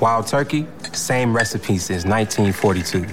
[0.00, 3.04] Wild Turkey, same recipe since 1942.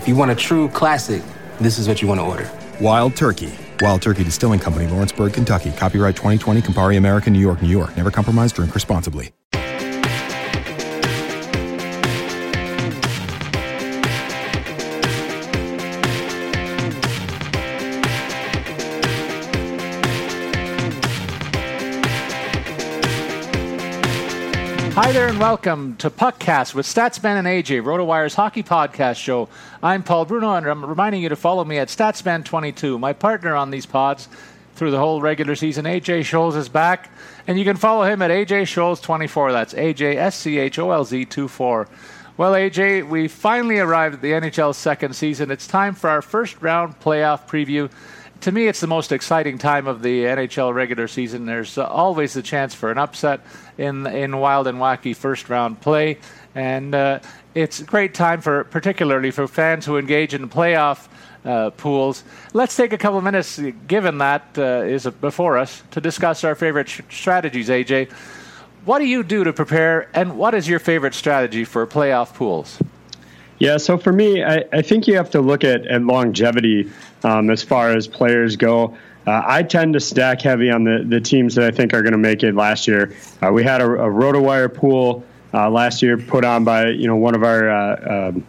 [0.00, 1.22] If you want a true classic,
[1.60, 2.50] this is what you want to order.
[2.80, 3.52] Wild Turkey.
[3.80, 5.70] Wild Turkey Distilling Company, Lawrenceburg, Kentucky.
[5.72, 7.96] Copyright 2020, Campari American, New York, New York.
[7.96, 9.32] Never compromise, drink responsibly.
[25.00, 29.48] Hi there, and welcome to Puckcast with Statsman and AJ, RotoWire's hockey podcast show.
[29.80, 32.98] I'm Paul Bruno, and I'm reminding you to follow me at Statsman22.
[32.98, 34.28] My partner on these pods
[34.74, 37.12] through the whole regular season, AJ Scholz, is back,
[37.46, 39.52] and you can follow him at AJ Scholz24.
[39.52, 41.86] That's AJ S C H O L Z 24.
[42.36, 45.52] Well, AJ, we finally arrived at the NHL's second season.
[45.52, 47.88] It's time for our first round playoff preview
[48.42, 51.46] to me, it's the most exciting time of the NHL regular season.
[51.46, 53.40] There's always the chance for an upset
[53.76, 56.18] in in wild and wacky first round play,
[56.54, 57.18] and uh,
[57.54, 61.08] it's a great time for particularly for fans who engage in playoff
[61.44, 62.22] uh, pools.
[62.52, 66.54] Let's take a couple of minutes, given that uh, is before us, to discuss our
[66.54, 67.68] favorite sh- strategies.
[67.68, 68.10] AJ,
[68.84, 72.78] what do you do to prepare, and what is your favorite strategy for playoff pools?
[73.58, 76.90] Yeah, so for me, I, I think you have to look at, at longevity
[77.24, 78.96] um, as far as players go.
[79.26, 82.12] Uh, I tend to stack heavy on the, the teams that I think are going
[82.12, 83.14] to make it last year.
[83.42, 87.16] Uh, we had a, a RotoWire pool uh, last year put on by you know
[87.16, 88.46] one of our uh, um,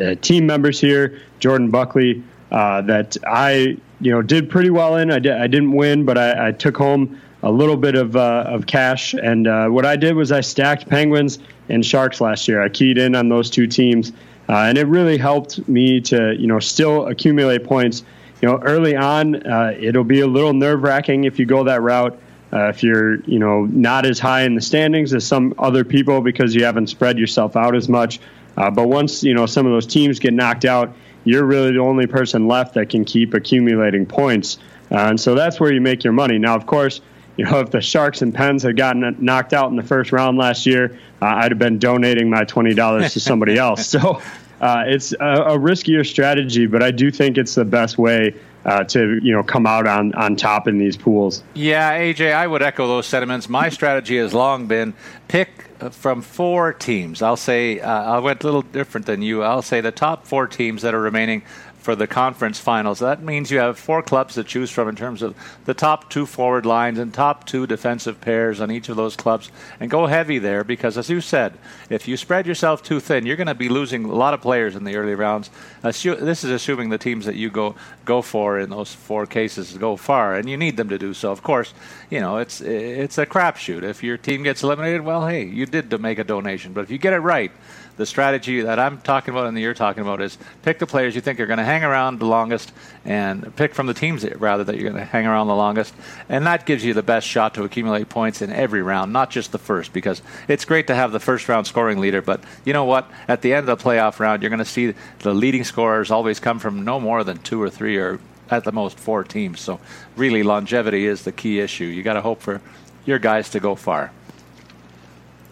[0.00, 5.10] uh, team members here, Jordan Buckley, uh, that I you know did pretty well in.
[5.10, 8.66] I, di- I didn't win, but I, I took home a little bit of of
[8.66, 9.14] cash.
[9.14, 11.38] And what I did was I stacked Penguins
[11.68, 12.62] and Sharks last year.
[12.62, 14.12] I keyed in on those two teams,
[14.48, 18.04] uh, and it really helped me to you know still accumulate points.
[18.40, 21.80] You know, early on, uh, it'll be a little nerve wracking if you go that
[21.80, 22.18] route.
[22.52, 26.20] Uh, if you're you know not as high in the standings as some other people
[26.20, 28.20] because you haven't spread yourself out as much.
[28.56, 31.78] Uh, but once you know some of those teams get knocked out, you're really the
[31.78, 34.58] only person left that can keep accumulating points.
[34.90, 36.36] Uh, and so that's where you make your money.
[36.36, 37.00] Now, of course,
[37.36, 40.36] you know, if the Sharks and Pens had gotten knocked out in the first round
[40.38, 43.86] last year, uh, I'd have been donating my twenty dollars to somebody else.
[43.86, 44.20] So
[44.60, 48.34] uh, it's a, a, riskier strategy, but I do think it's the best way
[48.64, 51.42] uh, to you know come out on on top in these pools.
[51.54, 53.48] Yeah, AJ, I would echo those sentiments.
[53.48, 54.94] My strategy has long been
[55.28, 55.48] pick
[55.90, 57.22] from four teams.
[57.22, 59.42] I'll say uh, I went a little different than you.
[59.42, 61.42] I'll say the top four teams that are remaining
[61.82, 63.00] for the conference finals.
[63.00, 65.34] That means you have four clubs to choose from in terms of
[65.64, 69.50] the top two forward lines and top two defensive pairs on each of those clubs.
[69.80, 71.58] And go heavy there because, as you said,
[71.90, 74.76] if you spread yourself too thin, you're going to be losing a lot of players
[74.76, 75.50] in the early rounds.
[75.82, 79.76] Assu- this is assuming the teams that you go go for in those four cases
[79.76, 81.32] go far, and you need them to do so.
[81.32, 81.74] Of course,
[82.10, 83.82] you know it's it's a crapshoot.
[83.82, 86.72] If your team gets eliminated, well, hey, you did to make a donation.
[86.72, 87.50] But if you get it right
[87.96, 91.14] the strategy that I'm talking about and that you're talking about is pick the players
[91.14, 92.72] you think are going to hang around the longest
[93.04, 95.94] and pick from the teams rather that you're going to hang around the longest.
[96.28, 99.52] And that gives you the best shot to accumulate points in every round, not just
[99.52, 102.22] the first, because it's great to have the first round scoring leader.
[102.22, 103.10] But you know what?
[103.28, 106.40] At the end of the playoff round, you're going to see the leading scorers always
[106.40, 109.60] come from no more than two or three or at the most four teams.
[109.60, 109.80] So
[110.16, 111.84] really, longevity is the key issue.
[111.84, 112.60] You got to hope for
[113.04, 114.12] your guys to go far.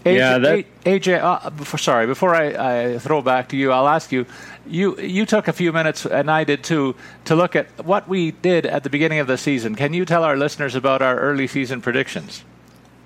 [0.05, 0.65] AJ, yeah, that...
[0.85, 4.27] AJ uh, before, sorry, before I, I, throw back to you, I'll ask you.
[4.67, 6.95] You you took a few minutes, and I did too,
[7.25, 9.75] to look at what we did at the beginning of the season.
[9.75, 12.45] Can you tell our listeners about our early season predictions?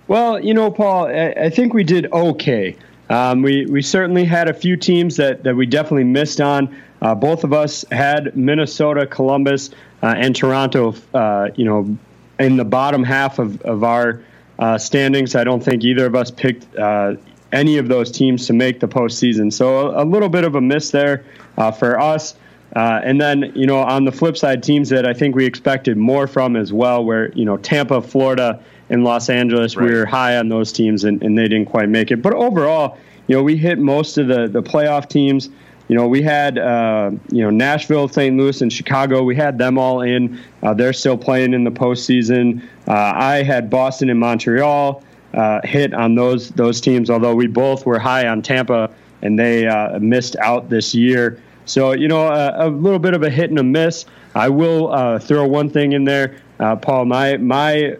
[0.06, 2.76] Well, you know, Paul, I, I think we did okay.
[3.08, 6.74] Um, we we certainly had a few teams that, that we definitely missed on.
[7.02, 9.70] Uh, both of us had Minnesota, Columbus,
[10.02, 10.94] uh, and Toronto.
[11.12, 11.96] Uh, you know,
[12.38, 14.22] in the bottom half of, of our
[14.58, 15.34] uh, standings.
[15.34, 17.14] I don't think either of us picked uh,
[17.52, 19.52] any of those teams to make the postseason.
[19.52, 21.24] So a, a little bit of a miss there
[21.56, 22.34] uh, for us.
[22.74, 25.96] Uh, and then, you know, on the flip side, teams that I think we expected
[25.96, 28.60] more from as well, where, you know, Tampa, Florida,
[28.90, 29.86] and Los Angeles, right.
[29.86, 32.20] we were high on those teams and, and they didn't quite make it.
[32.20, 32.98] But overall,
[33.28, 35.50] you know, we hit most of the, the playoff teams.
[35.88, 38.36] You know, we had, uh, you know, Nashville, St.
[38.36, 39.22] Louis, and Chicago.
[39.22, 40.40] We had them all in.
[40.62, 42.62] Uh, they're still playing in the postseason.
[42.88, 45.02] Uh, I had Boston and Montreal
[45.34, 48.90] uh, hit on those those teams, although we both were high on Tampa
[49.22, 51.40] and they uh, missed out this year.
[51.66, 54.04] So, you know, a, a, little bit of a hit and a miss.
[54.34, 57.06] I will uh, throw one thing in there, Paul.
[57.06, 57.96] My my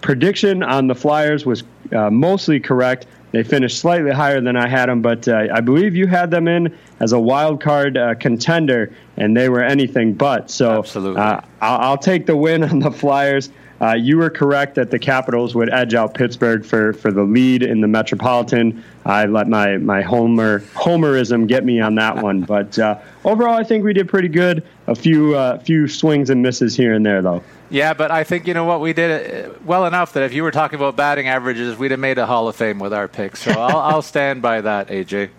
[0.00, 3.06] prediction on the Flyers was mostly correct.
[3.32, 6.48] They finished slightly higher than I had them, but uh, I believe you had them
[6.48, 10.50] in as a wild card uh, contender, and they were anything but.
[10.50, 11.20] So, Absolutely.
[11.20, 13.50] I'll, I'll take the win on the Flyers.
[13.80, 17.62] Uh, you were correct that the Capitals would edge out Pittsburgh for, for the lead
[17.62, 18.82] in the Metropolitan.
[19.06, 23.62] I let my, my Homer Homerism get me on that one, but uh, overall, I
[23.62, 24.64] think we did pretty good.
[24.88, 27.42] A few uh, few swings and misses here and there, though.
[27.70, 30.42] Yeah, but I think you know what we did uh, well enough that if you
[30.42, 33.42] were talking about batting averages, we'd have made a Hall of Fame with our picks.
[33.42, 35.30] So I'll, I'll stand by that, AJ.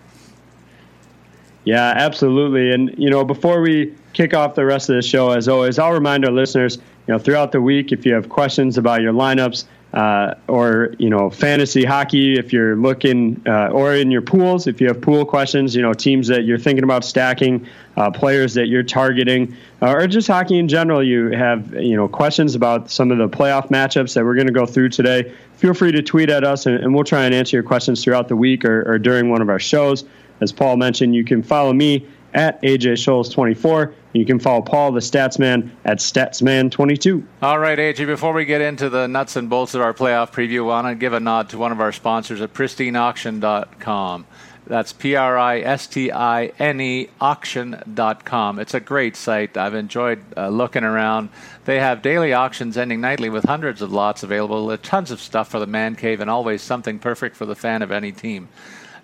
[1.64, 2.72] Yeah, absolutely.
[2.72, 5.92] And you know, before we kick off the rest of the show, as always, I'll
[5.92, 6.78] remind our listeners
[7.10, 11.10] you know, throughout the week, if you have questions about your lineups uh, or you
[11.10, 15.24] know fantasy hockey, if you're looking uh, or in your pools, if you have pool
[15.24, 17.66] questions, you know teams that you're thinking about stacking,
[17.96, 22.06] uh, players that you're targeting, uh, or just hockey in general, you have you know
[22.06, 25.34] questions about some of the playoff matchups that we're going to go through today.
[25.56, 28.28] Feel free to tweet at us, and, and we'll try and answer your questions throughout
[28.28, 30.04] the week or, or during one of our shows.
[30.40, 33.94] As Paul mentioned, you can follow me at AJ Scholz 24.
[34.12, 37.24] You can follow Paul, the Statsman, at Statsman22.
[37.42, 40.60] All right, AJ, before we get into the nuts and bolts of our playoff preview,
[40.60, 44.26] I want to give a nod to one of our sponsors at pristineauction.com.
[44.66, 48.60] That's P R I S T I N E auction.com.
[48.60, 49.56] It's a great site.
[49.56, 51.30] I've enjoyed uh, looking around.
[51.64, 55.58] They have daily auctions ending nightly with hundreds of lots available, tons of stuff for
[55.58, 58.48] the man cave, and always something perfect for the fan of any team.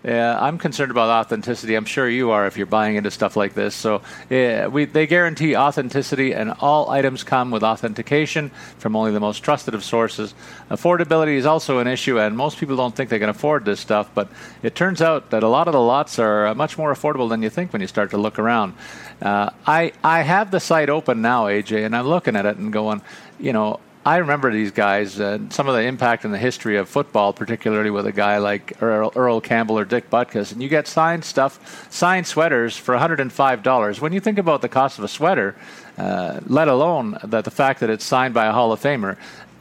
[0.06, 1.74] Yeah, I'm concerned about authenticity.
[1.74, 3.74] I'm sure you are if you're buying into stuff like this.
[3.74, 9.40] So we, they guarantee authenticity, and all items come with authentication from only the most
[9.40, 10.32] trusted of sources.
[10.70, 14.08] Affordability is also an issue, and most people don't think they can afford this stuff.
[14.14, 14.30] But
[14.62, 17.42] it turns out that a lot of the lots are uh, much more affordable than
[17.42, 18.74] you think when you start to look around.
[19.20, 22.72] Uh, I I have the site open now, AJ, and I'm looking at it and
[22.72, 23.02] going,
[23.40, 26.88] you know, I remember these guys, uh, some of the impact in the history of
[26.88, 30.86] football, particularly with a guy like Earl, Earl, Campbell or Dick Butkus, and you get
[30.86, 34.00] signed stuff, signed sweaters for $105.
[34.00, 35.56] When you think about the cost of a sweater,
[35.98, 39.16] uh, let alone that the fact that it's signed by a Hall of Famer,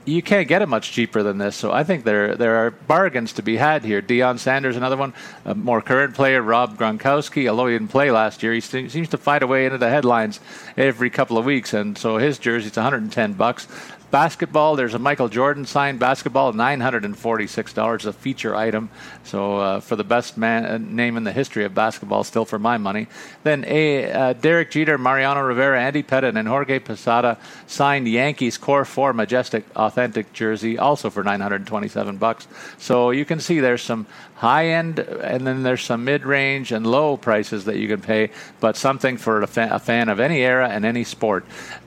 [0.06, 1.56] you can't get it much cheaper than this.
[1.56, 4.02] So I think there there are bargains to be had here.
[4.02, 5.14] Deion Sanders, another one,
[5.44, 7.50] a more current player, Rob Gronkowski.
[7.50, 10.40] Although he didn't play last year, he seems to fight a way into the headlines
[10.78, 13.68] every couple of weeks, and so his jersey's 110 bucks.
[14.16, 18.90] Basketball, there's a Michael Jordan signed basketball, $946, a feature item.
[19.26, 22.58] So uh, for the best man, uh, name in the history of basketball, still for
[22.58, 23.08] my money.
[23.44, 28.86] Then a uh, Derek Jeter, Mariano Rivera, Andy Pettitte, and Jorge Posada signed Yankees Core
[28.86, 32.48] 4 Majestic Authentic jersey, also for 927 bucks.
[32.78, 36.86] So you can see there's some high end, and then there's some mid range and
[36.86, 38.30] low prices that you can pay,
[38.60, 41.46] but something for a, fa- a fan of any era and any sport.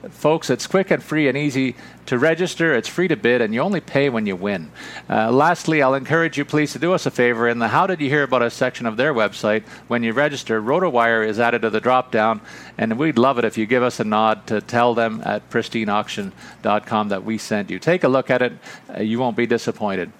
[0.09, 1.75] Folks, it's quick and free and easy
[2.07, 2.73] to register.
[2.73, 4.71] It's free to bid, and you only pay when you win.
[5.07, 7.47] Uh, lastly, I'll encourage you please to do us a favor.
[7.47, 10.59] In the How Did You Hear About Us section of their website, when you register,
[10.59, 12.41] RotoWire is added to the drop down,
[12.79, 17.09] and we'd love it if you give us a nod to tell them at pristineauction.com
[17.09, 17.77] that we sent you.
[17.77, 18.53] Take a look at it,
[18.89, 20.11] uh, you won't be disappointed.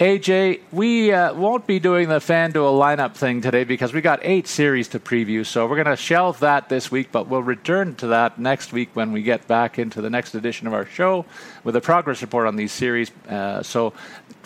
[0.00, 4.46] AJ, we uh, won't be doing the FanDuel lineup thing today because we got eight
[4.46, 5.44] series to preview.
[5.44, 8.90] So we're going to shelve that this week, but we'll return to that next week
[8.94, 11.24] when we get back into the next edition of our show
[11.64, 13.10] with a progress report on these series.
[13.28, 13.92] Uh, so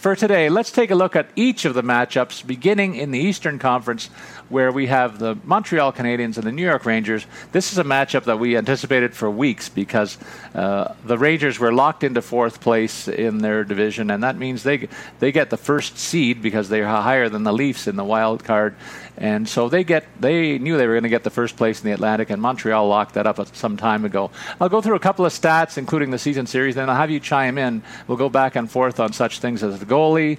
[0.02, 3.60] for today, let's take a look at each of the matchups, beginning in the Eastern
[3.60, 4.08] Conference
[4.48, 7.24] where we have the Montreal Canadiens and the New York Rangers.
[7.52, 10.18] This is a matchup that we anticipated for weeks because
[10.56, 14.88] uh, the Rangers were locked into fourth place in their division, and that means they
[15.20, 18.74] they get the first seed because they're higher than the Leafs in the wild card,
[19.22, 21.86] and so they get they knew they were going to get the first place in
[21.86, 24.32] the Atlantic, and Montreal locked that up some time ago.
[24.60, 27.20] I'll go through a couple of stats, including the season series, then I'll have you
[27.20, 27.82] chime in.
[28.08, 30.38] We'll go back and forth on such things as the goalie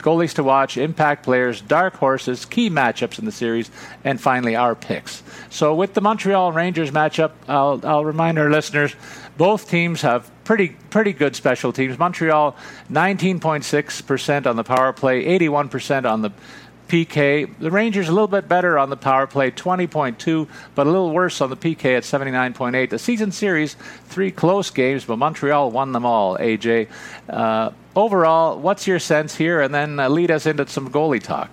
[0.00, 3.70] goalies to watch, impact players, dark horses, key matchups in the series,
[4.04, 5.22] and finally our picks.
[5.50, 8.94] So with the Montreal Rangers matchup, I'll, I'll remind our listeners
[9.36, 11.98] both teams have pretty pretty good special teams.
[11.98, 12.56] Montreal
[12.90, 16.30] 19.6% on the power play, 81% on the
[16.90, 17.48] PK.
[17.60, 21.40] The Rangers a little bit better on the power play, 20.2, but a little worse
[21.40, 22.90] on the PK at 79.8.
[22.90, 26.36] The season series, three close games, but Montreal won them all.
[26.38, 26.88] AJ,
[27.28, 29.60] uh, overall, what's your sense here?
[29.60, 31.52] And then uh, lead us into some goalie talk.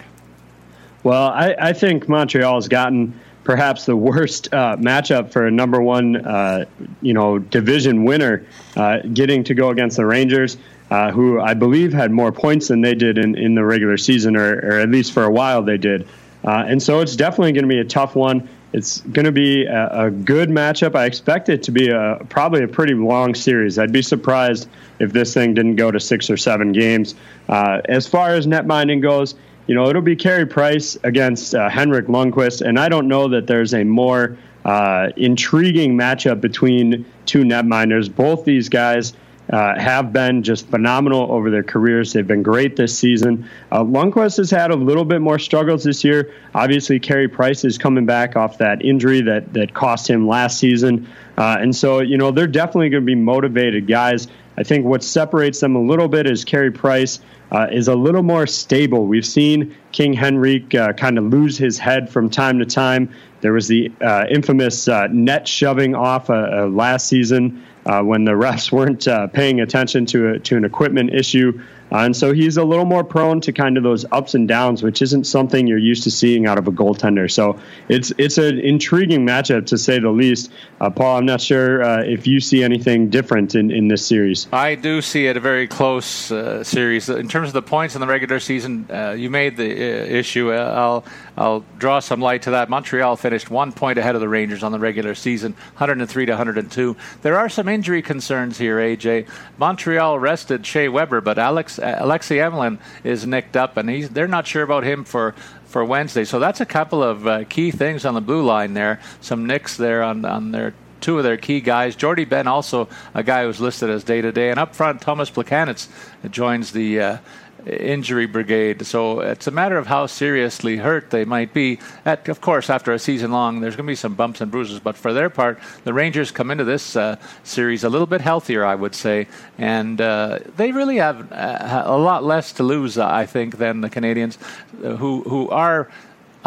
[1.04, 3.14] Well, I, I think Montreal has gotten
[3.44, 6.66] perhaps the worst uh, matchup for a number one, uh,
[7.04, 8.44] you know, division winner,
[8.76, 10.58] uh, getting to go against the Rangers
[10.90, 14.36] uh, who I believe had more points than they did in, in the regular season,
[14.36, 16.08] or, or at least for a while they did.
[16.46, 18.48] Uh, and so it's definitely going to be a tough one.
[18.74, 20.96] It's going to be a, a, good matchup.
[20.96, 23.80] I expect it to be a probably a pretty long series.
[23.80, 27.16] I'd be surprised if this thing didn't go to six or seven games.
[27.50, 29.36] Uh, as far as net minding goes,
[29.68, 33.48] you know it'll be Carey Price against uh, Henrik Lundqvist, and I don't know that
[33.48, 38.14] there's a more uh, intriguing matchup between two netminders.
[38.14, 39.14] Both these guys
[39.50, 42.14] uh, have been just phenomenal over their careers.
[42.14, 43.50] They've been great this season.
[43.72, 46.34] Uh, Lundqvist has had a little bit more struggles this year.
[46.54, 51.08] Obviously, Carey Price is coming back off that injury that that cost him last season,
[51.38, 54.28] uh, and so you know they're definitely going to be motivated guys.
[54.58, 57.20] I think what separates them a little bit is Carey Price.
[57.50, 59.08] Uh, is a little more stable.
[59.08, 63.10] We've seen King Henrik uh, kind of lose his head from time to time.
[63.40, 67.64] There was the uh, infamous uh, net shoving off uh, uh, last season
[68.04, 71.60] when the refs weren't uh, paying attention to a, to an equipment issue.
[71.92, 74.84] Uh, and so he's a little more prone to kind of those ups and downs,
[74.84, 77.30] which isn't something you're used to seeing out of a goaltender.
[77.32, 77.58] So
[77.90, 80.52] it's it's an intriguing matchup to say the least.
[80.82, 84.48] Uh, Paul, I'm not sure uh, if you see anything different in, in this series.
[84.52, 88.02] I do see it a very close uh, series in terms of the points in
[88.02, 88.88] the regular season.
[88.92, 90.54] Uh, you made the uh, issue.
[90.54, 91.06] I'll
[91.38, 92.70] I'll draw some light to that.
[92.70, 96.96] Montreal finished one point ahead of the Rangers on the regular season, 103 to 102.
[97.22, 99.28] There are some injury concerns here, AJ.
[99.58, 104.48] Montreal rested Shea Weber, but Alex Alexei Emelin is nicked up, and he's they're not
[104.48, 106.24] sure about him for for Wednesday.
[106.26, 109.00] So that's a couple of uh, key things on the blue line there.
[109.22, 111.96] Some nicks there on on their two of their key guys.
[111.96, 115.30] Jordie Benn, also a guy who's listed as day to day, and up front, Tomas
[115.30, 115.88] Plekanec
[116.32, 117.18] joins the uh,
[117.66, 118.86] injury brigade.
[118.86, 121.80] So it's a matter of how seriously hurt they might be.
[122.06, 124.80] At, of course, after a season long, there's going to be some bumps and bruises.
[124.80, 128.66] But for their part, the Rangers come into this uh, series a little bit healthier,
[128.66, 133.26] I would say, and uh, they really have uh, a lot less to lose, I
[133.26, 134.38] think, than the Canadiens,
[134.84, 135.90] uh, who who are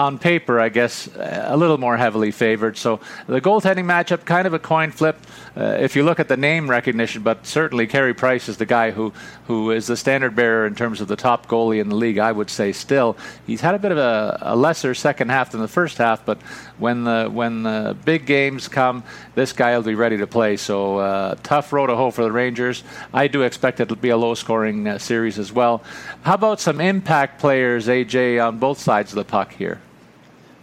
[0.00, 2.78] on paper, I guess, a little more heavily favored.
[2.78, 5.19] So the goaltending matchup, kind of a coin flip.
[5.54, 8.92] Uh, if you look at the name recognition, but certainly Carey Price is the guy
[8.92, 9.12] who,
[9.47, 12.16] who is the standard bearer in terms of the top goalie in the league.
[12.16, 15.61] I would say still he's had a bit of a, a lesser second half than
[15.61, 16.40] the first half, but
[16.78, 19.04] when the when the big games come,
[19.35, 20.57] this guy will be ready to play.
[20.57, 22.85] So uh, tough road to hoe for the Rangers.
[23.12, 25.83] I do expect it to be a low scoring uh, series as well.
[26.23, 29.78] How about some impact players, AJ, on both sides of the puck here?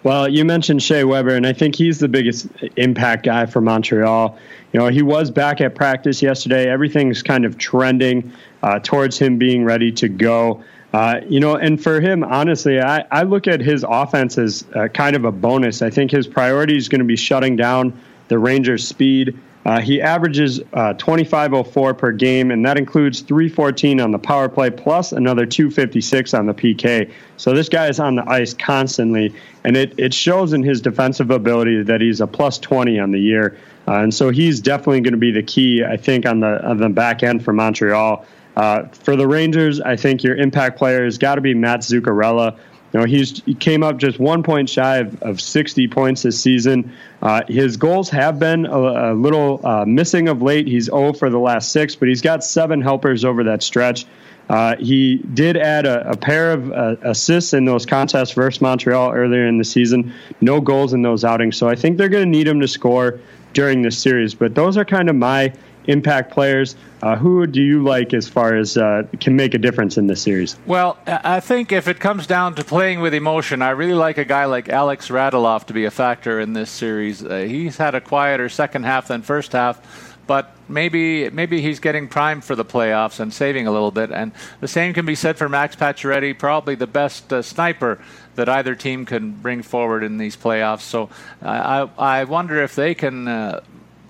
[0.07, 2.47] Well, you mentioned Shea Weber, and I think he's the biggest
[2.77, 4.37] impact guy for Montreal.
[4.71, 6.69] You know, he was back at practice yesterday.
[6.69, 8.31] Everything's kind of trending
[8.63, 10.63] uh, towards him being ready to go.
[10.93, 14.87] Uh, you know, and for him, honestly, I, I look at his offense as uh,
[14.87, 15.81] kind of a bonus.
[15.81, 17.91] I think his priority is going to be shutting down
[18.29, 19.37] the Rangers' speed
[19.67, 24.69] uh, he averages uh, 25.04 per game, and that includes 314 on the power play
[24.69, 27.11] plus another 256 on the PK.
[27.35, 31.31] So this guy is on the ice constantly, and it, it shows in his defensive
[31.31, 33.57] ability that he's a plus 20 on the year.
[33.85, 36.77] Uh, and so he's definitely going to be the key, I think, on the on
[36.77, 38.25] the back end for Montreal.
[38.55, 42.57] Uh, for the Rangers, I think your impact player has got to be Matt Zuccarello.
[42.93, 46.41] You know, he's he came up just one point shy of, of 60 points this
[46.41, 46.93] season.
[47.21, 50.67] Uh, his goals have been a, a little uh, missing of late.
[50.67, 54.05] He's 0 for the last six, but he's got seven helpers over that stretch.
[54.49, 59.11] Uh, he did add a, a pair of uh, assists in those contests versus Montreal
[59.11, 60.13] earlier in the season.
[60.39, 63.19] No goals in those outings, so I think they're going to need him to score
[63.53, 64.33] during this series.
[64.33, 65.51] But those are kind of my
[65.87, 66.75] impact players.
[67.01, 70.21] Uh, who do you like as far as uh, can make a difference in this
[70.21, 70.57] series?
[70.65, 74.25] Well, I think if it comes down to playing with emotion, I really like a
[74.25, 77.23] guy like Alex Radulov to be a factor in this series.
[77.23, 82.07] Uh, he's had a quieter second half than first half, but maybe maybe he's getting
[82.07, 84.11] primed for the playoffs and saving a little bit.
[84.11, 87.99] And the same can be said for Max Pacioretty, probably the best uh, sniper
[88.35, 90.81] that either team can bring forward in these playoffs.
[90.81, 91.09] So
[91.41, 93.61] I, I wonder if they can uh,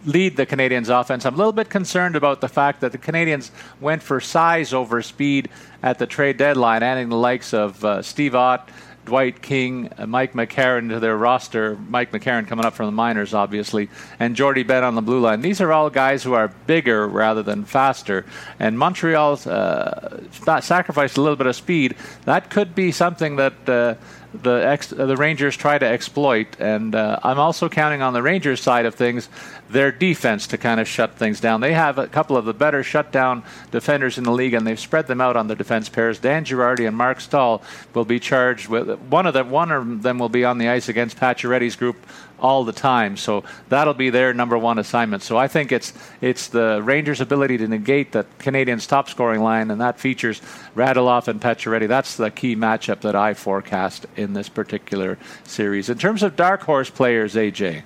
[0.08, 1.26] lead the Canadiens' offense.
[1.26, 5.02] I'm a little bit concerned about the fact that the Canadiens went for size over
[5.02, 5.50] speed
[5.84, 8.70] at the trade deadline, adding the likes of uh, Steve Ott,
[9.08, 11.78] Dwight King, uh, Mike McCarron to their roster.
[11.88, 15.42] Mike McCarron coming up from the minors, obviously, and Jordie Benn on the blue line.
[15.42, 18.26] These are all guys who are bigger rather than faster.
[18.60, 20.24] And Montreal's uh,
[20.62, 21.96] sacrificed a little bit of speed.
[22.26, 23.70] That could be something that.
[23.70, 23.96] Uh,
[24.44, 28.62] the ex- the Rangers try to exploit, and uh, I'm also counting on the Rangers
[28.62, 29.30] side of things
[29.69, 31.62] their defense to kind of shut things down.
[31.62, 35.07] They have a couple of the better shutdown defenders in the league, and they've spread
[35.07, 36.19] them out on the defense pairs.
[36.19, 37.62] Dan Girardi and Marc Staal
[37.93, 39.50] will be charged with one of them.
[39.50, 41.97] One of them will be on the ice against Pacioretty's group
[42.39, 43.17] all the time.
[43.17, 45.24] So that'll be their number one assignment.
[45.24, 49.71] So I think it's it's the Rangers' ability to negate the Canadiens' top scoring line,
[49.71, 50.41] and that features
[50.75, 51.88] Radulov and Pacioretty.
[51.88, 55.89] That's the key matchup that I forecast in this particular series.
[55.89, 57.83] In terms of dark horse players, AJ.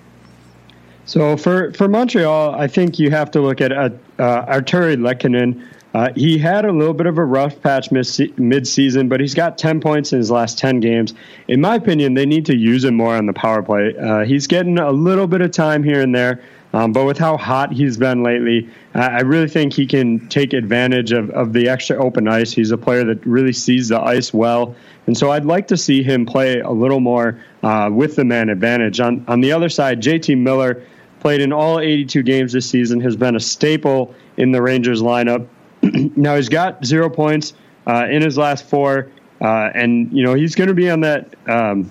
[1.06, 3.90] So for, for Montreal, I think you have to look at uh,
[4.20, 5.68] Artturi Lehkonen.
[5.94, 9.82] Uh, he had a little bit of a rough patch mid-season, but he's got 10
[9.82, 11.14] points in his last 10 games.
[11.50, 13.94] In my opinion, they need to use him more on the power play.
[13.98, 16.42] Uh, he's getting a little bit of time here and there,
[16.74, 21.12] um, but with how hot he's been lately, I really think he can take advantage
[21.12, 22.52] of, of the extra open ice.
[22.52, 24.76] He's a player that really sees the ice well.
[25.08, 28.50] And so I'd like to see him play a little more uh, with the man
[28.50, 29.00] advantage.
[29.00, 30.84] On, on the other side, JT Miller–
[31.22, 35.48] played in all 82 games this season, has been a staple in the Rangers lineup.
[36.18, 37.54] now he's got zero points
[37.88, 39.10] uh, in his last four,
[39.40, 41.90] uh, and you know he's going to be on that um,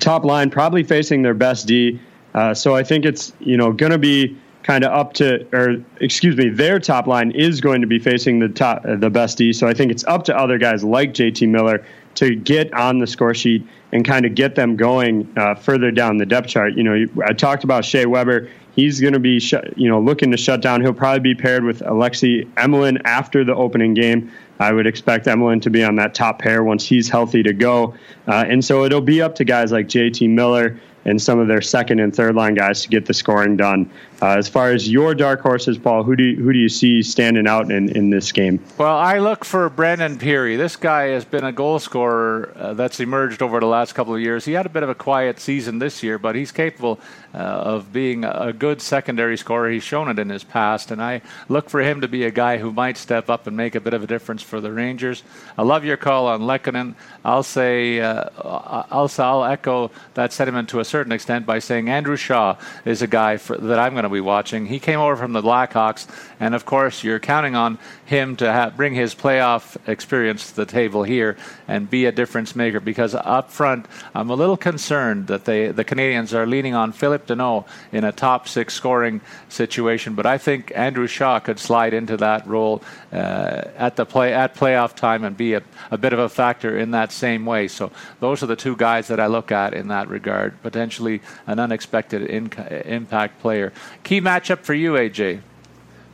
[0.00, 2.00] top line, probably facing their best D.
[2.34, 5.82] Uh, so I think it's you know going to be kind of up to, or
[6.00, 9.38] excuse me, their top line is going to be facing the top, uh, the best
[9.38, 9.52] D.
[9.52, 11.84] So I think it's up to other guys like JT Miller
[12.14, 16.18] to get on the score sheet and kind of get them going uh, further down
[16.18, 16.74] the depth chart.
[16.74, 18.48] You know, I talked about Shea Weber.
[18.74, 20.80] He's going to be, sh- you know, looking to shut down.
[20.80, 24.30] He'll probably be paired with Alexei Emelin after the opening game.
[24.58, 27.94] I would expect Emelin to be on that top pair once he's healthy to go.
[28.26, 31.60] Uh, and so it'll be up to guys like JT Miller and some of their
[31.60, 33.90] second and third line guys to get the scoring done.
[34.22, 37.02] Uh, as far as your dark horses, Paul, who do you, who do you see
[37.02, 38.62] standing out in, in this game?
[38.78, 40.56] Well, I look for Brandon Pirri.
[40.56, 44.20] This guy has been a goal scorer uh, that's emerged over the last couple of
[44.20, 44.44] years.
[44.44, 47.00] He had a bit of a quiet season this year, but he's capable
[47.34, 49.70] uh, of being a good secondary scorer.
[49.70, 52.58] He's shown it in his past, and I look for him to be a guy
[52.58, 55.24] who might step up and make a bit of a difference for the Rangers.
[55.58, 56.94] I love your call on Lehkonen.
[57.24, 62.16] I'll say uh, I'll, I'll echo that sentiment to a certain extent by saying Andrew
[62.16, 64.66] Shaw is a guy for, that I'm going to be watching.
[64.66, 66.06] He came over from the Blackhawks,
[66.38, 70.66] and of course, you're counting on him to have, bring his playoff experience to the
[70.66, 72.80] table here and be a difference maker.
[72.80, 77.26] Because up front, I'm a little concerned that they, the Canadiens are leaning on Phillip
[77.26, 80.14] Danault in a top six scoring situation.
[80.14, 84.54] But I think Andrew Shaw could slide into that role uh, at the play at
[84.54, 87.68] playoff time and be a, a bit of a factor in that same way.
[87.68, 90.60] So those are the two guys that I look at in that regard.
[90.62, 92.52] Potentially an unexpected in,
[92.84, 93.72] impact player.
[94.04, 95.40] Key matchup for you, AJ.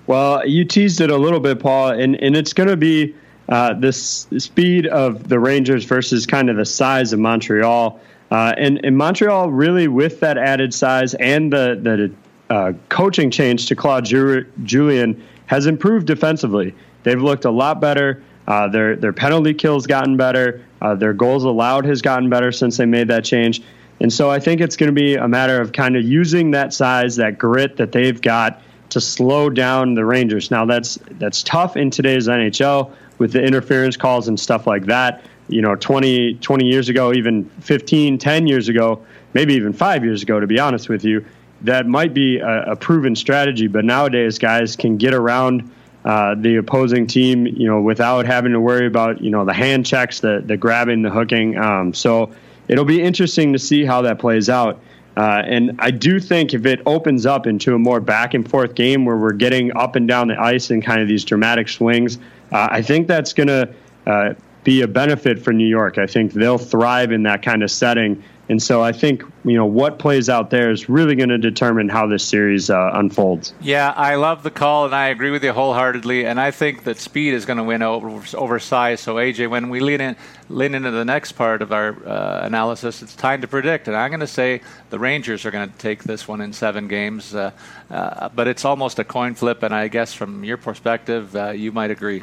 [0.07, 3.15] Well, you teased it a little bit, Paul, and, and it's going to be
[3.49, 8.01] uh, the speed of the Rangers versus kind of the size of Montreal.
[8.31, 13.67] Uh, and, and Montreal really, with that added size and the, the uh, coaching change
[13.67, 16.75] to Claude Julien has improved defensively.
[17.03, 18.23] They've looked a lot better.
[18.47, 20.65] Uh, their their penalty kills gotten better.
[20.81, 23.63] Uh, their goals allowed has gotten better since they made that change.
[24.01, 26.73] And so I think it's going to be a matter of kind of using that
[26.73, 30.51] size, that grit that they've got to slow down the Rangers.
[30.51, 35.23] Now that's that's tough in today's NHL with the interference calls and stuff like that.
[35.49, 40.23] You know, 20, 20 years ago, even 15, 10 years ago, maybe even five years
[40.23, 41.25] ago, to be honest with you,
[41.63, 43.67] that might be a, a proven strategy.
[43.67, 45.71] But nowadays, guys can get around
[46.05, 49.85] uh, the opposing team, you know, without having to worry about, you know, the hand
[49.85, 51.59] checks, the, the grabbing, the hooking.
[51.59, 52.31] Um, so
[52.69, 54.81] it'll be interesting to see how that plays out.
[55.17, 58.77] Uh, and I do think if it opens up into a more back and forth
[58.77, 62.19] game where we're getting up and down the ice and kind of these dramatic swings,
[62.53, 63.75] uh, I think that's going to
[64.07, 65.99] uh, be a benefit for New York.
[65.99, 68.23] I think they'll thrive in that kind of setting.
[68.51, 71.89] And so I think you know what plays out there is really going to determine
[71.89, 73.53] how this series uh, unfolds.
[73.61, 76.25] Yeah, I love the call, and I agree with you wholeheartedly.
[76.25, 79.01] And I think that speed is going to win over, over size.
[79.01, 80.17] So AJ, when we lean in,
[80.49, 83.87] lean into the next part of our uh, analysis, it's time to predict.
[83.87, 86.89] And I'm going to say the Rangers are going to take this one in seven
[86.89, 87.35] games.
[87.35, 87.51] Uh,
[87.91, 91.71] uh, but it's almost a coin flip, and I guess from your perspective, uh, you
[91.71, 92.23] might agree.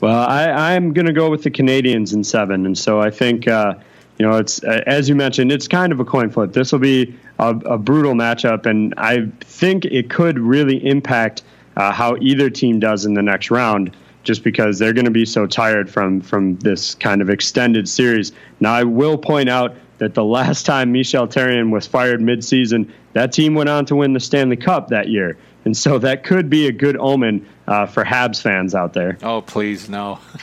[0.00, 3.48] Well, I, am going to go with the Canadiens in seven, and so I think
[3.48, 3.76] uh,
[4.18, 6.52] you know, it's uh, as you mentioned, it's kind of a coin flip.
[6.52, 11.42] This will be a, a, brutal matchup, and I think it could really impact
[11.76, 13.94] uh, how either team does in the next round.
[14.22, 18.32] Just because they're going to be so tired from from this kind of extended series.
[18.58, 23.32] Now, I will point out that the last time Michel Therrien was fired midseason, that
[23.32, 25.36] team went on to win the Stanley Cup that year.
[25.66, 29.18] And so that could be a good omen uh, for Habs fans out there.
[29.20, 30.20] Oh, please, no.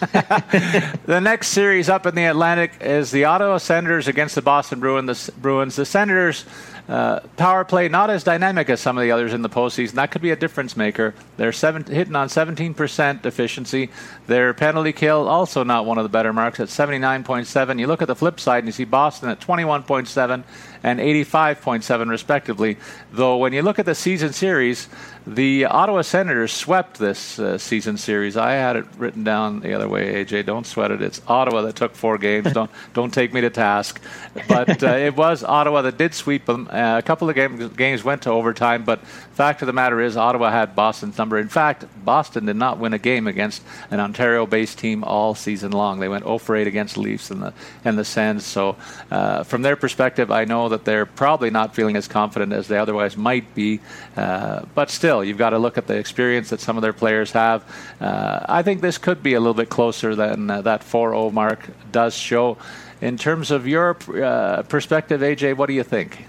[1.06, 5.76] the next series up in the Atlantic is the Ottawa Senators against the Boston Bruins.
[5.78, 6.44] The Senators
[6.90, 9.94] uh, power play not as dynamic as some of the others in the postseason.
[9.94, 11.16] That could be a difference maker.
[11.38, 13.90] They're seven, hitting on 17% efficiency.
[14.28, 17.80] Their penalty kill also not one of the better marks at 79.7.
[17.80, 20.44] You look at the flip side and you see Boston at 21.7
[20.84, 22.78] and 85.7 respectively.
[23.14, 24.90] Though when you look at the season series,
[25.26, 28.36] the Ottawa Senators swept this uh, season series.
[28.36, 30.26] I had it written down the other way.
[30.26, 31.02] AJ, don't sweat it.
[31.02, 32.52] It's Ottawa that took four games.
[32.54, 34.02] don't don't take me to task.
[34.48, 36.68] But uh, it was Ottawa that did sweep them.
[36.70, 39.00] Uh, a couple of game, games went to overtime, but
[39.34, 41.38] fact of the matter is Ottawa had Boston's number.
[41.38, 46.00] In fact, Boston did not win a game against an Ontario-based team all season long.
[46.00, 47.54] They went 0 for 8 against Leafs and the
[47.86, 48.46] and the Sens.
[48.46, 48.76] So
[49.10, 52.78] uh, from their perspective, I know that they're probably not feeling as confident as they
[52.78, 53.80] otherwise might be.
[54.16, 57.32] Uh, but still, you've got to look at the experience that some of their players
[57.32, 57.64] have.
[58.00, 61.68] Uh, I think this could be a little bit closer than uh, that 4-0 mark
[61.92, 62.58] does show.
[63.02, 66.26] In terms of your uh, perspective, AJ, what do you think?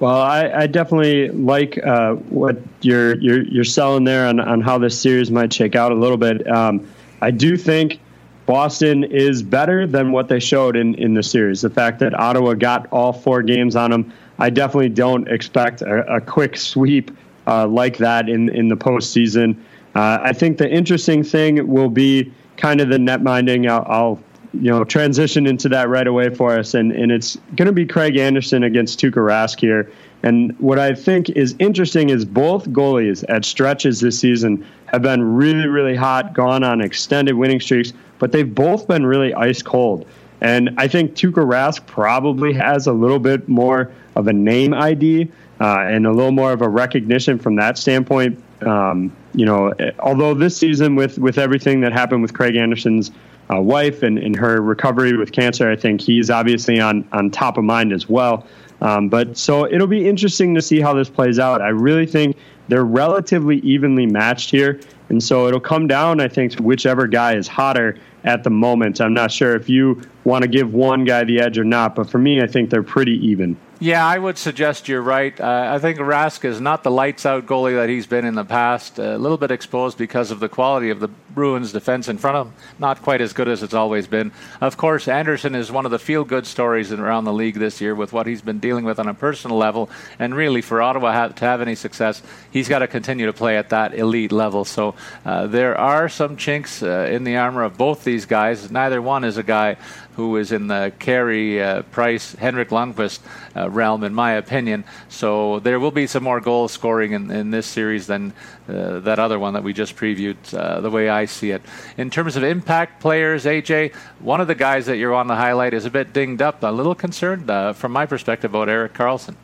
[0.00, 4.78] Well, I, I definitely like uh, what you're, you're you're selling there on, on how
[4.78, 6.48] this series might shake out a little bit.
[6.48, 6.86] Um,
[7.20, 7.98] I do think
[8.46, 11.60] Boston is better than what they showed in, in the series.
[11.60, 16.16] The fact that Ottawa got all four games on them, I definitely don't expect a,
[16.16, 17.10] a quick sweep
[17.48, 19.56] uh, like that in in the postseason.
[19.94, 23.68] Uh, I think the interesting thing will be kind of the net minding.
[23.68, 24.20] I'll, I'll
[24.52, 27.86] you know transition into that right away for us, and and it's going to be
[27.86, 29.90] Craig Anderson against Tuukka Rask here.
[30.22, 35.22] And what I think is interesting is both goalies at stretches this season have been
[35.22, 40.06] really, really hot, gone on extended winning streaks, but they've both been really ice cold.
[40.40, 45.30] And I think Tuukka Rask probably has a little bit more of a name ID
[45.60, 48.42] uh, and a little more of a recognition from that standpoint.
[48.62, 53.10] Um, you know, although this season with with everything that happened with Craig Anderson's
[53.52, 57.58] uh, wife and, and her recovery with cancer, I think he's obviously on on top
[57.58, 58.46] of mind as well.
[58.80, 61.60] Um, but so it'll be interesting to see how this plays out.
[61.60, 62.36] I really think
[62.68, 67.34] they're relatively evenly matched here, and so it'll come down, I think, to whichever guy
[67.34, 69.00] is hotter at the moment.
[69.00, 72.08] I'm not sure if you want to give one guy the edge or not, but
[72.08, 73.56] for me, I think they're pretty even.
[73.80, 75.40] Yeah, I would suggest you're right.
[75.40, 78.44] Uh, I think Rask is not the lights out goalie that he's been in the
[78.44, 78.98] past.
[78.98, 82.46] A little bit exposed because of the quality of the Bruins defense in front of
[82.48, 82.54] him.
[82.80, 84.32] Not quite as good as it's always been.
[84.60, 87.94] Of course, Anderson is one of the feel good stories around the league this year
[87.94, 89.90] with what he's been dealing with on a personal level.
[90.18, 93.68] And really, for Ottawa to have any success, he's got to continue to play at
[93.68, 94.64] that elite level.
[94.64, 98.72] So uh, there are some chinks uh, in the armor of both these guys.
[98.72, 99.76] Neither one is a guy
[100.18, 103.20] who is in the Carey uh, Price, Henrik Lundqvist
[103.54, 104.82] uh, realm, in my opinion.
[105.08, 108.32] So there will be some more goal scoring in, in this series than
[108.68, 111.62] uh, that other one that we just previewed, uh, the way I see it.
[111.96, 115.72] In terms of impact players, AJ, one of the guys that you're on the highlight
[115.72, 119.36] is a bit dinged up, a little concerned uh, from my perspective about Erik Karlsson.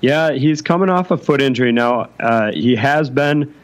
[0.00, 2.10] Yeah, he's coming off a foot injury now.
[2.18, 3.54] Uh, he has been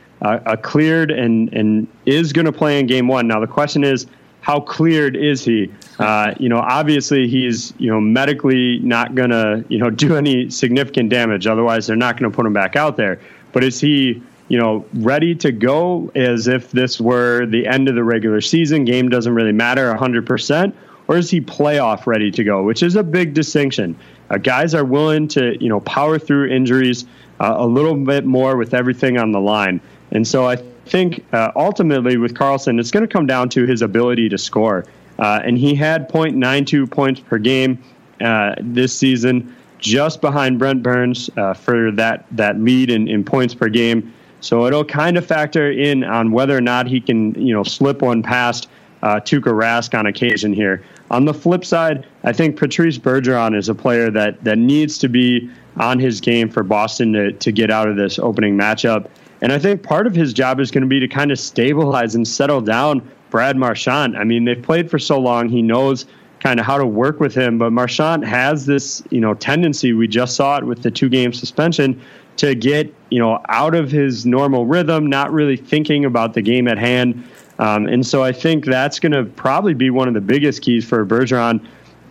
[0.63, 3.27] cleared and, and is going to play in game one.
[3.27, 4.07] Now, the question is,
[4.45, 5.73] how cleared is he?
[5.99, 11.09] Uh, you know, obviously he's you know medically not gonna you know do any significant
[11.09, 11.47] damage.
[11.47, 13.19] Otherwise, they're not to put him back out there.
[13.53, 17.95] But is he you know ready to go as if this were the end of
[17.95, 18.85] the regular season?
[18.85, 20.77] Game doesn't really matter 100 percent,
[21.09, 22.63] or is he playoff ready to go?
[22.63, 23.97] Which is a big distinction.
[24.29, 27.07] Uh, guys are willing to you know power through injuries
[27.41, 29.81] uh, a little bit more with everything on the line,
[30.11, 33.83] and so I think uh, ultimately with Karlsson, it's going to come down to his
[33.83, 34.85] ability to score.
[35.19, 37.83] Uh, and he had 0.92 points per game
[38.21, 43.55] uh, this season, just behind Brent Burns uh, for that, that lead in, in points
[43.55, 44.13] per game.
[44.41, 48.03] So it'll kind of factor in on whether or not he can, you know, slip
[48.03, 48.69] one past
[49.03, 50.83] uh, Tuukka Rask on occasion here.
[51.11, 55.09] On the flip side, I think Patrice Bergeron is a player that that needs to
[55.09, 59.09] be on his game for Boston to, to get out of this opening matchup.
[59.45, 62.15] And I think part of his job is going to be to kind of stabilize
[62.15, 64.17] and settle down Brad Marchand.
[64.17, 66.07] I mean, they've played for so long, he knows
[66.41, 67.59] kind of how to work with him.
[67.59, 69.93] But Marchand has this, you know, tendency.
[69.93, 72.01] We just saw it with the two game suspension
[72.39, 76.67] to get, you know, out of his normal rhythm, not really thinking about the game
[76.67, 77.23] at hand.
[77.59, 80.87] Um, and so I think that's going to probably be one of the biggest keys
[80.87, 81.67] for Bergeron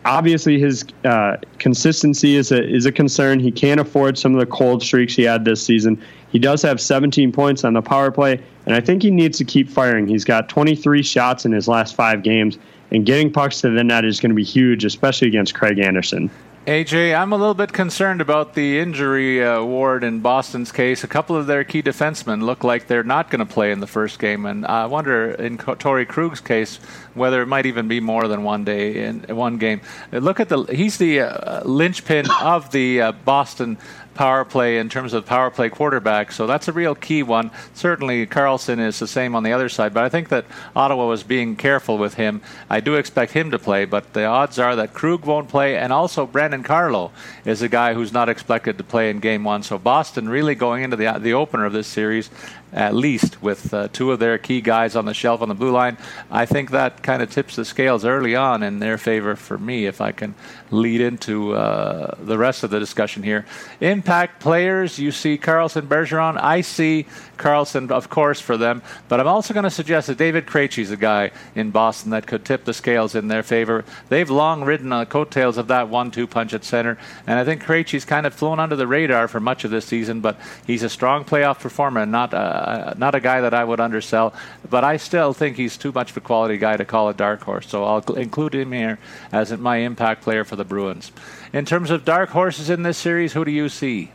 [0.05, 3.39] obviously his uh, consistency is a is a concern.
[3.39, 6.01] He can't afford some of the cold streaks he had this season.
[6.31, 9.45] He does have 17 points on the power play, and I think he needs to
[9.45, 10.07] keep firing.
[10.07, 12.57] He's got 23 shots in his last five games,
[12.91, 16.29] and getting pucks to the net is going to be huge, especially against Craig Anderson.
[16.65, 21.03] AJ, I'm a little bit concerned about the injury uh, ward in Boston's case.
[21.03, 23.87] A couple of their key defensemen look like they're not going to play in the
[23.87, 26.77] first game, and I wonder in Torey Krug's case
[27.15, 29.81] whether it might even be more than one day in one game.
[30.13, 33.77] Look at the he's the uh, linchpin of the uh, Boston
[34.15, 36.31] power play in terms of power play quarterback.
[36.31, 37.51] So that's a real key one.
[37.73, 40.45] Certainly, Karlsson is the same on the other side, but I think that
[40.75, 42.41] Ottawa was being careful with him.
[42.69, 45.91] I do expect him to play, but the odds are that Krug won't play, and
[45.91, 47.11] also Brandon Carlo
[47.45, 49.63] is a guy who's not expected to play in game one.
[49.63, 52.29] So Boston really going into the the opener of this series
[52.73, 55.71] at least with uh, two of their key guys on the shelf on the blue
[55.71, 55.97] line.
[56.31, 59.85] I think that kind of tips the scales early on in their favor for me
[59.85, 60.35] if I can
[60.71, 63.45] lead into uh, the rest of the discussion here.
[63.79, 66.37] Impact players, you see Karlsson Bergeron.
[66.41, 67.05] I see
[67.37, 70.97] Karlsson, of course, for them, but I'm also going to suggest that David Krejci's a
[70.97, 73.85] guy in Boston that could tip the scales in their favor.
[74.09, 77.63] They've long ridden on the coattails of that one-two punch at center, and I think
[77.63, 80.89] Krejci's kind of flown under the radar for much of this season, but he's a
[80.89, 84.33] strong playoff performer and not a uh, not a guy that I would undersell,
[84.69, 87.41] but I still think he's too much of a quality guy to call a dark
[87.41, 87.67] horse.
[87.67, 88.99] So I'll include him here
[89.31, 91.11] as my impact player for the Bruins.
[91.51, 94.11] In terms of dark horses in this series, who do you see?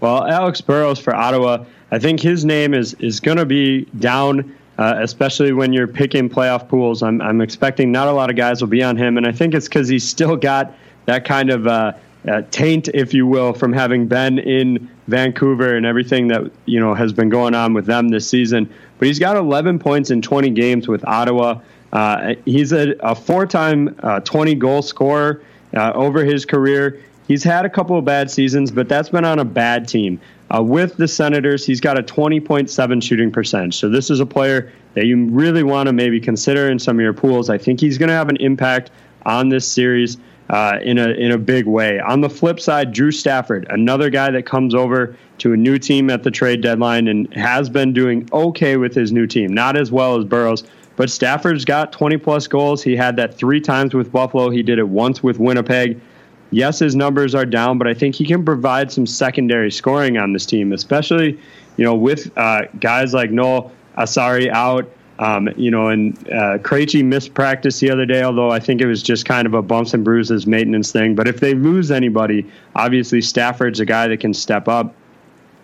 [0.00, 4.56] Well, Alex Burrows for Ottawa, I think his name is is going to be down.
[4.76, 8.60] Uh, especially when you're picking playoff pools, I'm, I'm expecting not a lot of guys
[8.60, 10.74] will be on him, and I think it's because he's still got
[11.06, 11.92] that kind of uh,
[12.26, 16.92] uh, taint, if you will, from having been in Vancouver and everything that you know
[16.92, 18.68] has been going on with them this season.
[18.98, 21.60] But he's got 11 points in 20 games with Ottawa.
[21.92, 25.40] Uh, he's a, a four-time uh, 20 goal scorer
[25.72, 27.00] uh, over his career.
[27.28, 30.20] He's had a couple of bad seasons, but that's been on a bad team.
[30.54, 33.76] Uh, with the Senators, he's got a 20.7 shooting percentage.
[33.76, 37.02] So this is a player that you really want to maybe consider in some of
[37.02, 37.50] your pools.
[37.50, 38.90] I think he's going to have an impact
[39.26, 40.18] on this series
[40.50, 41.98] uh, in a in a big way.
[41.98, 46.10] On the flip side, Drew Stafford, another guy that comes over to a new team
[46.10, 49.52] at the trade deadline and has been doing okay with his new team.
[49.52, 50.62] Not as well as Burrows,
[50.96, 52.82] but Stafford's got 20 plus goals.
[52.82, 54.50] He had that three times with Buffalo.
[54.50, 56.00] He did it once with Winnipeg.
[56.50, 60.32] Yes, his numbers are down, but I think he can provide some secondary scoring on
[60.32, 61.38] this team, especially
[61.76, 64.88] you know with uh, guys like Noel Acciari out.
[65.16, 68.86] Um, you know, and uh, Krejci missed practice the other day, although I think it
[68.86, 71.14] was just kind of a bumps and bruises maintenance thing.
[71.14, 74.92] But if they lose anybody, obviously Stafford's a guy that can step up,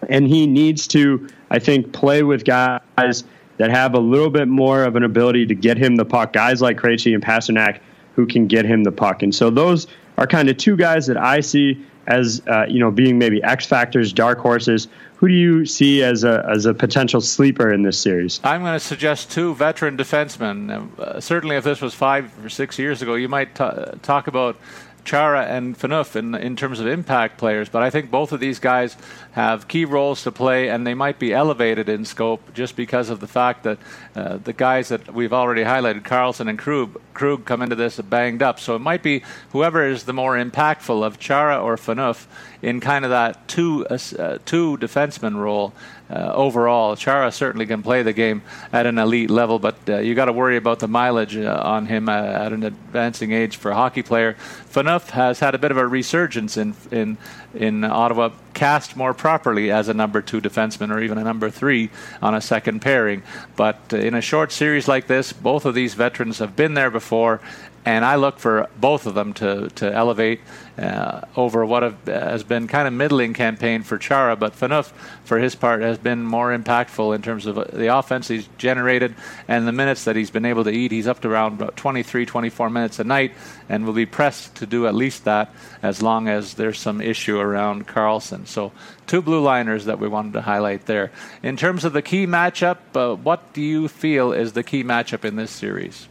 [0.08, 3.24] and he needs to, I think, play with guys
[3.56, 6.32] that have a little bit more of an ability to get him the puck.
[6.32, 7.80] Guys like Krejci and Pastrnak
[8.14, 9.88] who can get him the puck, and so those
[10.20, 13.66] are kind of two guys that I see as uh, you know being maybe X
[13.66, 14.87] factors, dark horses
[15.20, 18.40] who do you see as a as a potential sleeper in this series?
[18.42, 20.98] I'm going to suggest two veteran defensemen.
[20.98, 24.56] Uh, certainly, if this was five or six years ago, you might t- talk about
[25.04, 28.58] Chara and Phaneuf in in terms of impact players, but I think both of these
[28.58, 28.96] guys
[29.32, 33.20] have key roles to play, and they might be elevated in scope just because of
[33.20, 33.78] the fact that
[34.14, 38.42] uh, the guys that we've already highlighted, Karlsson and Krug, Krug, come into this banged
[38.42, 38.60] up.
[38.60, 42.26] So it might be whoever is the more impactful of Chara or Phaneuf
[42.62, 45.72] in kind of that two uh, two defenseman role
[46.10, 46.96] uh, overall.
[46.96, 48.42] Chara certainly can play the game
[48.72, 51.86] at an elite level, but uh, you got to worry about the mileage uh, on
[51.86, 54.36] him uh, at an advancing age for a hockey player.
[54.72, 57.16] Phaneuf has had a bit of a resurgence in in
[57.54, 61.90] in Ottawa, cast more properly as a number two defenseman or even a number three
[62.22, 63.22] on a second pairing.
[63.56, 66.90] But uh, in a short series like this, both of these veterans have been there
[66.90, 67.40] before,
[67.84, 70.40] and I look for both of them to to elevate
[70.80, 74.92] uh, over what have, has been kind of middling campaign for Chara, but Phaneuf,
[75.24, 79.14] for his part, has been more impactful in terms of uh, the offense he's generated
[79.46, 80.90] and the minutes that he's been able to eat.
[80.90, 83.32] He's up to around 23, 24 minutes a night,
[83.68, 87.38] and will be pressed to do at least that as long as there's some issue
[87.38, 88.46] around Karlsson.
[88.46, 88.72] So,
[89.06, 91.10] two blue liners that we wanted to highlight there.
[91.42, 95.26] In terms of the key matchup, uh, what do you feel is the key matchup
[95.26, 96.08] in this series?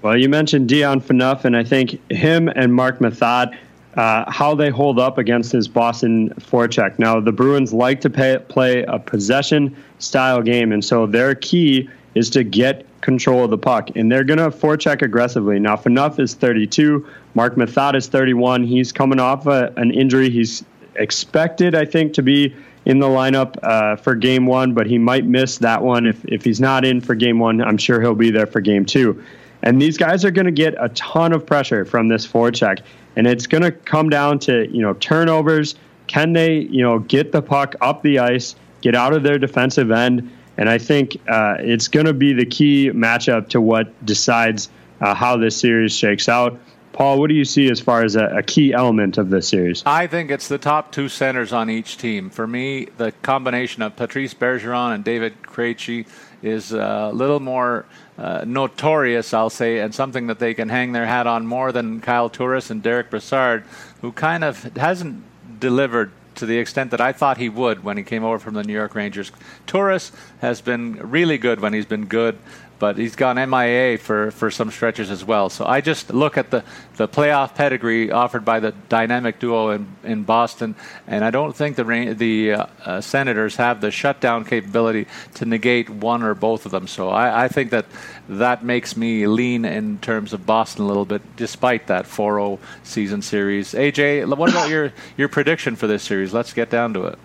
[0.00, 3.56] Well, you mentioned Dion Phaneuf, and I think him and Marc Methot
[3.96, 6.98] uh, how they hold up against his Boston forecheck.
[6.98, 11.88] Now, the Bruins like to pay, play a possession style game, and so their key
[12.14, 15.58] is to get control of the puck, and they're going to forecheck aggressively.
[15.58, 18.64] Now, Phaneuf is 32, Marc Methot is 31.
[18.64, 20.30] He's coming off a, an injury.
[20.30, 20.64] He's
[20.96, 25.24] expected, I think, to be in the lineup uh, for game one, but he might
[25.24, 26.06] miss that one.
[26.06, 28.84] If, if he's not in for game one, I'm sure he'll be there for game
[28.84, 29.22] two.
[29.62, 32.80] And these guys are going to get a ton of pressure from this forecheck.
[33.16, 35.74] And it's going to come down to, you know, turnovers.
[36.06, 39.90] Can they, you know, get the puck up the ice, get out of their defensive
[39.90, 40.30] end?
[40.56, 44.68] And I think uh, it's going to be the key matchup to what decides
[45.00, 46.58] uh, how this series shakes out.
[46.92, 49.82] Paul, what do you see as far as a, a, key element of this series?
[49.86, 52.28] I think it's the top two centers on each team.
[52.28, 56.06] For me, the combination of Patrice Bergeron and David Krejci
[56.42, 57.86] is a little more
[58.18, 62.00] uh, notorious, I'll say, and something that they can hang their hat on more than
[62.00, 63.64] Kyle Turris and Derek Brassard,
[64.00, 65.24] who kind of hasn't
[65.58, 68.64] delivered to the extent that I thought he would when he came over from the
[68.64, 69.32] New York Rangers.
[69.66, 72.38] Turris has been really good when he's been good
[72.82, 75.48] but he's gone MIA for, for some stretches as well.
[75.48, 76.64] So I just look at the,
[76.96, 80.74] the playoff pedigree offered by the dynamic duo in, in Boston,
[81.06, 85.90] and I don't think the the uh, uh, Senators have the shutdown capability to negate
[85.90, 86.88] one or both of them.
[86.88, 87.86] So I, I think that
[88.28, 93.22] that makes me lean in terms of Boston a little bit, despite that 4-0 season
[93.22, 93.74] series.
[93.74, 96.34] AJ, what about your your prediction for this series?
[96.34, 97.18] Let's get down to it.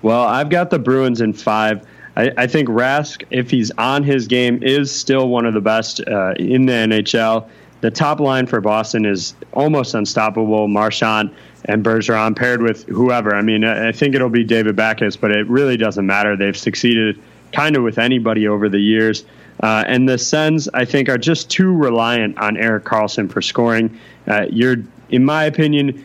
[0.00, 1.86] Well, I've got the Bruins in five.
[2.16, 6.00] I, I, think Rask, if he's on his game, is still one of the best
[6.06, 7.48] uh, in the NHL.
[7.80, 10.68] The top line for Boston is almost unstoppable.
[10.68, 11.34] Marchand
[11.66, 13.34] and Bergeron paired with whoever.
[13.34, 16.36] I mean, I think it'll be David Backes, but it really doesn't matter.
[16.36, 17.20] They've succeeded
[17.52, 19.24] kind of with anybody over the years.
[19.62, 23.98] Uh, and the Sens, I think, are just too reliant on Erik Karlsson for scoring.
[24.26, 24.76] Uh, you're,
[25.10, 26.04] in my opinion,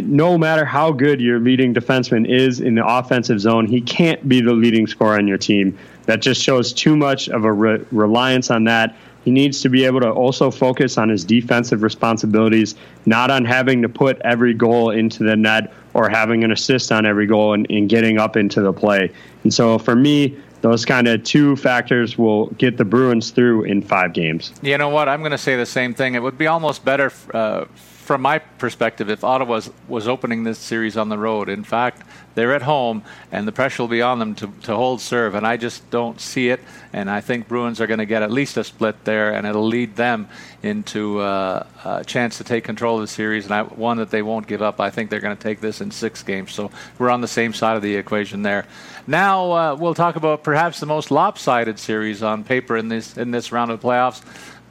[0.00, 4.40] no matter how good your leading defenseman is in the offensive zone, he can't be
[4.40, 5.78] the leading scorer on your team.
[6.06, 8.96] That just shows too much of a re- reliance on that.
[9.24, 12.74] He needs to be able to also focus on his defensive responsibilities,
[13.06, 17.06] not on having to put every goal into the net or having an assist on
[17.06, 19.12] every goal and, and getting up into the play.
[19.44, 23.82] And so for me, those kind of two factors will get the Bruins through in
[23.82, 24.52] five games.
[24.62, 25.08] You know what?
[25.08, 26.14] I'm going to say the same thing.
[26.14, 27.66] It would be almost better uh,
[28.02, 32.02] from my perspective, if Ottawa was, opening this series on the road, in fact,
[32.34, 35.46] they're at home and the pressure will be on them to, to hold serve, and
[35.46, 36.60] I just don't see it.
[36.92, 39.66] And I think Bruins are going to get at least a split there, and it'll
[39.66, 40.28] lead them
[40.62, 44.22] into uh, a chance to take control of the series, and I, one that they
[44.22, 44.80] won't give up.
[44.80, 47.52] I think they're going to take this in six games, so we're on the same
[47.52, 48.66] side of the equation there.
[49.06, 53.32] Now uh, we'll talk about perhaps the most lopsided series on paper in this in
[53.32, 54.22] this round of playoffs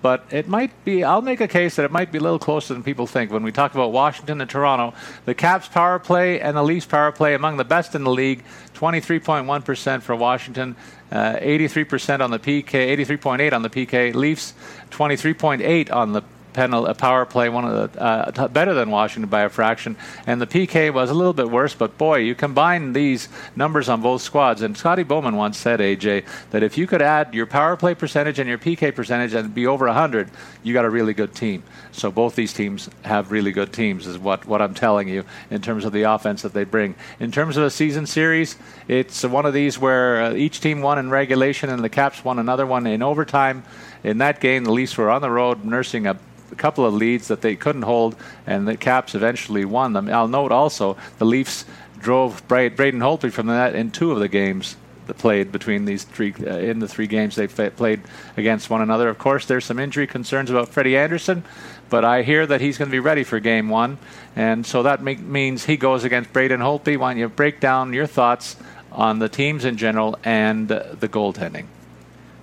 [0.01, 2.73] but it might be, I'll make a case that it might be a little closer
[2.73, 3.31] than people think.
[3.31, 7.11] When we talk about Washington and Toronto, the Caps power play and the Leafs power
[7.11, 10.75] play among the best in the league 23.1% for Washington,
[11.11, 14.15] uh, 83% on the PK, 83.8 on the PK.
[14.15, 14.53] Leafs
[14.89, 19.41] 23.8 on the penalty, a power play, one of the uh, better than Washington by
[19.41, 21.73] a fraction, and the PK was a little bit worse.
[21.73, 26.25] But boy, you combine these numbers on both squads, and Scotty Bowman once said, AJ,
[26.51, 29.67] that if you could add your power play percentage and your PK percentage and be
[29.67, 30.29] over 100,
[30.63, 31.63] you got a really good team.
[31.91, 35.61] So both these teams have really good teams, is what what I'm telling you in
[35.61, 36.95] terms of the offense that they bring.
[37.19, 38.55] In terms of a season series,
[38.87, 42.39] it's one of these where uh, each team won in regulation and the Caps won
[42.39, 43.63] another one in overtime.
[44.03, 46.17] In that game, the Leafs were on the road nursing a
[46.51, 50.09] a couple of leads that they couldn't hold, and the Caps eventually won them.
[50.09, 51.65] I'll note also the Leafs
[51.99, 54.75] drove Braden Holtby from the net in two of the games
[55.07, 58.01] that played between these three uh, in the three games they played
[58.37, 59.09] against one another.
[59.09, 61.43] Of course, there's some injury concerns about Freddie Andersen,
[61.89, 63.97] but I hear that he's going to be ready for Game One,
[64.35, 66.97] and so that make, means he goes against Braden Holtby.
[66.97, 68.55] Why don't you break down your thoughts
[68.91, 71.65] on the teams in general and uh, the goaltending?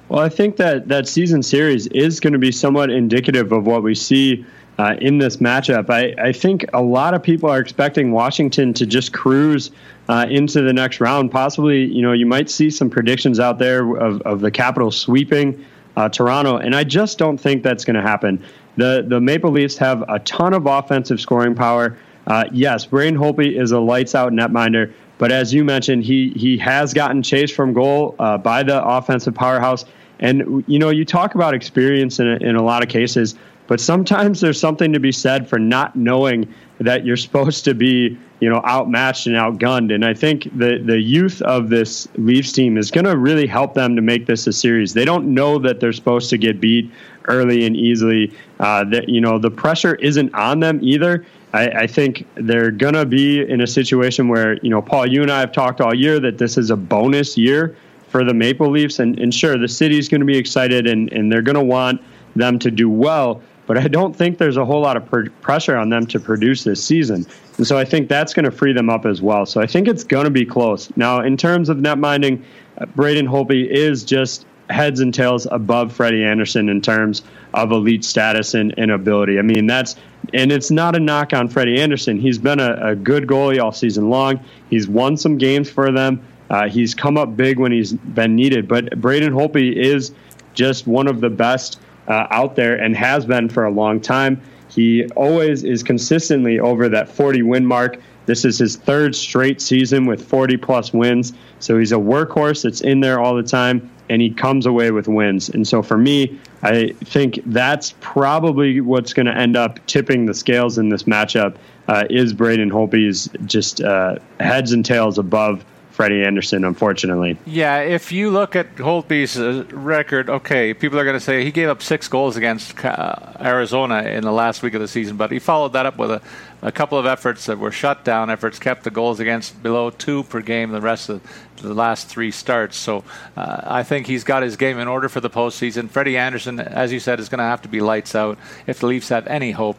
[0.09, 3.83] Well, I think that that season series is going to be somewhat indicative of what
[3.83, 4.47] we see
[4.79, 5.91] uh, in this matchup.
[5.91, 9.73] I, I, think a lot of people are expecting Washington to just cruise
[10.09, 11.31] uh, into the next round.
[11.33, 15.65] Possibly, you know, you might see some predictions out there of, of the Capitals sweeping
[15.97, 18.43] uh, Toronto, and I just don't think that's going to happen.
[18.77, 21.99] The the Maple Leafs have a ton of offensive scoring power.
[22.29, 26.57] Uh, yes, Braden Holtby is a lights out netminder, but as you mentioned, he he
[26.59, 29.85] has gotten chased from goal uh, by the offensive powerhouse.
[30.21, 33.35] And you know, you talk about experience in a, in a lot of cases,
[33.67, 38.17] but sometimes there's something to be said for not knowing that you're supposed to be,
[38.41, 39.93] you know, outmatched and outgunned.
[39.93, 43.75] And I think the the youth of this Leafs team is going to really help
[43.75, 44.95] them to make this a series.
[44.95, 46.91] They don't know that they're supposed to get beat
[47.27, 48.33] early and easily.
[48.61, 51.25] Uh, that you know, the pressure isn't on them either.
[51.53, 55.31] I, I think they're to be in a situation where, you know, Paul, you and
[55.31, 57.77] I have talked all year that this is a bonus year
[58.09, 58.99] for the Maple Leafs.
[58.99, 62.01] And, and sure, the city's going to be excited and, and they're going to want
[62.37, 63.41] them to do well.
[63.67, 66.65] But I don't think there's a whole lot of pr- pressure on them to produce
[66.65, 67.27] this season.
[67.59, 69.45] And so I think that's going to free them up as well.
[69.45, 70.91] So I think it's going to be close.
[70.97, 72.45] Now, in terms of net minding,
[72.79, 77.23] uh, Braden Holtby is just heads and tails above Freddie Andersen in terms
[77.55, 79.39] of elite status and, and ability.
[79.39, 79.97] I mean, that's
[80.35, 82.19] and it's not a knock on Freddie Andersen.
[82.19, 84.41] He's been a, a good goalie all season long.
[84.69, 86.23] He's won some games for them.
[86.51, 88.69] Uh, he's come up big when he's been needed.
[88.69, 90.13] But Braden Holtby is
[90.55, 94.41] just one of the best uh, out there and has been for a long time.
[94.69, 98.01] He always is consistently over that 40 win mark.
[98.27, 101.33] This is his third straight season with 40 plus wins.
[101.61, 105.09] So he's a workhorse that's in there all the time, and he comes away with
[105.09, 105.49] wins.
[105.49, 110.35] And so for me, I think that's probably what's going to end up tipping the
[110.35, 111.57] scales in this matchup.
[111.89, 115.65] Uh, is Braden Holtby's just uh, heads and tails above
[115.99, 117.37] Freddie Andersen, unfortunately.
[117.45, 121.51] Yeah, if you look at Holtby's uh, record, okay, people are going to say he
[121.51, 125.33] gave up six goals against uh, Arizona in the last week of the season, but
[125.33, 126.23] he followed that up with a,
[126.63, 130.23] a couple of efforts that were shut down efforts, kept the goals against below two
[130.23, 131.21] per game the rest of
[131.57, 132.77] the last three starts.
[132.77, 133.03] So
[133.37, 135.91] uh, I think he's got his game in order for the postseason.
[135.91, 138.39] Freddie Andersen, as you said, is going to have to be lights out
[138.69, 139.77] if the Leafs have any hope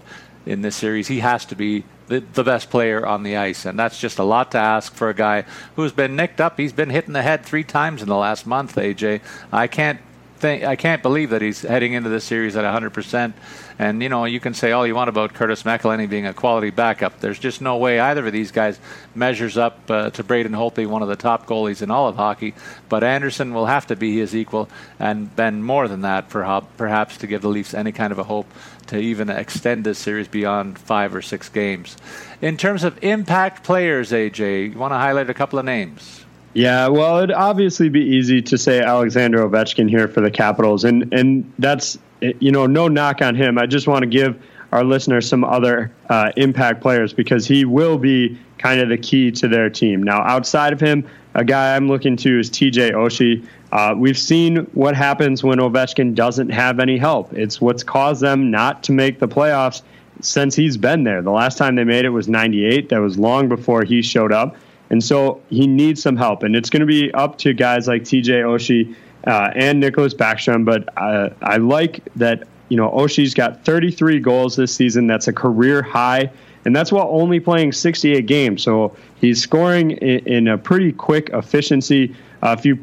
[0.49, 1.07] in this series.
[1.07, 3.65] He has to be the, the best player on the ice.
[3.65, 5.45] And that's just a lot to ask for a guy
[5.75, 6.57] who's been nicked up.
[6.57, 9.21] He's been hit in the head three times in the last month, AJ.
[9.51, 9.99] I can't
[10.37, 13.33] think, I can't believe that he's heading into this series at 100%.
[13.79, 16.69] And, you know, you can say all you want about Curtis McElhinney being a quality
[16.69, 17.21] backup.
[17.21, 18.77] There's just no way either of these guys
[19.15, 22.53] measures up uh, to Braden Holtby, one of the top goalies in all of hockey.
[22.89, 24.69] But Andersen will have to be his equal
[24.99, 28.47] and then more than that, perhaps, to give the Leafs any kind of a hope
[28.87, 31.95] to even extend this series beyond five or six games.
[32.41, 36.25] In terms of impact players, AJ, you want to highlight a couple of names?
[36.53, 41.13] Yeah, well, it'd obviously be easy to say Alexander Ovechkin here for the Capitals, and
[41.13, 43.57] and that's you know no knock on him.
[43.57, 44.41] I just want to give
[44.71, 49.31] our listeners some other uh, impact players because he will be kind of the key
[49.31, 50.03] to their team.
[50.03, 53.45] Now, outside of him, a guy I'm looking to is TJ Oshie.
[53.71, 57.33] Uh, we've seen what happens when Ovechkin doesn't have any help.
[57.33, 59.81] It's what's caused them not to make the playoffs
[60.21, 61.21] since he's been there.
[61.21, 62.89] The last time they made it was 98.
[62.89, 64.57] That was long before he showed up.
[64.89, 66.43] And so he needs some help.
[66.43, 68.95] And it's going to be up to guys like TJ Oshie
[69.27, 70.65] uh, and Nicklas Backstrom.
[70.65, 75.07] But uh, I like that, you know, Oshie's got 33 goals this season.
[75.07, 76.31] That's a career high.
[76.65, 78.63] And that's while only playing 68 games.
[78.63, 82.15] So he's scoring in, in a pretty quick efficiency.
[82.43, 82.77] Uh, if you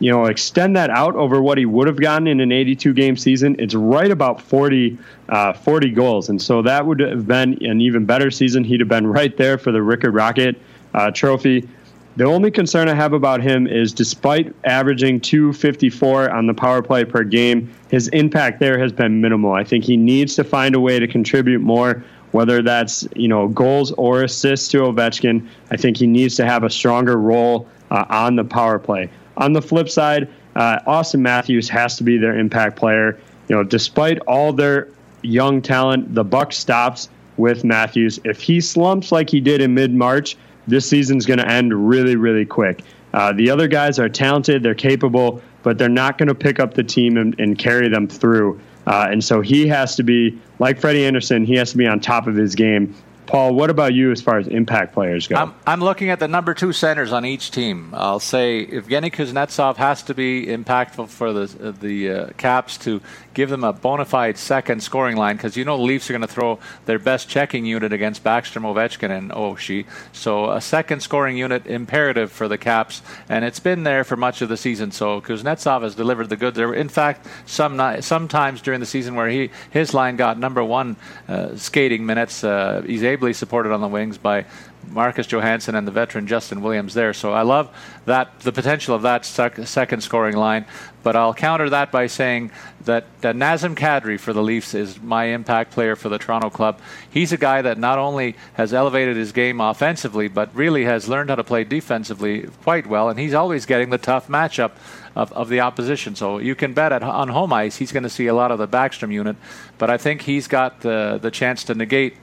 [0.00, 3.16] you know, extend that out over what he would have gotten in an 82 game
[3.16, 6.28] season, it's right about 40, uh, 40 goals.
[6.28, 8.64] And so that would have been an even better season.
[8.64, 10.60] He'd have been right there for the Richard Rocket
[10.92, 11.68] uh, trophy.
[12.16, 17.04] The only concern I have about him is despite averaging 254 on the power play
[17.04, 19.52] per game, his impact there has been minimal.
[19.52, 23.48] I think he needs to find a way to contribute more, whether that's, you know,
[23.48, 25.44] goals or assists to Ovechkin.
[25.72, 29.10] I think he needs to have a stronger role uh, on the power play.
[29.36, 33.18] On the flip side, uh, Auston Matthews has to be their impact player.
[33.48, 34.88] You know, despite all their
[35.22, 38.20] young talent, the buck stops with Matthews.
[38.22, 40.36] If he slumps like he did in mid March,
[40.66, 42.82] this season's going to end really, really quick.
[43.12, 46.74] Uh, the other guys are talented, they're capable, but they're not going to pick up
[46.74, 48.60] the team and, and carry them through.
[48.86, 52.00] Uh, and so he has to be, like Freddie Andersen, he has to be on
[52.00, 52.94] top of his game
[53.26, 55.36] Paul, what about you as far as impact players go?
[55.36, 57.90] I'm, I'm looking at the number two centers on each team.
[57.94, 63.00] I'll say Evgeny Kuznetsov has to be impactful for the the uh, Caps to
[63.34, 66.22] give them a bona fide second scoring line because you know the Leafs are going
[66.22, 69.86] to throw their best checking unit against Backstrom, Ovechkin, and Oshie.
[70.12, 74.40] So a second scoring unit imperative for the Caps, and it's been there for much
[74.40, 74.92] of the season.
[74.92, 76.56] So Kuznetsov has delivered the goods.
[76.56, 80.64] There were, in fact, some sometimes during the season where he his line got number
[80.64, 80.96] one
[81.28, 82.44] uh, skating minutes.
[82.44, 84.46] Uh, he's ably supported on the wings by
[84.90, 87.12] Marcus Johansson and the veteran Justin Williams there.
[87.12, 87.74] So I love
[88.04, 90.66] that the potential of that sec- second scoring line.
[91.04, 92.50] But I'll counter that by saying
[92.86, 96.80] that, that Nazem Kadri for the Leafs is my impact player for the Toronto club.
[97.10, 101.28] He's a guy that not only has elevated his game offensively, but really has learned
[101.28, 104.72] how to play defensively quite well, and he's always getting the tough matchup
[105.14, 106.16] of, of the opposition.
[106.16, 108.58] So you can bet at, on home ice he's going to see a lot of
[108.58, 109.36] the Backstrom unit,
[109.76, 112.16] but I think he's got the, the chance to negate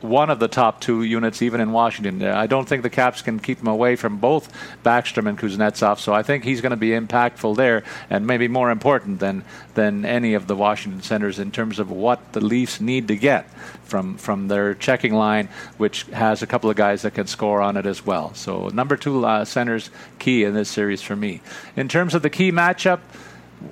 [0.00, 2.22] one of the top two units, even in Washington.
[2.22, 4.52] I don't think the Caps can keep him away from both
[4.84, 8.70] Backstrom and Kuznetsov, so I think he's going to be impactful there, and maybe more
[8.70, 9.44] important than
[9.74, 13.50] than any of the Washington centers in terms of what the Leafs need to get
[13.84, 17.76] from from their checking line, which has a couple of guys that can score on
[17.76, 18.34] it as well.
[18.34, 21.40] So number two uh, centers key in this series for me.
[21.76, 23.00] In terms of the key matchup,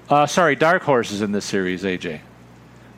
[0.08, 2.20] uh, sorry, dark horses in this series, AJ.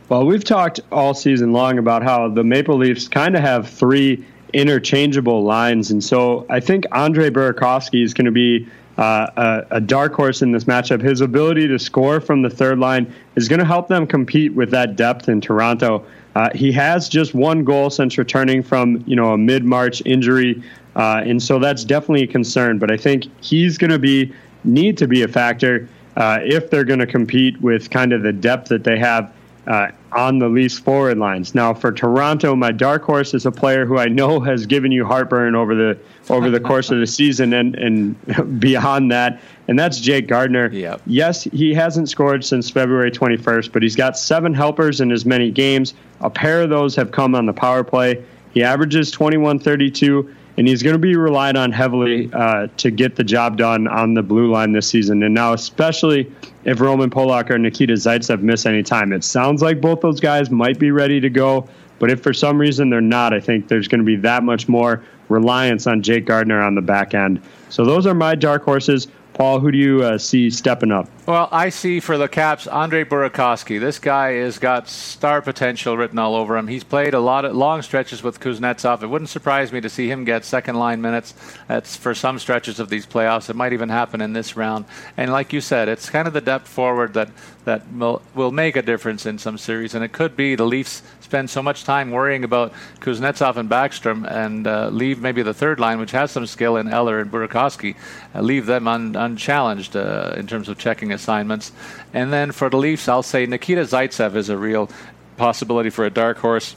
[0.08, 4.24] Well, we've talked all season long about how the Maple Leafs kind of have three
[4.54, 5.90] interchangeable lines.
[5.90, 9.26] And so I think Andre Burakovsky is going to be uh,
[9.70, 11.02] a, a, dark horse in this matchup.
[11.02, 14.70] His ability to score from the third line is going to help them compete with
[14.70, 16.04] that depth in Toronto.
[16.34, 20.62] Uh, he has just one goal since returning from you know a mid March injury,
[20.96, 22.78] uh, and so that's definitely a concern.
[22.78, 24.32] But I think he's going to be
[24.64, 28.32] need to be a factor uh, if they're going to compete with kind of the
[28.32, 29.32] depth that they have
[29.68, 31.54] uh, on the Leafs forward lines.
[31.54, 35.04] Now, for Toronto, my dark horse is a player who I know has given you
[35.04, 35.98] heartburn over the
[36.30, 40.72] over the course of the season and and beyond that, and that's Jake Gardiner.
[40.72, 41.02] Yep.
[41.06, 45.50] Yes, he hasn't scored since February 21st, but he's got seven helpers in as many
[45.50, 45.92] games.
[46.22, 48.24] A pair of those have come on the power play.
[48.54, 53.14] He averages 21 32 and he's going to be relied on heavily uh, to get
[53.14, 55.22] the job done on the blue line this season.
[55.22, 56.30] And now, especially
[56.64, 60.50] if Roman Polak or Nikita Zaitsev miss any time, it sounds like both those guys
[60.50, 61.68] might be ready to go.
[62.00, 64.68] But if for some reason they're not, I think there's going to be that much
[64.68, 67.40] more reliance on Jake Gardiner on the back end.
[67.68, 69.06] So those are my dark horses.
[69.38, 71.08] Paul, who do you uh, see stepping up?
[71.24, 73.78] Well, I see for the Caps Andre Burakovsky.
[73.78, 76.66] This guy has got star potential written all over him.
[76.66, 79.00] He's played a lot of long stretches with Kuznetsov.
[79.04, 81.34] It wouldn't surprise me to see him get second line minutes.
[81.68, 83.48] That's for some stretches of these playoffs.
[83.48, 84.86] It might even happen in this round.
[85.16, 87.30] And like you said, it's kind of the depth forward that
[87.64, 89.94] that will, will make a difference in some series.
[89.94, 94.26] And it could be the Leafs spend so much time worrying about Kuznetsov and Backstrom
[94.26, 97.96] and uh, leave maybe the third line, which has some skill in Eller and Burakovsky,
[98.34, 101.70] uh, leave them un, unchallenged uh, in terms of checking assignments.
[102.14, 104.88] And then for the Leafs, I'll say Nikita Zaitsev is a real
[105.36, 106.74] possibility for a dark horse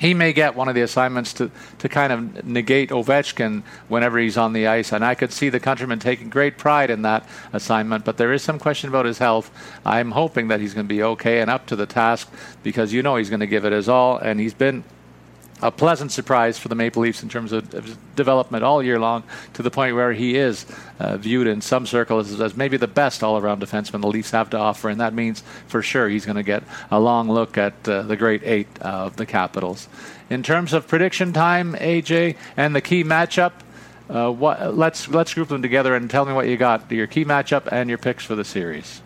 [0.00, 4.36] he may get one of the assignments to, to kind of negate Ovechkin whenever he's
[4.36, 4.92] on the ice.
[4.92, 8.04] And I could see the countryman taking great pride in that assignment.
[8.04, 9.50] But there is some question about his health.
[9.84, 12.30] I'm hoping that he's going to be okay and up to the task
[12.62, 14.18] because you know he's going to give it his all.
[14.18, 14.84] And he's been
[15.62, 19.22] a pleasant surprise for the Maple Leafs in terms of, of development all year long,
[19.54, 20.66] to the point where he is
[21.00, 24.50] uh, viewed in some circles as, as, maybe the best all-around defenseman the Leafs have
[24.50, 27.88] to offer, and that means for sure he's going to get a long look at
[27.88, 29.88] uh, the great eight of the Capitals.
[30.30, 33.52] In terms of prediction time, AJ, and the key matchup.
[34.10, 36.90] Uh, what, let's let's group them together and tell me what you got.
[36.90, 39.02] Your key matchup and your picks for the series.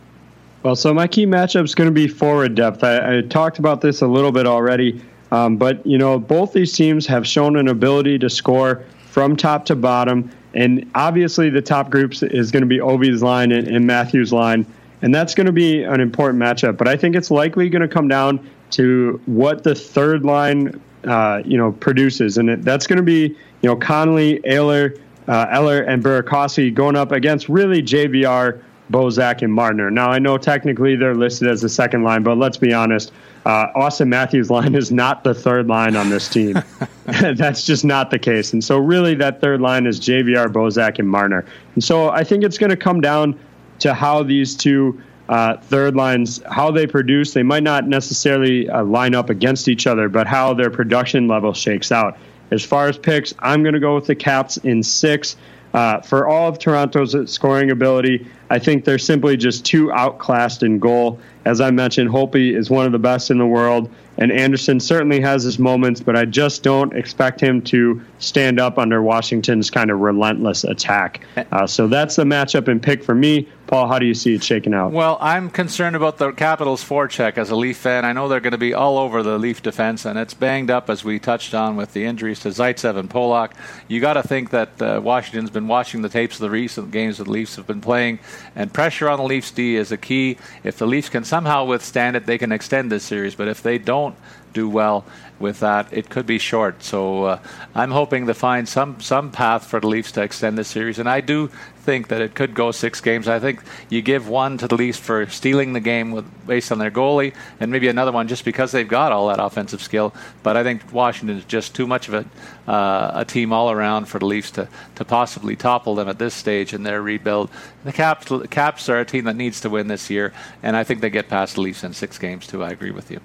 [0.62, 2.84] Well, so my key matchup is going to be forward depth.
[2.84, 5.03] I, I talked about this a little bit already.
[5.33, 9.64] Um, but, you know, both these teams have shown an ability to score from top
[9.64, 10.30] to bottom.
[10.53, 14.66] And obviously, the top groups is going to be Ovi's line and, and Matthews' line.
[15.01, 16.76] And that's going to be an important matchup.
[16.76, 21.41] But I think it's likely going to come down to what the third line, uh,
[21.47, 22.37] you know, produces.
[22.37, 24.97] And it, that's going to be, you know, Connolly, Eller,
[25.28, 29.91] uh, Eller, and Burakovsky going up against really JVR, Bozak, and Marner.
[29.91, 33.12] Now, I know technically they're listed as the second line, but let's be honest
[33.45, 36.62] uh, Auston Matthews' line is not the third line on this team.
[37.05, 38.53] That's just not the case.
[38.53, 41.45] And so, really, that third line is JVR, Bozak, and Marner.
[41.74, 43.38] And so, I think it's going to come down
[43.80, 47.32] to how these two uh, third lines, how they produce.
[47.32, 51.53] They might not necessarily uh, line up against each other, but how their production level
[51.53, 52.16] shakes out.
[52.53, 55.36] As far as picks, I'm going to go with the Caps in six.
[55.74, 60.78] Uh, for all of Toronto's scoring ability, I think they're simply just too outclassed in
[60.78, 61.18] goal.
[61.46, 65.22] As I mentioned, Holtby is one of the best in the world, and Andersen certainly
[65.22, 69.90] has his moments, but I just don't expect him to stand up under Washington's kind
[69.90, 71.24] of relentless attack.
[71.50, 73.48] Uh, so that's the matchup and pick for me.
[73.73, 74.93] Paul, how do you see it shaking out?
[74.93, 78.05] Well, I'm concerned about the Capitals' forecheck as a Leaf fan.
[78.05, 80.91] I know they're going to be all over the Leaf defense, and it's banged up
[80.91, 83.53] as we touched on with the injuries to Zaitsev and Polak.
[83.89, 87.16] You got to think that uh, Washington's been watching the tapes of the recent games
[87.16, 88.18] that the Leafs have been playing,
[88.55, 90.37] and pressure on the Leafs D is a key.
[90.64, 93.35] If the Leafs can somehow withstand it, they can extend this series.
[93.35, 94.16] But if they don't
[94.53, 95.07] do well,
[95.43, 96.83] with that, it could be short.
[96.83, 97.39] So uh,
[97.75, 101.09] I'm hoping to find some some path for the Leafs to extend this series, and
[101.09, 101.51] I do
[101.83, 103.26] think that it could go six games.
[103.26, 106.78] I think you give one to the Leafs for stealing the game with, based on
[106.78, 110.14] their goalie, and maybe another one just because they've got all that offensive skill.
[110.43, 114.07] But I think Washington is just too much of a, uh, a team all around
[114.07, 117.51] for the Leafs to, to possibly topple them at this stage in their rebuild.
[117.85, 120.85] The Caps, the Caps are a team that needs to win this year, and I
[120.85, 122.62] think they get past the Leafs in six games too.
[122.62, 123.20] I agree with you.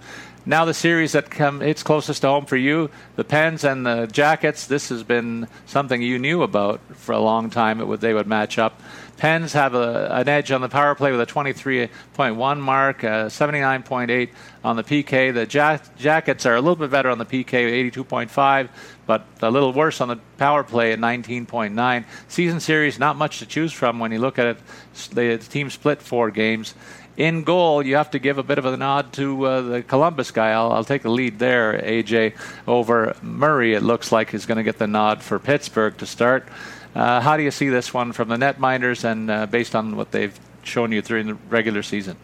[0.47, 4.07] Now the series that come it's closest to home for you, the Pens and the
[4.07, 4.65] Jackets.
[4.65, 7.81] This has been something you knew about for a long time.
[7.81, 8.81] It would they would match up.
[9.17, 14.29] Pens have a, an edge on the power play with a 23.1 mark, uh, 79.8
[14.63, 15.33] on the PK.
[15.33, 18.69] The ja- Jackets are a little bit better on the PK, 82.5,
[19.05, 22.05] but a little worse on the power play at 19.9.
[22.29, 24.57] Season series, not much to choose from when you look at it.
[25.11, 26.73] The team split four games
[27.17, 30.29] in goal, you have to give a bit of a nod to uh, the Columbus
[30.29, 30.51] guy.
[30.51, 32.35] I'll, I'll, take the lead there, AJ,
[32.67, 33.73] over Murray.
[33.73, 36.47] It looks like he's going to get the nod for Pittsburgh to start.
[36.93, 40.11] Uh, how do you see this one from the netminders and uh, based on what
[40.11, 42.17] they've shown you during the regular season?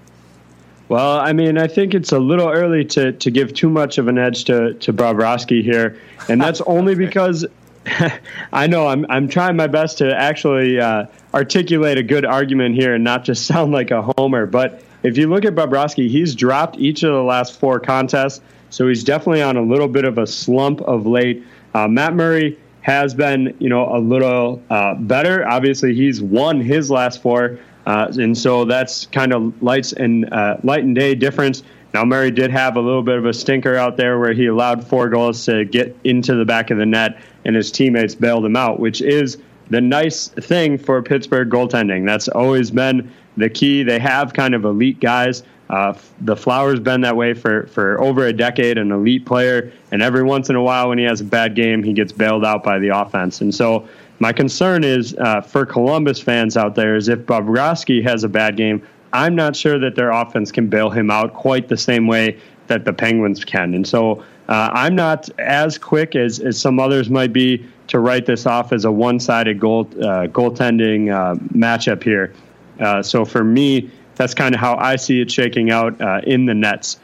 [0.89, 4.07] Well, I mean, I think it's a little early to, to give too much of
[4.07, 5.99] an edge to, to Bobrovsky here.
[6.29, 7.45] And that's only because
[8.53, 12.95] I know I'm, I'm trying my best to actually uh, articulate a good argument here
[12.95, 14.45] and not just sound like a homer.
[14.45, 18.41] But if you look at Bobrovsky, he's dropped each of the last four contests.
[18.69, 21.45] So he's definitely on a little bit of a slump of late.
[21.73, 25.47] Uh, Matt Murray has been, you know, a little uh, better.
[25.47, 27.59] Obviously, he's won his last four.
[27.85, 31.63] Uh, and so that's kind of lights and uh, light and day difference.
[31.93, 34.85] Now Murray did have a little bit of a stinker out there where he allowed
[34.85, 38.55] four goals to get into the back of the net, and his teammates bailed him
[38.55, 39.37] out, which is
[39.69, 42.05] the nice thing for Pittsburgh goaltending.
[42.05, 43.83] That's always been the key.
[43.83, 45.43] They have kind of elite guys.
[45.69, 50.01] Uh, the Flower's been that way for, for over a decade, an elite player, and
[50.01, 52.63] every once in a while when he has a bad game, he gets bailed out
[52.63, 53.41] by the offense.
[53.41, 53.87] And so
[54.19, 58.55] my concern is uh, for Columbus fans out there is if Bobrovsky has a bad
[58.57, 62.39] game, I'm not sure that their offense can bail him out quite the same way
[62.67, 63.73] that the Penguins can.
[63.73, 68.25] And so uh, I'm not as quick as, as some others might be to write
[68.25, 72.33] this off as a one-sided goal uh, goaltending uh, matchup here.
[72.79, 76.45] Uh, so for me, that's kind of how I see it shaking out uh, in
[76.45, 76.97] the Nets.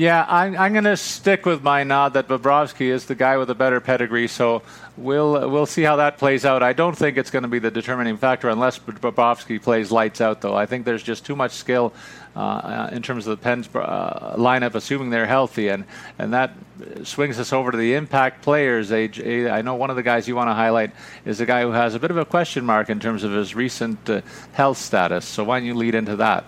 [0.00, 3.50] Yeah, I'm, I'm going to stick with my nod that Bobrovsky is the guy with
[3.50, 4.28] a better pedigree.
[4.28, 4.62] So
[4.96, 6.62] we'll we'll see how that plays out.
[6.62, 10.40] I don't think it's going to be the determining factor unless Bobrovsky plays lights out,
[10.40, 10.56] though.
[10.56, 11.92] I think there's just too much skill
[12.34, 15.84] uh, in terms of the Pens uh, lineup, assuming they're healthy, and
[16.18, 16.54] and that
[17.02, 18.90] swings us over to the impact players.
[18.90, 20.92] I know one of the guys you want to highlight
[21.26, 23.54] is a guy who has a bit of a question mark in terms of his
[23.54, 24.22] recent uh,
[24.54, 25.26] health status.
[25.26, 26.46] So why don't you lead into that?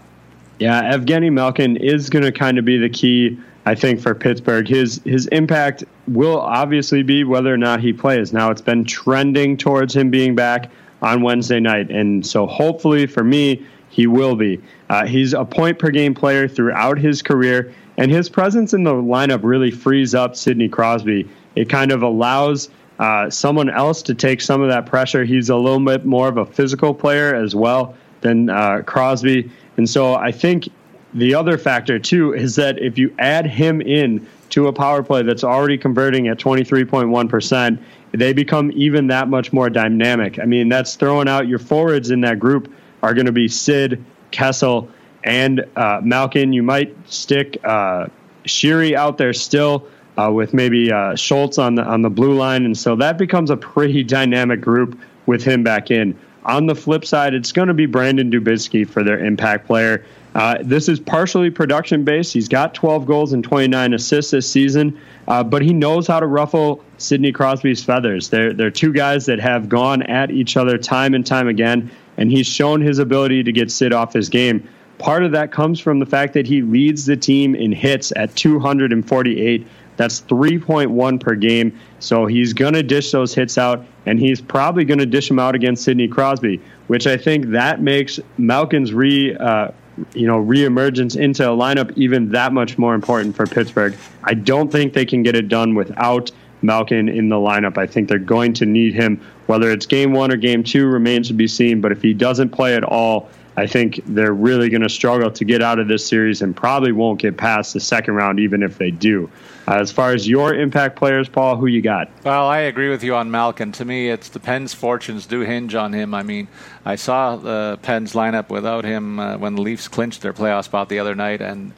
[0.63, 3.37] Yeah, Evgeny Malkin is going to kind of be the key,
[3.67, 4.69] I think, for Pittsburgh.
[4.69, 8.33] His his impact will obviously be whether or not he plays.
[8.33, 10.71] Now it's been trending towards him being back
[11.03, 14.61] on Wednesday night, and so hopefully for me he will be.
[14.89, 18.95] Uh, he's a point per game player throughout his career, and his presence in the
[18.95, 21.29] lineup really frees up Sidney Crosby.
[21.57, 22.71] It kind of allows.
[23.01, 25.25] Uh, someone else to take some of that pressure.
[25.25, 29.51] He's a little bit more of a physical player as well than uh, Crosby.
[29.77, 30.69] And so I think
[31.15, 35.23] the other factor too is that if you add him in to a power play
[35.23, 37.79] that's already converting at 23.1%,
[38.13, 40.39] they become even that much more dynamic.
[40.39, 44.05] I mean, that's throwing out your forwards in that group are going to be Sid,
[44.31, 44.89] Kessel,
[45.25, 46.53] and uh, Malkin.
[46.53, 48.07] You might stick uh,
[48.45, 49.89] Sheary out there still.
[50.15, 53.49] Uh, with maybe uh, Schultz on the on the blue line, and so that becomes
[53.49, 56.19] a pretty dynamic group with him back in.
[56.45, 60.05] On the flip side, it's going to be Brandon Dubinsky for their impact player.
[60.35, 62.33] Uh, this is partially production based.
[62.33, 66.27] He's got 12 goals and 29 assists this season, uh, but he knows how to
[66.27, 68.31] ruffle Sidney Crosby's feathers.
[68.31, 72.31] They're, they're two guys that have gone at each other time and time again, and
[72.31, 74.67] he's shown his ability to get Sid off his game.
[74.99, 78.35] Part of that comes from the fact that he leads the team in hits at
[78.37, 79.67] 248.
[79.97, 81.79] That's 3.1 per game.
[81.99, 85.39] So he's going to dish those hits out, and he's probably going to dish them
[85.39, 89.37] out against Sidney Crosby, which I think that makes Malkin's re.
[89.37, 89.69] Uh,
[90.15, 93.95] you know, reemergence into a lineup even that much more important for Pittsburgh.
[94.25, 96.31] I don't think they can get it done without
[96.63, 97.77] Malkin in the lineup.
[97.77, 99.21] I think they're going to need him.
[99.47, 101.81] Whether it's game one or game two remains to be seen.
[101.81, 105.45] But if he doesn't play at all, I think they're really going to struggle to
[105.45, 108.79] get out of this series and probably won't get past the second round, even if
[108.79, 109.31] they do.
[109.69, 112.11] Uh, as far as your impact players, Paul, who you got?
[112.25, 113.71] Well, I agree with you on Malkin.
[113.73, 116.15] To me, it's the Pens' fortunes do hinge on him.
[116.15, 116.49] I mean,
[116.85, 120.89] I saw the Pens lineup without him uh, when the Leafs clinched their playoff spot
[120.89, 121.73] the other night, and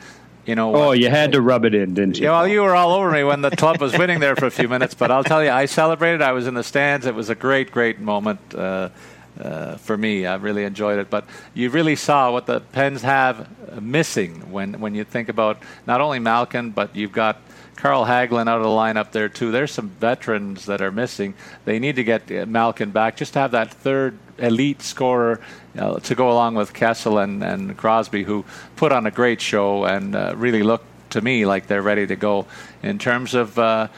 [0.47, 0.75] you know.
[0.75, 2.25] Oh, you had to rub it in, didn't you?
[2.25, 4.51] Yeah, well, you were all over me when the club was winning there for a
[4.51, 6.23] few minutes, but I'll tell you, I celebrated.
[6.23, 7.05] I was in the stands.
[7.05, 8.41] It was a great, great moment.
[8.55, 8.91] Uh,
[9.41, 10.27] uh, for me.
[10.27, 11.11] I really enjoyed it.
[11.11, 11.25] But
[11.55, 13.49] you really saw what the Pens have
[13.81, 17.41] missing when, when you think about not only Malkin, but you've got
[17.77, 19.51] Carl Hagelin out of the lineup there too.
[19.51, 21.35] There's some veterans that are missing.
[21.65, 25.41] They need to get uh, Malkin back just to have that third elite scorer
[25.79, 28.45] uh, to go along with Kessel and, and Crosby, who
[28.77, 32.17] put on a great show and uh, really looked to me like they're ready to
[32.17, 32.47] go.
[32.83, 33.89] In terms of uh,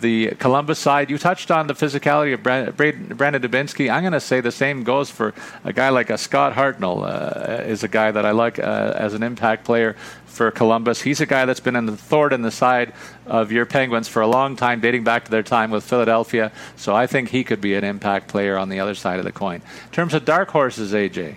[0.00, 3.90] the Columbus side, you touched on the physicality of Brandon Dubinsky.
[3.90, 5.34] I'm going to say the same goes for
[5.64, 7.04] a guy like a Scott Hartnell.
[7.06, 11.00] Uh, is a guy that I like uh, as an impact player for Columbus.
[11.00, 12.92] He's a guy that's been in the thorn in the side
[13.26, 16.52] of your Penguins for a long time, dating back to their time with Philadelphia.
[16.76, 19.32] So I think he could be an impact player on the other side of the
[19.32, 19.56] coin.
[19.56, 21.36] In terms of dark horses, AJ.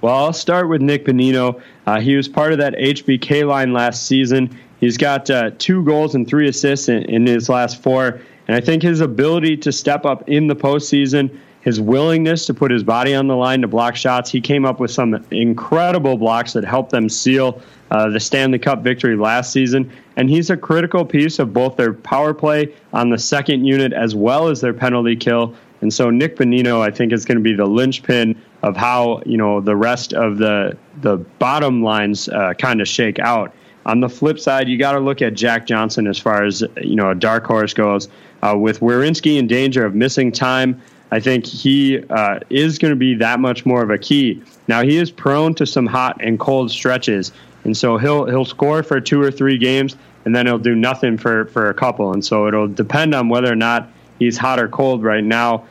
[0.00, 1.60] Well, I'll start with Nick Bonino.
[1.86, 4.56] Uh, he was part of that HBK line last season.
[4.80, 8.20] He's got uh, two goals and three assists in, in, his last four.
[8.46, 12.70] And I think his ability to step up in the postseason, his willingness to put
[12.70, 14.30] his body on the line to block shots.
[14.30, 17.60] He came up with some incredible blocks that helped them seal
[17.90, 19.90] uh, the Stanley Cup victory last season.
[20.16, 24.14] And he's a critical piece of both their power play on the second unit as
[24.14, 25.54] well as their penalty kill.
[25.80, 29.36] And so Nick Bonino, I think, is going to be the linchpin of how you
[29.36, 33.54] know the rest of the the bottom lines uh, kind of shake out.
[33.88, 36.94] On the flip side, you got to look at Jack Johnson as far as you
[36.94, 38.08] know a dark horse goes.
[38.42, 40.80] Uh, with Werenski in danger of missing time,
[41.10, 44.42] I think he uh, is going to be that much more of a key.
[44.68, 47.32] Now he is prone to some hot and cold stretches,
[47.64, 51.16] and so he'll he'll score for two or three games, and then he'll do nothing
[51.16, 52.12] for for a couple.
[52.12, 55.66] And so it'll depend on whether or not he's hot or cold right now.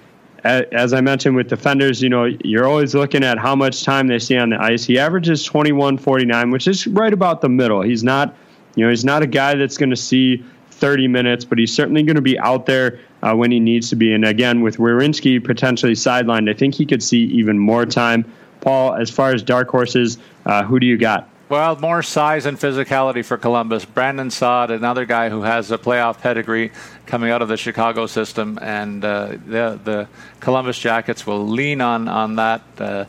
[0.48, 4.20] As I mentioned with defenders, you know, you're always looking at how much time they
[4.20, 4.86] see on the ice.
[4.86, 7.82] He averages 21.49, which is right about the middle.
[7.82, 8.36] He's not,
[8.76, 12.04] you know, he's not a guy that's going to see 30 minutes, but he's certainly
[12.04, 14.14] going to be out there uh, when he needs to be.
[14.14, 18.24] And again, with Werenski potentially sidelined, I think he could see even more time.
[18.62, 21.30] Paul, as far as dark horses, uh, who do you got?
[21.50, 23.86] Well, more size and physicality for Columbus.
[23.86, 26.72] Brandon Saad, another guy who has a playoff pedigree
[27.08, 30.08] coming out of the Chicago system, and uh, the the
[30.40, 32.62] Columbus Jackets will lean on on that.
[32.78, 33.06] Uh,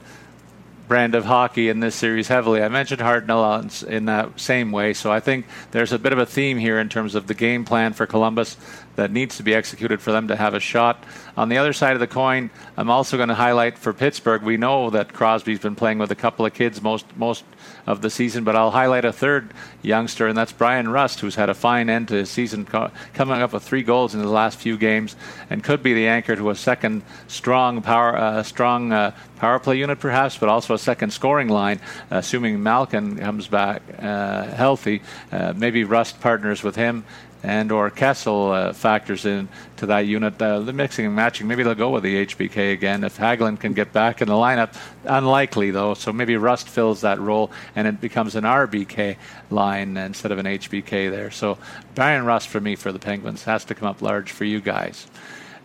[0.89, 2.63] brand of hockey in this series heavily.
[2.63, 6.25] I mentioned Hartnell in that same way, so I think there's a bit of a
[6.25, 8.57] theme here in terms of the game plan for Columbus
[8.97, 11.05] that needs to be executed for them to have a shot.
[11.37, 14.43] On the other side of the coin, I'm also going to highlight for Pittsburgh.
[14.43, 17.45] We know that Crosby's been playing with a couple of kids most most
[17.89, 21.49] of the season, but I'll highlight a third youngster, and that's Bryan Rust, who's had
[21.49, 24.77] a fine end to his season, coming up with three goals in the last few
[24.77, 25.17] games,
[25.49, 29.79] and could be the anchor to a second strong power uh, strong uh, power play
[29.79, 31.81] unit, perhaps, but also a second scoring line,
[32.11, 35.01] assuming Malkin comes back uh, healthy.
[35.33, 37.05] Uh, maybe Rust partners with him
[37.43, 40.41] and or Kessel uh, factors in to that unit.
[40.41, 43.73] Uh, the mixing and matching, maybe they'll go with the HBK again if Hagelin can
[43.73, 44.75] get back in the lineup.
[45.05, 49.17] Unlikely though, so maybe Rust fills that role and it becomes an RBK
[49.51, 51.31] line instead of an HBK there.
[51.31, 51.59] So
[51.95, 55.07] Bryan Rust for me for the Penguins has to come up large for you guys.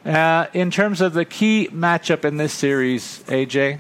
[0.06, 3.80] Uh, in terms of the key matchup in this series, AJ.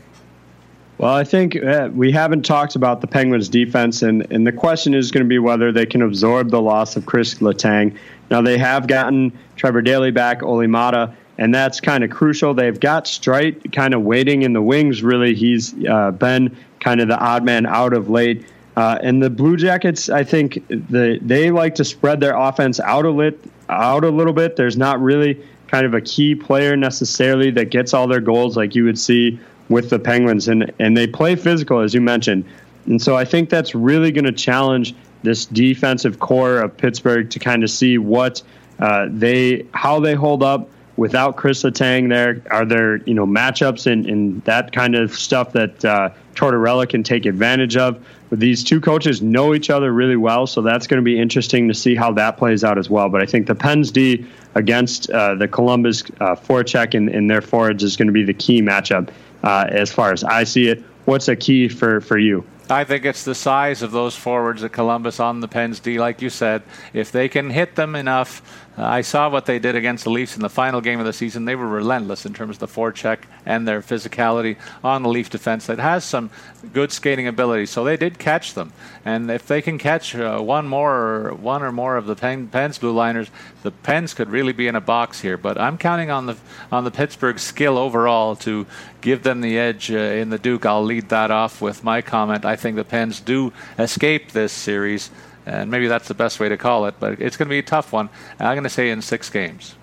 [0.99, 4.93] Well, I think uh, we haven't talked about the Penguins' defense, and, and the question
[4.93, 7.97] is going to be whether they can absorb the loss of Chris Letang.
[8.29, 12.53] Now, they have gotten Trevor Daley back, Olli Maatta, and that's kind of crucial.
[12.53, 15.33] They've got Streit kind of waiting in the wings, really.
[15.33, 18.45] He's uh, been kind of the odd man out of late.
[18.75, 23.05] Uh, and the Blue Jackets, I think the, they like to spread their offense out
[23.05, 23.39] a, lit,
[23.69, 24.55] out a little bit.
[24.55, 28.75] There's not really kind of a key player necessarily that gets all their goals like
[28.75, 29.39] you would see
[29.69, 32.45] with the Penguins, and and they play physical as you mentioned,
[32.85, 37.39] and so I think that's really going to challenge this defensive core of Pittsburgh to
[37.39, 38.41] kind of see what
[38.79, 42.41] uh, they how they hold up without Chris Letang there.
[42.51, 47.03] Are there you know matchups and, and that kind of stuff that uh, Tortorella can
[47.03, 48.05] take advantage of?
[48.29, 51.67] But these two coaches know each other really well, so that's going to be interesting
[51.67, 53.09] to see how that plays out as well.
[53.09, 54.25] But I think the Pens D
[54.55, 58.33] against uh, the Columbus uh, forecheck and, and their forwards is going to be the
[58.33, 59.09] key matchup
[59.43, 60.83] uh, as far as I see it.
[61.05, 62.45] What's a key for, for you?
[62.69, 66.21] I think it's the size of those forwards at Columbus on the Pens D, like
[66.21, 66.63] you said.
[66.93, 70.41] If they can hit them enough, I saw what they did against the Leafs in
[70.41, 71.45] the final game of the season.
[71.45, 75.67] They were relentless in terms of the forecheck and their physicality on the Leaf defense
[75.67, 76.31] that has some
[76.73, 77.67] good skating ability.
[77.67, 78.73] So they did catch them,
[79.05, 82.47] and if they can catch uh, one more, or one or more of the Pen,
[82.47, 83.29] Pens blue liners,
[83.61, 85.37] the Pens could really be in a box here.
[85.37, 86.37] But I'm counting on the
[86.71, 88.65] on the Pittsburgh skill overall to
[89.01, 90.65] give them the edge uh, in the Duke.
[90.65, 92.43] I'll lead that off with my comment.
[92.43, 95.11] I think the Pens do escape this series
[95.45, 96.95] and maybe that's the best way to call it.
[96.99, 98.09] But it's going to be a tough one.
[98.39, 99.75] I'm going to say in six games.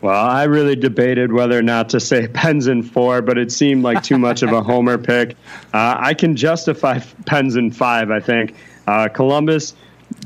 [0.00, 3.82] Well, I really debated whether or not to say Pens in four, but it seemed
[3.82, 5.32] like too much of a homer pick.
[5.74, 8.10] Uh, I can justify Pens in five.
[8.10, 8.54] I think
[8.86, 9.74] uh, Columbus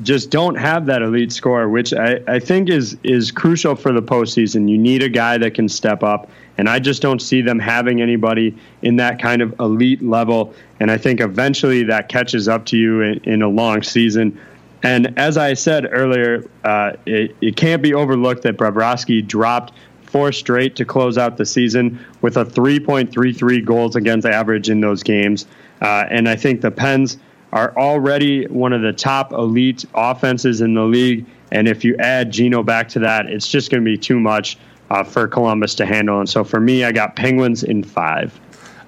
[0.02, 4.02] just don't have that elite score, which I, I think is is crucial for the
[4.02, 4.68] postseason.
[4.68, 8.00] You need a guy that can step up, and I just don't see them having
[8.00, 10.54] anybody in that kind of elite level.
[10.80, 14.38] And I think eventually that catches up to you in, in a long season.
[14.82, 19.72] And as I said earlier, uh, it, it can't be overlooked that Bobrovsky dropped
[20.02, 25.02] four straight to close out the season with a 3.33 goals against average in those
[25.02, 25.46] games.
[25.80, 27.16] Uh, and I think the Pens
[27.52, 31.26] are already one of the top elite offenses in the league.
[31.50, 34.58] And if you add Gino back to that, it's just going to be too much
[34.90, 36.18] uh, for Columbus to handle.
[36.18, 38.38] And so for me, I got Penguins in five.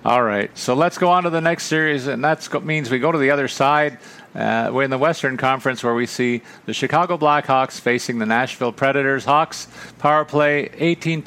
[0.05, 0.57] All right.
[0.57, 2.07] So let's go on to the next series.
[2.07, 3.99] And that means we go to the other side
[4.35, 8.73] Uh, we're in the Western Conference where we see the Chicago Blackhawks facing the Nashville
[8.73, 9.25] Predators.
[9.25, 9.69] Hawks
[9.99, 11.23] power play 18%,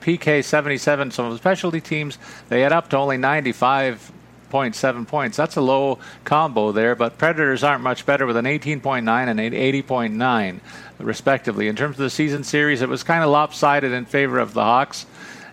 [0.00, 1.10] PK 77.
[1.12, 5.36] So of the specialty teams they add up to only 95.7 points.
[5.36, 9.52] That's a low combo there, but Predators aren't much better with an 18.9 and an
[9.52, 10.60] 80.9
[10.98, 11.68] respectively.
[11.68, 14.64] In terms of the season series, it was kind of lopsided in favor of the
[14.64, 15.06] Hawks.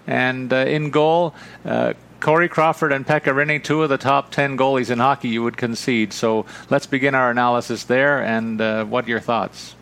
[0.07, 4.57] And uh, in goal, uh, Corey Crawford and Pekka Rinne, two of the top 10
[4.57, 6.13] goalies in hockey, you would concede.
[6.13, 8.23] So let's begin our analysis there.
[8.23, 9.75] And uh, what your thoughts?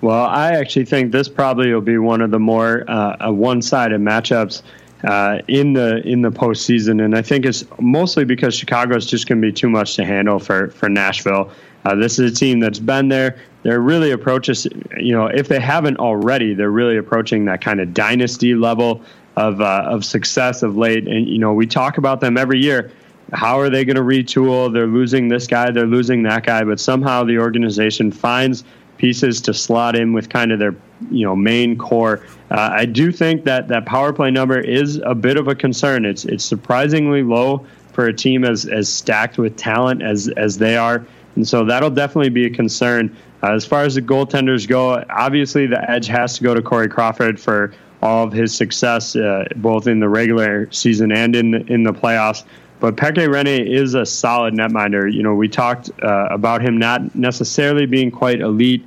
[0.00, 4.62] Well, I actually think this probably will be one of the more uh, one-sided matchups
[5.04, 9.28] uh, in the in the postseason, and I think it's mostly because Chicago is just
[9.28, 11.50] going to be too much to handle for for Nashville.
[11.84, 13.38] Uh, this is a team that's been there.
[13.62, 17.94] They're really approaching, you know, if they haven't already, they're really approaching that kind of
[17.94, 19.02] dynasty level
[19.36, 21.06] of uh, of success of late.
[21.06, 22.90] And you know, we talk about them every year.
[23.32, 24.72] How are they going to retool?
[24.72, 28.64] They're losing this guy, they're losing that guy, but somehow the organization finds
[28.98, 30.74] pieces to slot in with kind of their
[31.10, 32.24] you know main core.
[32.50, 36.04] Uh, I do think that that power play number is a bit of a concern.
[36.04, 40.76] It's it's surprisingly low for a team as as stacked with talent as as they
[40.76, 43.14] are, and so that'll definitely be a concern.
[43.42, 46.88] Uh, as far as the goaltenders go, obviously the edge has to go to Corey
[46.88, 51.66] Crawford for all of his success, uh, both in the regular season and in the,
[51.66, 52.44] in the playoffs.
[52.78, 55.10] But Pekka Rinne is a solid netminder.
[55.12, 58.86] You know, we talked uh, about him not necessarily being quite elite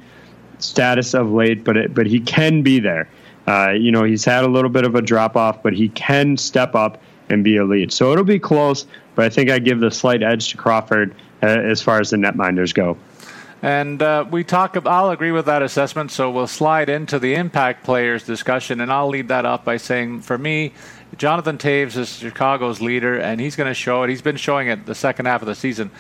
[0.59, 3.09] status of late, but it, but he can be there.
[3.47, 6.37] Uh, you know, he's had a little bit of a drop off, but he can
[6.37, 7.91] step up and be elite.
[7.91, 8.85] So it'll be close,
[9.15, 12.17] but I think I give the slight edge to Crawford uh, as far as the
[12.17, 12.97] netminders go.
[13.61, 14.77] And uh, we talk.
[14.85, 16.11] I'll agree with that assessment.
[16.11, 20.21] So we'll slide into the impact players discussion, and I'll lead that up by saying,
[20.21, 20.73] for me,
[21.17, 24.09] Jonathan Toews is Chicago's leader, and he's going to show it.
[24.09, 25.91] He's been showing it the second half of the season,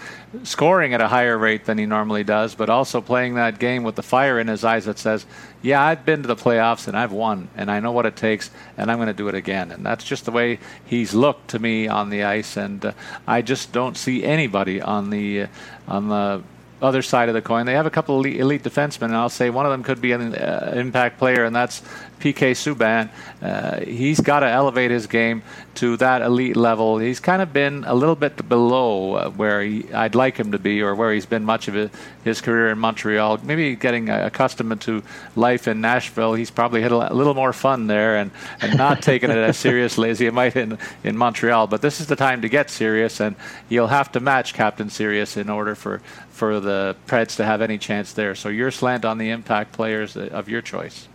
[0.43, 3.95] scoring at a higher rate than he normally does, but also playing that game with
[3.95, 5.25] the fire in his eyes that says,
[5.61, 8.51] "Yeah, I've been to the playoffs and I've won, and I know what it takes,
[8.77, 11.59] and I'm going to do it again." And that's just the way he's looked to
[11.59, 12.91] me on the ice, and uh,
[13.27, 15.47] I just don't see anybody on the uh,
[15.87, 16.43] on the
[16.81, 17.65] other side of the coin.
[17.65, 20.01] They have a couple of elite, elite defensemen, and I'll say one of them could
[20.01, 21.81] be an uh, impact player, and that's
[22.19, 23.09] PK Subban.
[23.41, 25.41] Uh, he's got to elevate his game
[25.75, 26.97] to that elite level.
[26.97, 30.59] He's kind of been a little bit below uh, where he, I'd like him to
[30.59, 31.89] be, or where he's been much of his,
[32.23, 33.39] his career in Montreal.
[33.43, 35.03] Maybe getting uh, accustomed to
[35.35, 39.29] life in Nashville, he's probably had a little more fun there and, and not taking
[39.29, 41.67] it as seriously as he might in in Montreal.
[41.67, 43.35] But this is the time to get serious, and
[43.69, 46.01] you'll have to match Captain Serious in order for
[46.31, 48.35] for the Preds to have any chance there.
[48.35, 51.07] So your slant on the impact players uh, of your choice.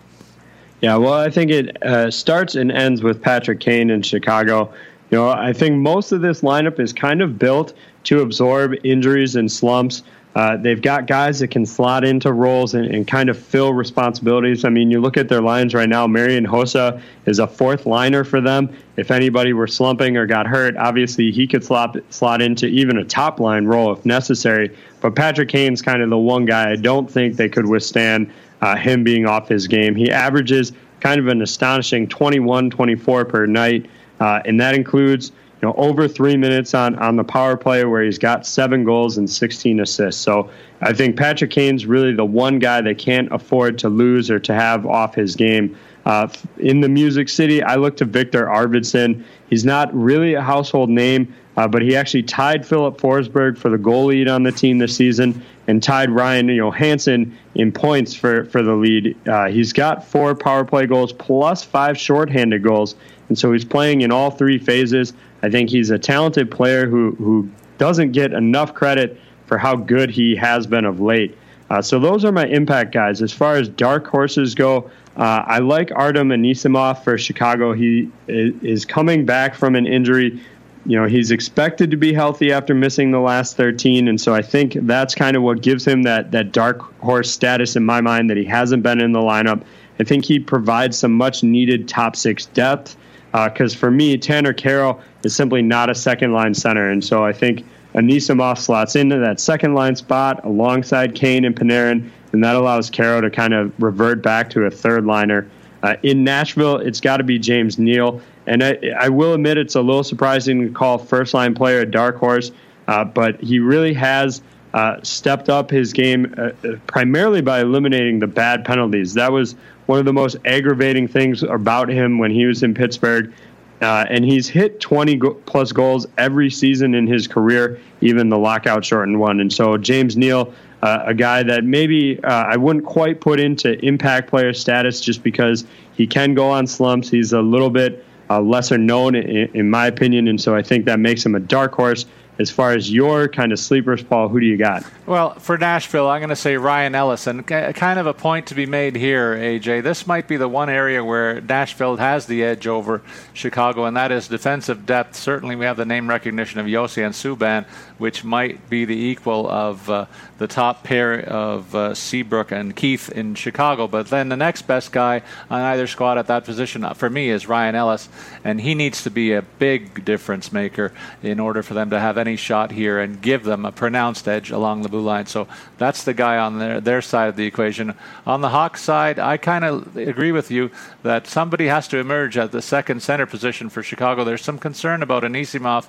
[0.85, 4.71] Yeah, well, I think it uh, starts and ends with Patrick Kane in Chicago.
[5.11, 7.73] You know, I think most of this lineup is kind of built
[8.03, 10.03] to absorb injuries and slumps.
[10.35, 14.67] Uh, they've got guys that can slot into roles and, and, kind of fill responsibilities.
[14.67, 16.07] I mean, you look at their lines right now.
[16.07, 18.69] Marian Hossa is a fourth liner for them.
[18.99, 23.05] If anybody were slumping or got hurt, obviously he could slot slot into even a
[23.07, 24.77] top line role if necessary.
[25.01, 28.31] But Patrick Kane's kind of the one guy I don't think they could withstand
[28.65, 29.95] uh, him being off his game.
[29.95, 33.91] He averages kind of an astonishing 21 24 per night,
[34.21, 38.03] uh, and that includes you know over three minutes on on the power play where
[38.03, 40.23] he's got seven goals and 16 assists.
[40.23, 40.49] So
[40.81, 44.55] I think Patrick Kane's really the one guy that can't afford to lose or to
[44.55, 45.77] have off his game.
[46.07, 49.25] Uh, in the Music City, I look to Viktor Arvidsson.
[49.51, 53.79] He's not really a household name, uh, but he actually tied Filip Forsberg for the
[53.79, 58.63] goal lead on the team this season and tied Ryan Johansen in points for, for
[58.63, 59.17] the lead.
[59.29, 62.97] Uh, he's got four power play goals plus five shorthanded goals,
[63.29, 65.13] and so he's playing in all three phases.
[65.43, 67.49] I think he's a talented player who, who
[67.79, 71.37] doesn't get enough credit for how good he has been of late.
[71.71, 73.23] Uh, so those are my impact guys.
[73.23, 77.73] As far as dark horses go, uh, I like Artem Anisimov for Chicago.
[77.73, 80.43] He is coming back from an injury
[80.87, 84.43] you know he's expected to be healthy after missing the last 13 and so i
[84.43, 88.29] think that's kind of what gives him that that dark horse status in my mind
[88.29, 89.63] that he hasn't been in the lineup.
[90.01, 92.97] I think he provides some much needed top six depth
[93.33, 97.25] because uh, for me tanner kero is simply not a second line center and so
[97.25, 97.65] i think
[97.95, 103.21] anisimov slots into that second line spot alongside kane and panarin and that allows kero
[103.21, 105.49] to kind of revert back to a third liner.
[105.83, 109.75] Uh, in nashville it's got to be james neal and I, I, will admit it's
[109.75, 112.53] a little surprising to call first line player a dark horse,
[112.89, 114.43] uh, but he really has
[114.75, 119.15] uh, stepped up his game uh, uh, primarily by eliminating the bad penalties.
[119.15, 119.55] That was
[119.87, 123.33] one of the most aggravating things about him when he was in Pittsburgh.
[123.81, 128.39] uh, and he's hit 20 go- plus goals every season in his career, even the
[128.39, 129.41] lockout shortened one.
[129.41, 134.29] And so James Neal, uh, a guy that maybe I wouldn't quite put into impact
[134.29, 135.65] player status just because
[135.95, 137.09] he can go on slumps.
[137.11, 140.85] He's a little bit uh, lesser known, in, in my opinion, and so I think
[140.87, 142.07] that makes him a dark horse
[142.39, 144.85] as far as your kind of sleepers, Paul, who do you got?
[145.07, 147.27] Well, for Nashville, I'm going to say Ryan Ellis.
[147.27, 149.85] And kind of a point to be made here, AJ.
[149.85, 153.03] This might be the one area where Nashville has the edge over
[153.35, 155.15] Chicago, and that is defensive depth.
[155.15, 157.67] Certainly, we have the name recognition of Josi and Subban,
[157.99, 160.07] which might be the equal of uh,
[160.39, 163.87] the top pair of uh, Seabrook and Keith in Chicago.
[163.87, 167.31] But then the next best guy on either squad at that position uh, for me
[167.31, 168.09] is Ryan Ellis,
[168.43, 170.93] and he needs to be a big difference maker
[171.23, 174.51] in order for them to have any shot here and give them a pronounced edge
[174.51, 175.27] along the blue line.
[175.27, 175.47] So
[175.79, 177.95] that's the guy on their, their side of the equation.
[178.27, 180.71] On the Hawks side, I kind of agree with you
[181.03, 184.25] that somebody has to emerge at the second center position for Chicago.
[184.25, 185.87] There's some concern about Anisimov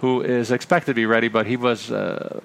[0.00, 2.40] who is expected to be ready, but he was uh,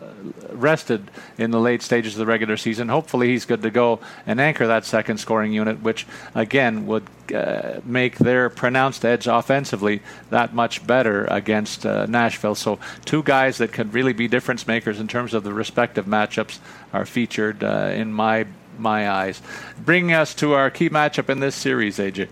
[0.52, 2.88] rested in the late stages of the regular season.
[2.88, 7.04] Hopefully, he's good to go and anchor that second scoring unit, which again would
[7.36, 12.56] uh, make their pronounced edge offensively that much better against uh, Nashville.
[12.56, 16.60] So, two guys that could really be difference makers in terms of the respective matchups
[16.94, 18.48] are featured uh, in my
[18.78, 19.42] my eyes.
[19.84, 22.30] Bringing us to our key matchup in this series, AJ.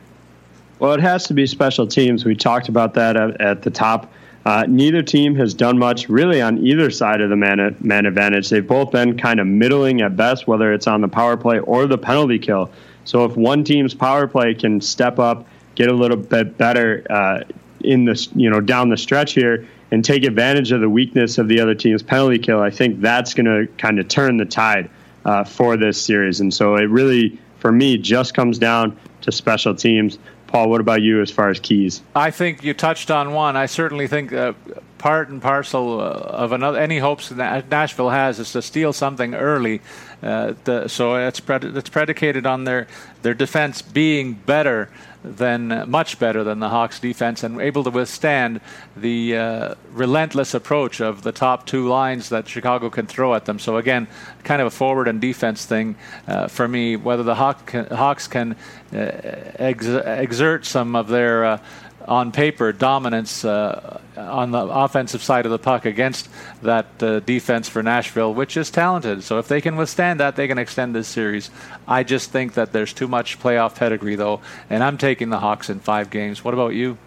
[0.80, 2.24] Well, it has to be special teams.
[2.24, 4.10] We talked about that at, at the top
[4.46, 8.50] uh, neither team has done much really on either side of the man, man advantage.
[8.50, 11.88] They've both been kind of middling at best, whether it's on the power play or
[11.88, 12.72] the penalty kill.
[13.06, 17.44] So if one team's power play can step up, get a little bit better uh,
[17.82, 21.48] in the you know down the stretch here, and take advantage of the weakness of
[21.48, 24.90] the other team's penalty kill, I think that's going to kind of turn the tide
[25.26, 26.40] uh, for this series.
[26.40, 30.20] And so it really, for me, just comes down to special teams.
[30.50, 32.02] Paul, what about you as far as keys?
[32.16, 33.56] I think you touched on one.
[33.56, 34.54] I certainly think uh,
[34.98, 39.36] part and parcel uh, of another any hopes that Nashville has is to steal something
[39.36, 39.82] early.
[40.24, 42.88] Uh, the, so it's, pred- it's predicated on their
[43.22, 44.90] their defense being better
[45.24, 48.62] than much better than the Hawks defense and able to withstand
[48.96, 53.60] the uh, relentless approach of the top two lines that Chicago can throw at them.
[53.60, 54.08] So again,
[54.44, 55.96] kind of a forward and defense thing
[56.28, 56.96] uh, for me.
[56.96, 58.56] Whether the Hawk can, Hawks can
[58.94, 61.60] uh, ex- exert some of their uh,
[62.08, 66.30] on paper dominance uh, on the offensive side of the puck against
[66.62, 69.24] that uh, defense for Nashville, which is talented.
[69.24, 71.52] So if they can withstand that, they can extend this series.
[71.88, 75.70] I just think that there's too much playoff pedigree, though, and I'm taking the Hawks
[75.70, 76.44] in five games.
[76.44, 76.98] What about you?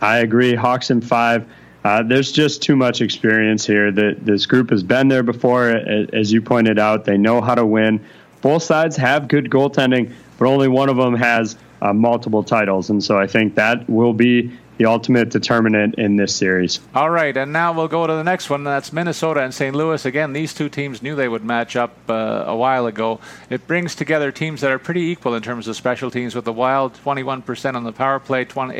[0.00, 0.54] I agree.
[0.54, 1.46] Hawks in five.
[1.84, 3.90] Uh, there's just too much experience here.
[3.90, 7.04] That this group has been there before, as you pointed out.
[7.04, 8.04] They know how to win.
[8.42, 12.90] Both sides have good goaltending, but only one of them has uh, multiple titles.
[12.90, 14.50] And so I think that will be
[14.80, 16.80] the ultimate determinant in this series.
[16.94, 18.64] All right, and now we'll go to the next one.
[18.64, 19.76] That's Minnesota and St.
[19.76, 20.06] Louis.
[20.06, 23.20] Again, these two teams knew they would match up uh, a while ago.
[23.50, 26.52] It brings together teams that are pretty equal in terms of special teams, with the
[26.54, 28.74] Wild 21% on the power play, 20,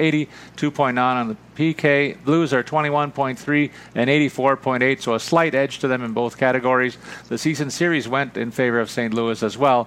[0.57, 2.17] 82.9 on the PK.
[2.25, 6.97] Blues are 21.3 and 84.8, so a slight edge to them in both categories.
[7.29, 9.13] The season series went in favor of St.
[9.13, 9.87] Louis as well.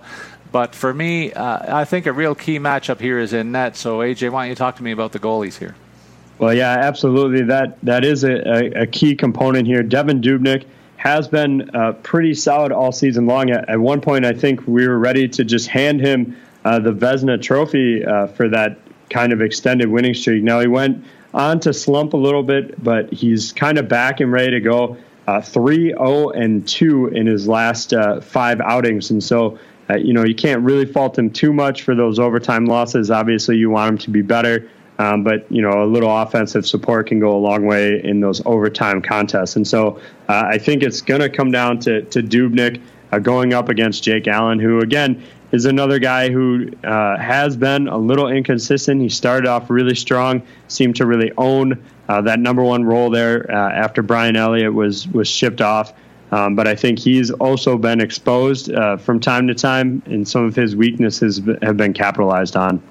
[0.54, 3.76] But for me, uh, I think a real key matchup here is in net.
[3.76, 5.76] So, AJ, why don't you talk to me about the goalies here?
[6.38, 7.42] Well, yeah, absolutely.
[7.42, 9.82] That that is a, a, key component here.
[9.82, 10.66] Devin Dubnyk
[10.98, 13.50] has been uh, pretty solid all season long.
[13.50, 16.94] At, at, one point, I think we were ready to just hand him uh, the
[16.94, 18.78] Vezina Trophy uh, for that
[19.10, 20.44] kind of extended winning streak.
[20.44, 24.32] Now he went on to slump a little bit, but he's kind of back and
[24.32, 24.98] ready to go.
[25.26, 29.10] Uh, 3 0 and 2 in his last uh, five outings.
[29.10, 29.58] And so
[29.90, 33.12] uh, you know, you can't really fault him too much for those overtime losses.
[33.12, 37.08] Obviously, you want him to be better, um, but you know, a little offensive support
[37.08, 39.56] can go a long way in those overtime contests.
[39.56, 42.82] And so, uh, I think it's going to come down to to Dubnyk
[43.12, 47.88] uh, going up against Jake Allen, who again is another guy who uh, has been
[47.88, 49.02] a little inconsistent.
[49.02, 53.50] He started off really strong, seemed to really own uh, that number one role there
[53.52, 55.94] uh, after Brian Elliott was was shipped off.
[56.34, 60.44] Um, but I think he's also been exposed uh, from time to time, and some
[60.46, 62.82] of his weaknesses have been capitalized on.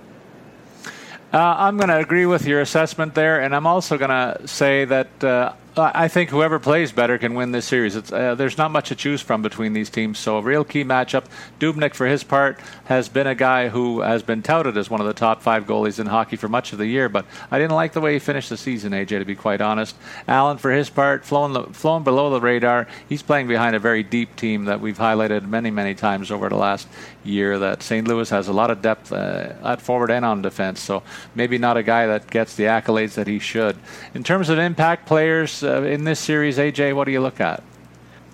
[1.32, 4.84] Uh, I'm going to agree with your assessment there, and I'm also going to say
[4.84, 7.96] that uh, I think whoever plays better can win this series.
[7.96, 11.24] Uh, there's not much to choose from between these teams, so a real key matchup.
[11.60, 15.06] Dubnyk, for his part, has been a guy who has been touted as one of
[15.06, 17.94] the top five goalies in hockey for much of the year, but I didn't like
[17.94, 19.96] the way he finished the season, AJ, to be quite honest.
[20.28, 22.86] Allen, for his part, flown, flown below the radar.
[23.08, 26.56] He's playing behind a very deep team that we've highlighted many, many times over the
[26.56, 26.86] last
[27.24, 28.06] year that St.
[28.06, 31.02] Louis has a lot of depth uh, at forward and on defense, so
[31.34, 33.76] maybe not a guy that gets the accolades that he should.
[34.14, 37.62] In terms of impact players uh, in this series, AJ, what do you look at?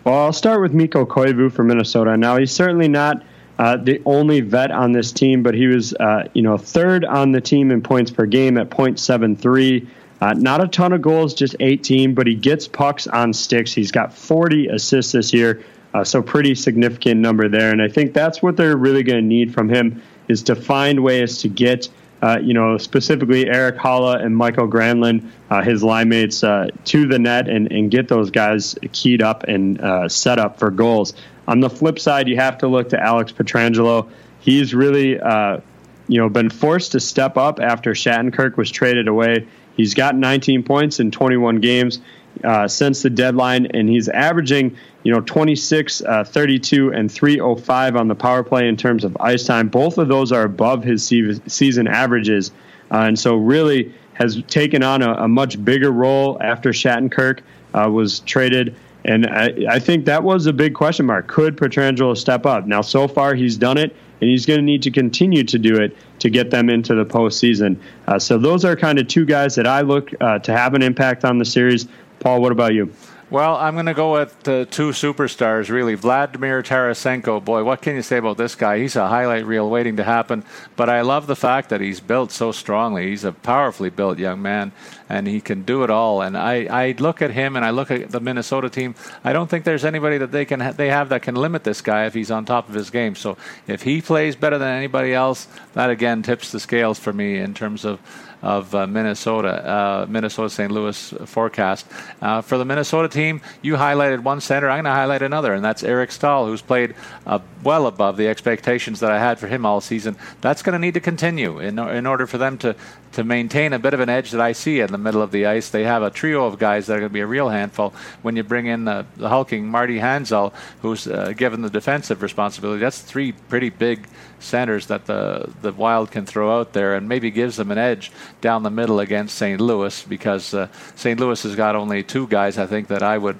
[0.04, 2.16] Well, I'll start with Mikko Koivu for Minnesota.
[2.16, 3.22] Now, he's certainly not
[3.58, 7.32] uh, the only vet on this team, but he was, uh, you know, third on
[7.32, 9.86] the team in points per game at .73.
[10.20, 13.72] Uh, not a ton of goals, just 18, but he gets pucks on sticks.
[13.72, 15.62] He's got 40 assists this year,
[15.94, 17.72] uh, so pretty significant number there.
[17.72, 21.02] And I think that's what they're really going to need from him is to find
[21.02, 21.88] ways to get,
[22.22, 27.06] uh, you know, specifically Erik Haula and Mikael Granlund, uh, his line mates, uh, to
[27.06, 31.14] the net and, and get those guys keyed up and uh, set up for goals.
[31.46, 34.10] On the flip side, you have to look to Alex Pietrangelo.
[34.40, 35.60] He's really, uh,
[36.06, 39.48] you know, been forced to step up after Shattenkirk was traded away.
[39.74, 42.00] He's got 19 points in 21 games
[42.44, 48.08] uh, since the deadline, and he's averaging, you know, 26, uh, 32, and 305 on
[48.08, 49.68] the power play in terms of ice time.
[49.68, 52.50] Both of those are above his season averages,
[52.90, 57.40] uh, and so really has taken on a, a much bigger role after Shattenkirk
[57.74, 58.74] uh, was traded.
[59.04, 61.28] And I, I, think that was a big question mark.
[61.28, 62.66] Could Pietrangelo step up?
[62.66, 65.76] Now, so far he's done it, and he's going to need to continue to do
[65.76, 67.78] it to get them into the postseason.
[68.08, 70.82] Uh, so those are kind of two guys that I look uh, to have an
[70.82, 71.86] impact on the series.
[72.20, 72.92] Paul, what about you?
[73.30, 75.94] Well, I'm going to go with two superstars, really.
[75.94, 78.78] Vladimir Tarasenko, boy, what can you say about this guy?
[78.78, 80.44] He's a highlight reel waiting to happen.
[80.76, 83.10] But I love the fact that he's built so strongly.
[83.10, 84.72] He's a powerfully built young man,
[85.10, 86.22] and he can do it all.
[86.22, 88.94] And I, I look at him and I look at the Minnesota team.
[89.22, 91.82] I don't think there's anybody that they can ha- they have that can limit this
[91.82, 93.14] guy if he's on top of his game.
[93.14, 97.36] So if he plays better than anybody else, that again tips the scales for me
[97.36, 98.00] in terms of
[98.42, 100.70] of uh, Minnesota, uh, Minnesota St.
[100.70, 101.86] Louis forecast.
[102.20, 104.68] Uh, for the Minnesota team, you highlighted one center.
[104.68, 106.94] I'm going to highlight another, and that's Eric Staal, who's played
[107.26, 110.16] uh, well above the expectations that I had for him all season.
[110.40, 112.76] That's going to need to continue in, in order for them to,
[113.12, 115.46] to maintain a bit of an edge that I see in the middle of the
[115.46, 115.70] ice.
[115.70, 118.36] They have a trio of guys that are going to be a real handful when
[118.36, 120.52] you bring in the, the hulking Marty Hanzal,
[120.82, 122.80] who's uh, given the defensive responsibility.
[122.80, 124.06] That's three pretty big
[124.40, 128.12] centers that the the Wild can throw out there, and maybe gives them an edge
[128.40, 129.60] down the middle against St.
[129.60, 131.18] Louis because uh, St.
[131.18, 133.38] Louis has got only two guys I think that I would.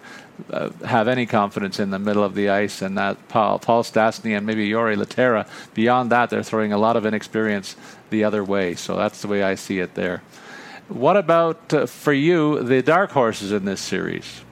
[0.50, 4.36] Uh, have any confidence in the middle of the ice, and that Paul, Paul Stastny
[4.36, 5.48] and maybe Jori Lehtera.
[5.74, 7.76] Beyond that, they're throwing a lot of inexperience
[8.10, 8.74] the other way.
[8.74, 10.22] So that's the way I see it there.
[10.88, 14.42] What about uh, for you, the dark horses in this series?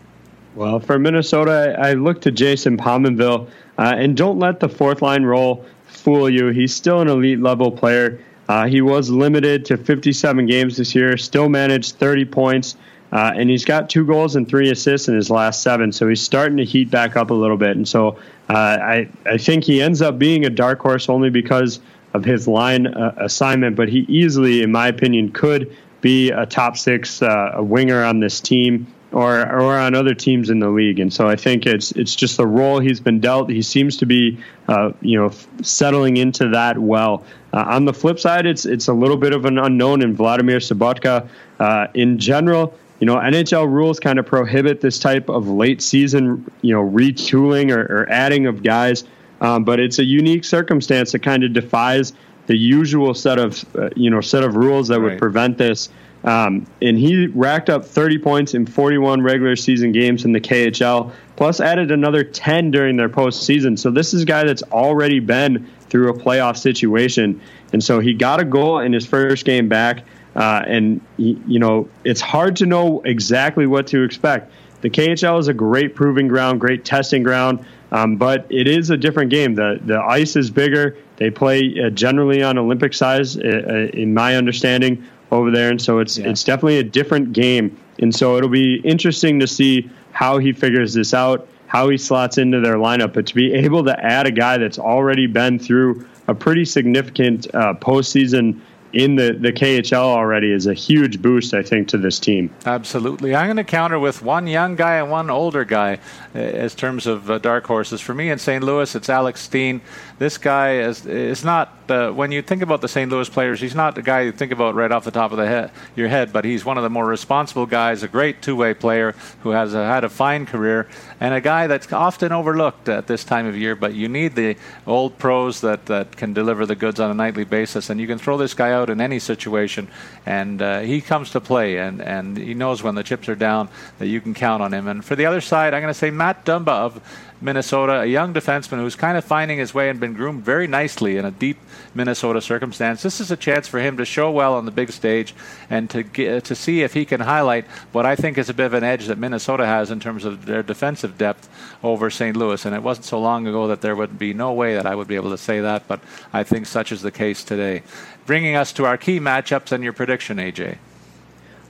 [0.54, 5.02] Well, for Minnesota, I, I look to Jason Pominville, uh, and don't let the fourth
[5.02, 6.48] line role fool you.
[6.48, 8.20] He's still an elite level player.
[8.48, 12.76] Uh, he was limited to 57 games this year, still managed 30 points,
[13.12, 15.92] uh, and he's got two goals and three assists in his last seven.
[15.92, 17.76] So he's starting to heat back up a little bit.
[17.76, 21.80] And so uh, I, I think he ends up being a dark horse only because
[22.14, 26.76] of his line uh, assignment, but he easily, in my opinion, could be a top
[26.76, 30.98] six uh, a winger on this team or or on other teams in the league.
[30.98, 33.50] And so I think it's it's just the role he's been dealt.
[33.50, 34.38] He seems to be
[34.68, 35.30] uh, you know
[35.62, 37.24] settling into that well.
[37.52, 40.58] Uh, on the flip side, it's it's a little bit of an unknown in Vladimir
[40.58, 41.28] Sobotka.
[41.58, 46.50] Uh, in general, you know NHL rules kind of prohibit this type of late season
[46.62, 49.04] you know retooling or, or adding of guys.
[49.40, 52.14] Um, but it's a unique circumstance that kind of defies
[52.46, 55.12] the usual set of uh, you know set of rules that right.
[55.12, 55.88] would prevent this.
[56.24, 61.12] Um, and he racked up 30 points in 41 regular season games in the KHL,
[61.36, 63.78] plus added another 10 during their postseason.
[63.78, 67.40] So this is a guy that's already been through a playoff situation,
[67.72, 70.02] and so he got a goal in his first game back.
[70.36, 74.52] Uh, and you know it's hard to know exactly what to expect.
[74.82, 77.64] The KHL is a great proving ground, great testing ground.
[77.92, 79.54] Um, but it is a different game.
[79.54, 80.96] The the ice is bigger.
[81.16, 85.80] They play uh, generally on Olympic size, uh, uh, in my understanding, over there, and
[85.80, 86.28] so it's yeah.
[86.28, 87.78] it's definitely a different game.
[88.00, 92.38] And so it'll be interesting to see how he figures this out, how he slots
[92.38, 93.12] into their lineup.
[93.12, 97.46] But to be able to add a guy that's already been through a pretty significant
[97.54, 98.60] uh, postseason
[98.92, 102.50] in the, the KHL already is a huge boost, I think, to this team.
[102.64, 103.34] Absolutely.
[103.34, 105.98] I'm going to counter with one young guy and one older guy
[106.34, 108.00] uh, as terms of uh, dark horses.
[108.00, 108.62] For me in St.
[108.62, 109.80] Louis, it's Alex Steen.
[110.18, 113.10] This guy is, is not, uh, when you think about the St.
[113.10, 115.46] Louis players, he's not the guy you think about right off the top of the
[115.46, 118.72] head, your head, but he's one of the more responsible guys, a great two way
[118.72, 120.88] player who has a, had a fine career,
[121.20, 123.76] and a guy that's often overlooked at this time of year.
[123.76, 124.56] But you need the
[124.86, 128.18] old pros that, that can deliver the goods on a nightly basis, and you can
[128.18, 129.88] throw this guy out in any situation,
[130.24, 133.68] and uh, he comes to play, and, and he knows when the chips are down
[133.98, 134.86] that you can count on him.
[134.88, 137.00] And for the other side, I'm going to say Matt Dumba of
[137.40, 141.18] Minnesota, a young defenseman who's kind of finding his way and been groomed very nicely
[141.18, 141.58] in a deep
[141.94, 143.02] Minnesota circumstance.
[143.02, 145.34] This is a chance for him to show well on the big stage
[145.68, 148.66] and to get, to see if he can highlight what I think is a bit
[148.66, 151.48] of an edge that Minnesota has in terms of their defensive depth
[151.82, 152.36] over St.
[152.36, 152.64] Louis.
[152.64, 155.08] And it wasn't so long ago that there would be no way that I would
[155.08, 156.00] be able to say that, but
[156.32, 157.82] I think such is the case today.
[158.26, 160.78] Bringing us to our key matchups and your prediction, AJ.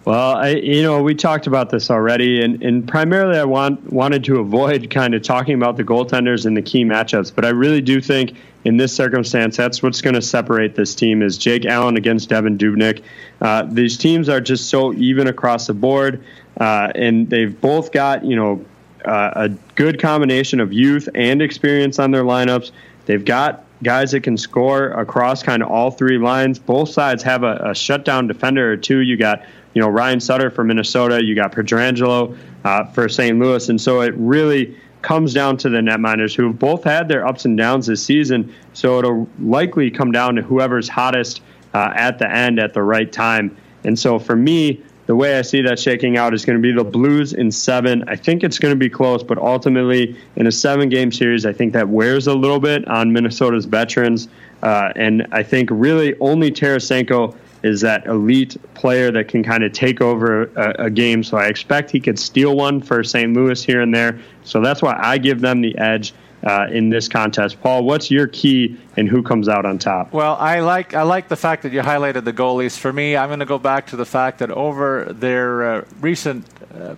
[0.06, 4.22] Well, I, you know, we talked about this already, and, and primarily I want wanted
[4.24, 7.80] to avoid kind of talking about the goaltenders and the key matchups, but I really
[7.80, 11.96] do think in this circumstance, that's what's going to separate this team is Jake Allen
[11.96, 13.02] against Devin Dubnyk.
[13.40, 16.24] Uh, these teams are just so even across the board,
[16.60, 18.64] uh, and they've both got you know
[19.04, 22.70] uh, a good combination of youth and experience on their lineups.
[23.06, 26.58] They've got guys that can score across kind of all three lines.
[26.58, 28.98] Both sides have a, a shutdown defender or two.
[28.98, 29.44] You got
[29.74, 33.38] you know Ryan Suter for Minnesota, you got Pietrangelo uh, for St.
[33.38, 37.26] Louis, and so it really comes down to the netminders who have both had their
[37.26, 38.52] ups and downs this season.
[38.72, 41.42] So it'll likely come down to whoever's hottest
[41.74, 43.56] uh, at the end at the right time.
[43.84, 46.72] And so for me, the way I see that shaking out is going to be
[46.72, 48.04] the Blues in seven.
[48.08, 51.52] I think it's going to be close, but ultimately in a seven game series, I
[51.52, 54.28] think that wears a little bit on Minnesota's veterans.
[54.62, 59.72] Uh, and I think really only Tarasenko is that elite player that can kind of
[59.72, 61.24] take over a, a, game.
[61.24, 63.32] So I expect he could steal one for St.
[63.32, 64.20] Louis here and there.
[64.44, 66.12] So that's why I give them the edge.
[66.46, 70.12] Uh, in this contest, Paul, what's your key and who comes out on top?
[70.12, 72.78] Well, I like I like the fact that you highlighted the goalies.
[72.78, 76.46] For me, I'm going to go back to the fact that over their uh, recent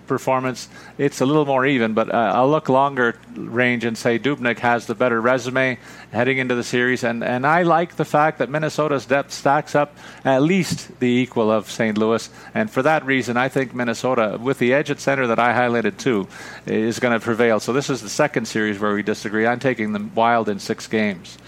[0.06, 1.94] performance, it's a little more even.
[1.94, 5.78] But uh, I'll look longer range and say Dubnyk has the better resume
[6.12, 9.96] heading into the series, and, and I like the fact that Minnesota's depth stacks up
[10.24, 11.98] at least the equal of St.
[11.98, 15.52] Louis, and for that reason, I think Minnesota, with the edge at center that I
[15.52, 16.26] highlighted too,
[16.66, 17.60] is going to prevail.
[17.60, 19.46] So this is the second series where we disagree.
[19.46, 21.38] I'm taking the Wild in six games.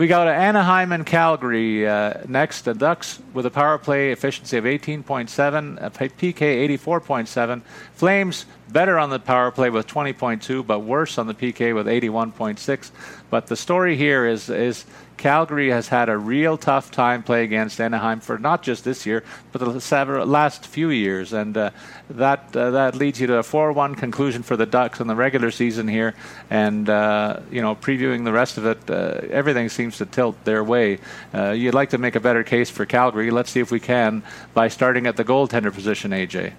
[0.00, 2.62] We go to Anaheim and Calgary uh, next.
[2.62, 7.60] The Ducks with a power play efficiency of 18.7, a PK 84.7.
[7.92, 12.90] Flames better on the power play with 20.2, but worse on the PK with 81.6.
[13.28, 14.86] But the story here is is
[15.20, 19.22] Calgary has had a real tough time playing against Anaheim for not just this year,
[19.52, 21.70] but the last few years, and uh,
[22.08, 25.50] that uh, that leads you to a 4-1 conclusion for the Ducks in the regular
[25.50, 26.14] season here.
[26.48, 30.64] And uh, you know, previewing the rest of it, uh, everything seems to tilt their
[30.64, 31.00] way.
[31.34, 33.30] Uh, you'd like to make a better case for Calgary.
[33.30, 34.22] Let's see if we can
[34.54, 36.54] by starting at the goaltender position, AJ.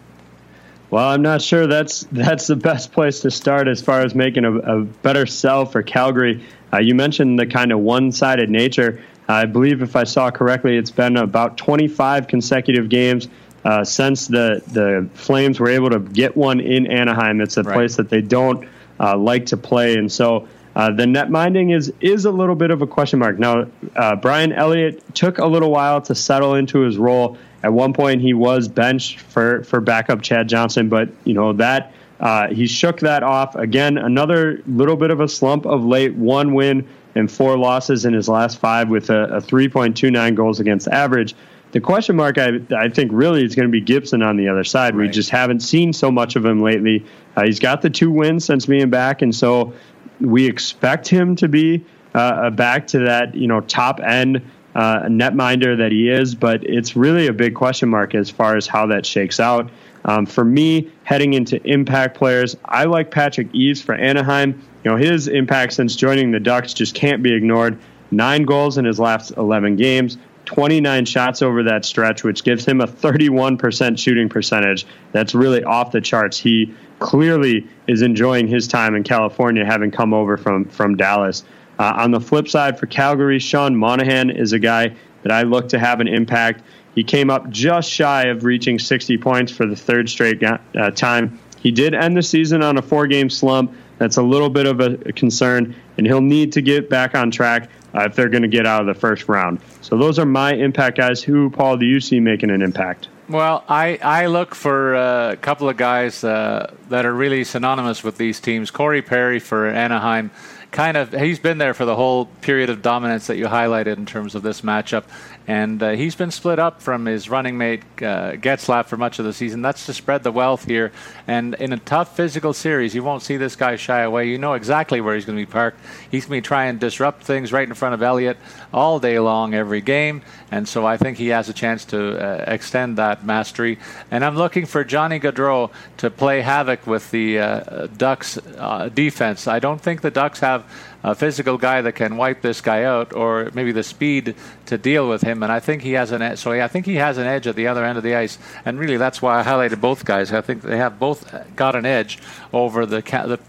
[0.92, 4.46] Well, I'm not sure that's that's the best place to start as far as making
[4.46, 6.44] a, a better sell for Calgary.
[6.73, 9.03] Uh, you mentioned the kind of one-sided nature.
[9.27, 13.27] I believe, if I saw correctly, it's been about 25 consecutive games
[13.64, 17.41] uh, since the the Flames were able to get one in Anaheim.
[17.41, 17.73] It's a right.
[17.73, 18.68] place that they don't
[18.99, 22.72] uh, like to play, and so uh, the net minding is is a little bit
[22.72, 23.38] of a question mark.
[23.38, 27.38] Now, uh, Brian Elliott took a little while to settle into his role.
[27.64, 31.93] At one point, he was benched for for backup Chad Johnson, but you know that
[32.22, 33.56] uh, he shook that off.
[33.56, 36.15] Again, another little bit of a slump of late.
[36.15, 40.88] One win and four losses in his last five with a, a 3.29 goals against
[40.88, 41.35] average.
[41.72, 44.64] The question mark, I, I think, really is going to be Gibson on the other
[44.64, 44.95] side.
[44.95, 45.07] Right.
[45.07, 47.06] We just haven't seen so much of him lately.
[47.35, 49.73] Uh, he's got the two wins since being back, and so
[50.19, 51.84] we expect him to be
[52.14, 54.41] uh, back to that you know top end
[54.76, 56.35] uh, netminder that he is.
[56.35, 59.72] But it's really a big question mark as far as how that shakes out.
[60.06, 64.61] Um, for me, heading into impact players, I like Patrick Eaves for Anaheim.
[64.84, 67.78] You know, his impact since joining the Ducks just can't be ignored.
[68.10, 72.82] Nine goals in his last 11 games, 29 shots over that stretch, which gives him
[72.82, 74.86] a 31% shooting percentage.
[75.11, 76.38] That's really off the charts.
[76.38, 81.44] He clearly is enjoying his time in California, having come over from from Dallas.
[81.80, 85.69] Uh, on the flip side, for Calgary, Sean Monahan is a guy that I look
[85.69, 86.64] to have an impact.
[86.95, 91.39] He came up just shy of reaching 60 points for the third straight uh, time.
[91.61, 94.80] He did end the season on a four game slump, That's a little bit of
[94.80, 98.47] a, concern, and he'll need to get back on track uh, if they're going to
[98.47, 99.59] get out of the first round.
[99.81, 101.22] So those are my impact guys.
[101.22, 103.09] Who, Paul, do you see making an impact?
[103.30, 108.03] Well, I, I look for uh, a couple of guys uh, that are really synonymous
[108.03, 108.72] with these teams.
[108.72, 110.31] Corey Perry for Anaheim
[110.72, 114.05] kind of he's been there for the whole period of dominance that you highlighted in
[114.05, 115.03] terms of this matchup,
[115.47, 119.26] and uh, he's been split up from his running mate uh, Getzlaf for much of
[119.26, 119.61] the season.
[119.61, 120.91] That's to spread the wealth here,
[121.27, 124.30] and in a tough physical series, you won't see this guy shy away.
[124.30, 125.80] You know exactly where he's going to be parked.
[126.09, 128.38] He's going to trying to disrupt things right in front of Elliott
[128.73, 132.45] all day long, every game, and so I think he has a chance to uh,
[132.47, 133.80] extend that mastery.
[134.09, 139.47] And I'm looking for Johnny Gaudreau to play havoc with the uh, Ducks uh, defense.
[139.47, 140.65] I don't think the Ducks have
[141.03, 144.36] a physical guy that can wipe this guy out, or maybe the speed
[144.68, 145.44] to deal with him.
[145.44, 146.40] And I think he has an edge.
[146.40, 148.38] So I think he has an edge at the other end of the ice.
[148.65, 150.32] And really, that's why I highlighted both guys.
[150.32, 152.19] I think they have both got an edge
[152.53, 153.40] over the the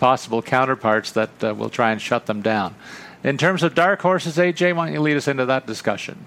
[0.00, 2.74] possible counterparts that uh, will try and shut them down.
[3.22, 6.18] In terms of dark horses, AJ, why don't you lead us into that discussion?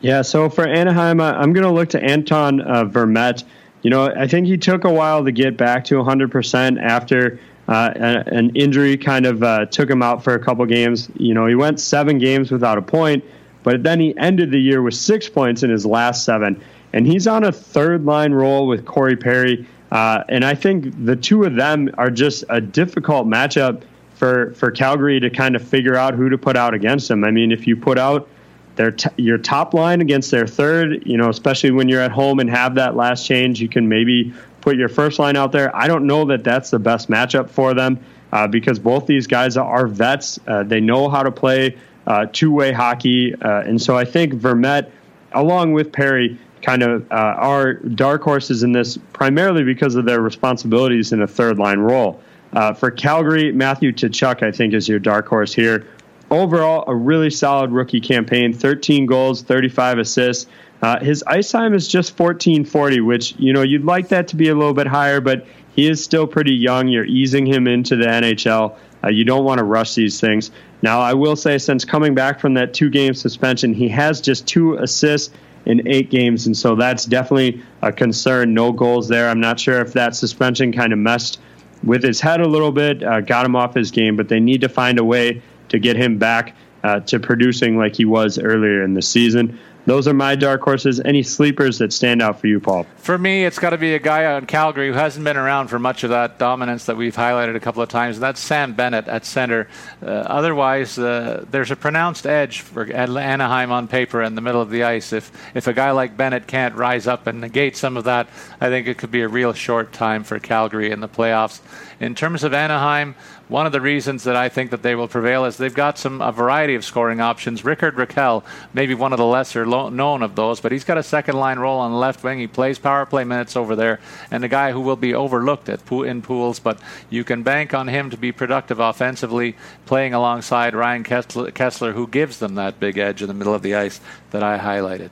[0.00, 3.42] Yeah, so for Anaheim, I'm going to look to Antoine uh, Vermette.
[3.82, 7.92] You know, I think he took a while to get back to 100% after uh,
[7.96, 11.10] an injury kind of uh, took him out for a couple games.
[11.16, 13.24] You know, he went seven games without a point,
[13.62, 16.62] but then he ended the year with six points in his last seven.
[16.94, 19.66] And he's on a third line role with Corey Perry.
[19.92, 23.82] Uh, and I think the two of them are just a difficult matchup
[24.14, 27.22] for, for Calgary to kind of figure out who to put out against him.
[27.22, 28.28] I mean, if you put out
[28.76, 32.40] their t- your top line against their third, you know, especially when you're at home
[32.40, 34.32] and have that last change, you can maybe
[34.68, 35.74] put your first line out there.
[35.74, 37.98] I don't know that that's the best matchup for them
[38.32, 40.38] uh, because both these guys are vets.
[40.46, 43.34] Uh, they know how to play uh, two way hockey.
[43.34, 44.90] Uh, and so I think Vermette,
[45.32, 50.20] along with Perry, kind of uh, are dark horses in this primarily because of their
[50.20, 52.20] responsibilities in a third line role.
[52.52, 55.86] Uh, for Calgary, Matthew Tkachuk, I think, is your dark horse here.
[56.30, 60.46] Overall, a really solid rookie campaign 13 goals, 35 assists.
[60.80, 64.48] Uh, his ice time is just 1440, which, you know, you'd like that to be
[64.48, 65.44] a little bit higher, but
[65.74, 66.88] he is still pretty young.
[66.88, 68.76] You're easing him into the NHL.
[69.02, 70.50] Uh, you don't want to rush these things.
[70.82, 74.46] Now, I will say, since coming back from that two game suspension, he has just
[74.46, 75.34] two assists
[75.66, 78.54] in eight games, and so that's definitely a concern.
[78.54, 79.28] No goals there.
[79.28, 81.40] I'm not sure if that suspension kind of messed
[81.84, 84.62] with his head a little bit, uh, got him off his game, but they need
[84.62, 88.82] to find a way to get him back uh, to producing like he was earlier
[88.82, 91.00] in the season those are my dark horses.
[91.00, 92.84] Any sleepers that stand out for you, Paul?
[92.98, 95.78] For me, it's got to be a guy on Calgary who hasn't been around for
[95.78, 99.08] much of that dominance that we've highlighted a couple of times, and that's Sam Bennett
[99.08, 99.66] at center.
[100.02, 104.68] Uh, otherwise, uh, there's a pronounced edge for Anaheim on paper in the middle of
[104.68, 105.14] the ice.
[105.14, 108.28] If if a guy like Bennett can't rise up and negate some of that,
[108.60, 111.60] I think it could be a real short time for Calgary in the playoffs.
[111.98, 113.14] In terms of Anaheim,
[113.48, 116.20] one of the reasons that I think that they will prevail is they've got some
[116.20, 117.64] a variety of scoring options.
[117.64, 118.44] Rickard Rakell,
[118.74, 121.58] maybe one of the lesser lo- known of those, but he's got a second line
[121.58, 122.38] role on the left wing.
[122.38, 124.00] He plays power play minutes over there,
[124.30, 127.88] and a guy who will be overlooked at in pools, but you can bank on
[127.88, 129.56] him to be productive offensively,
[129.86, 133.74] playing alongside Ryan Kesler, who gives them that big edge in the middle of the
[133.74, 134.00] ice
[134.30, 135.10] that I highlighted.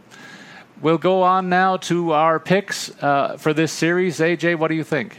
[0.83, 4.19] We'll go on now to our picks uh, for this series.
[4.19, 5.17] AJ, what do you think?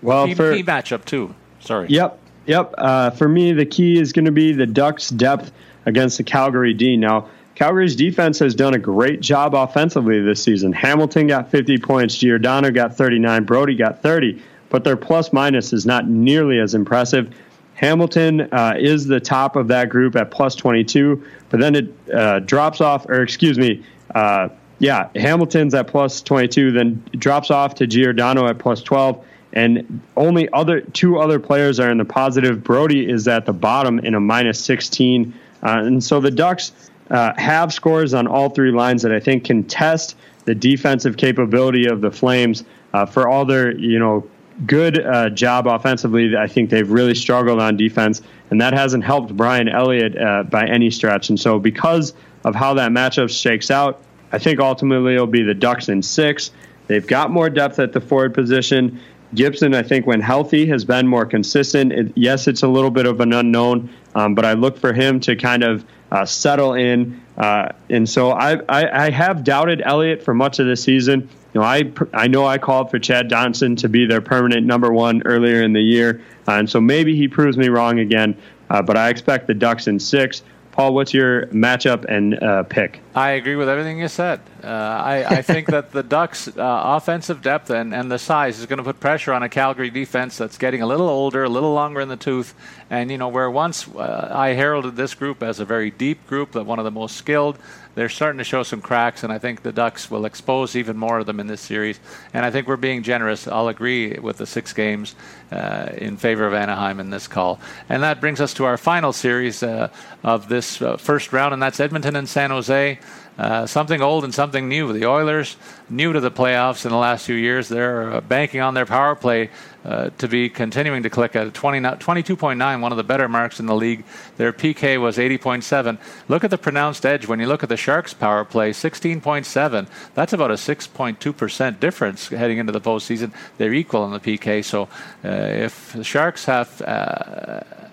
[0.00, 1.34] Well, key, for, key matchup too.
[1.60, 1.88] Sorry.
[1.88, 2.18] Yep.
[2.48, 2.74] Yep.
[2.78, 5.52] Uh, for me, the key is going to be the Ducks' depth
[5.84, 6.96] against the Calgary D.
[6.96, 10.72] Now, Calgary's defense has done a great job offensively this season.
[10.72, 15.84] Hamilton got 50 points, Giordano got 39, Brodie got 30, but their plus minus is
[15.84, 17.34] not nearly as impressive.
[17.74, 22.38] Hamilton uh, is the top of that group at plus 22, but then it uh,
[22.38, 23.84] drops off, or excuse me,
[24.14, 24.48] uh,
[24.78, 29.22] yeah, Hamilton's at plus 22, then drops off to Giordano at plus 12
[29.52, 32.62] and only other two other players are in the positive.
[32.62, 36.72] Brodie is at the bottom in a minus 16, uh, and so the Ducks
[37.10, 41.86] uh, have scores on all three lines that I think can test the defensive capability
[41.86, 42.64] of the Flames.
[42.92, 44.28] Uh, for all their you know
[44.66, 49.36] good uh, job offensively, I think they've really struggled on defense, and that hasn't helped
[49.36, 51.28] Brian Elliott uh, by any stretch.
[51.28, 52.14] And so because
[52.44, 54.02] of how that matchup shakes out,
[54.32, 56.50] I think ultimately it'll be the Ducks in six.
[56.86, 59.00] They've got more depth at the forward position.
[59.34, 61.92] Gibson, I think, when healthy, has been more consistent.
[61.92, 65.20] It, yes, it's a little bit of an unknown, um, but I look for him
[65.20, 67.20] to kind of uh, settle in.
[67.36, 71.28] Uh, and so I, I, I, have doubted Elliott for much of the season.
[71.52, 74.92] You know, I I know I called for Chad Johnson to be their permanent number
[74.92, 78.36] one earlier in the year, uh, and so maybe he proves me wrong again.
[78.70, 80.42] Uh, but I expect the Ducks in six.
[80.78, 83.00] Paul, what's your matchup and uh, pick?
[83.12, 84.38] I agree with everything you said.
[84.62, 88.66] Uh, I, I, think that the Ducks' uh, offensive depth and, and the size is
[88.66, 91.72] going to put pressure on a Calgary defense that's getting a little older, a little
[91.72, 92.54] longer in the tooth.
[92.90, 96.52] And, you know, where once uh, I heralded this group as a very deep group,
[96.52, 97.58] that one of the most skilled,
[97.94, 101.18] they're starting to show some cracks, and I think the Ducks will expose even more
[101.18, 101.98] of them in this series.
[102.32, 103.48] And I think we're being generous.
[103.48, 105.14] I'll agree with the six games
[105.50, 107.60] uh, in favor of Anaheim in this call.
[107.88, 109.88] And that brings us to our final series uh,
[110.22, 112.98] of this uh, first round, and that's Edmonton and San Jose.
[113.38, 114.92] Uh, something old and something new.
[114.92, 115.56] The Oilers,
[115.88, 119.14] new to the playoffs in the last few years, they're uh, banking on their power
[119.14, 119.50] play
[119.84, 123.66] uh, to be continuing to click at 20, 22.9, one of the better marks in
[123.66, 124.04] the league.
[124.38, 125.98] Their PK was 80.7.
[126.26, 129.86] Look at the pronounced edge when you look at the Sharks' power play, 16.7.
[130.14, 133.32] That's about a 6.2% difference heading into the postseason.
[133.56, 134.64] They're equal in the PK.
[134.64, 134.88] So
[135.24, 136.82] uh, if the Sharks have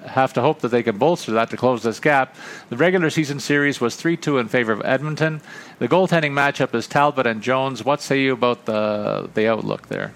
[0.08, 2.36] have to hope that they can bolster that to close this gap.
[2.70, 5.42] The regular season series was 3 2 in favor of Edmonton.
[5.80, 7.84] The goaltending matchup is Talbot and Jones.
[7.84, 10.14] What say you about the, the outlook there?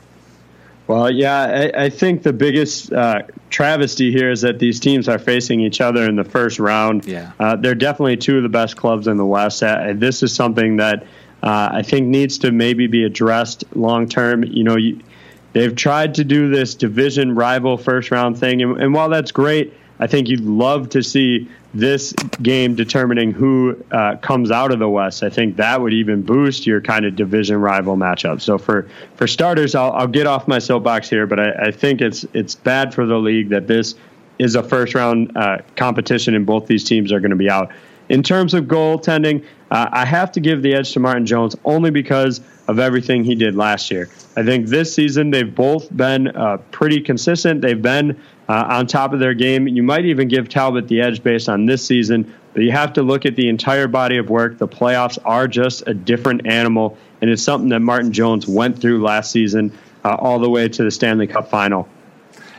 [0.90, 3.22] Well, yeah, I, I think the biggest uh,
[3.52, 7.06] travesty here is that these teams are facing each other in the first round.
[7.06, 7.32] Yeah.
[7.40, 9.62] Uh, they're definitely two of the best clubs in the West.
[9.62, 11.04] Uh, this is something that
[11.44, 14.44] uh, I think needs to maybe be addressed long term.
[14.44, 15.00] You know, you,
[15.54, 19.74] they've tried to do this division rival first round thing, and, and while that's great,
[20.00, 24.90] I think you'd love to see this game determining who uh, comes out of the
[24.90, 25.22] West.
[25.24, 28.42] I think that would even boost your kind of division rival matchup.
[28.42, 32.02] So for for starters, I'll, I'll get off my soapbox here, but I, I, think
[32.02, 33.96] it's it's bad for the league that this
[34.40, 37.72] is a first round uh, competition and both these teams are going to be out.
[38.08, 41.92] In terms of goaltending, uh, I have to give the edge to Martin Jones only
[41.92, 44.08] because of everything he did last year.
[44.38, 47.62] I think this season they've both been uh, pretty consistent.
[47.62, 48.12] They've been
[48.48, 49.68] uh, on top of their game.
[49.68, 53.02] You might even give Talbot the edge based on this season, but you have to
[53.02, 54.60] look at the entire body of work.
[54.60, 59.02] The playoffs are just a different animal, and it's something that Martin Jones went through
[59.02, 59.76] last season
[60.06, 61.90] uh, all the way to the Stanley Cup final.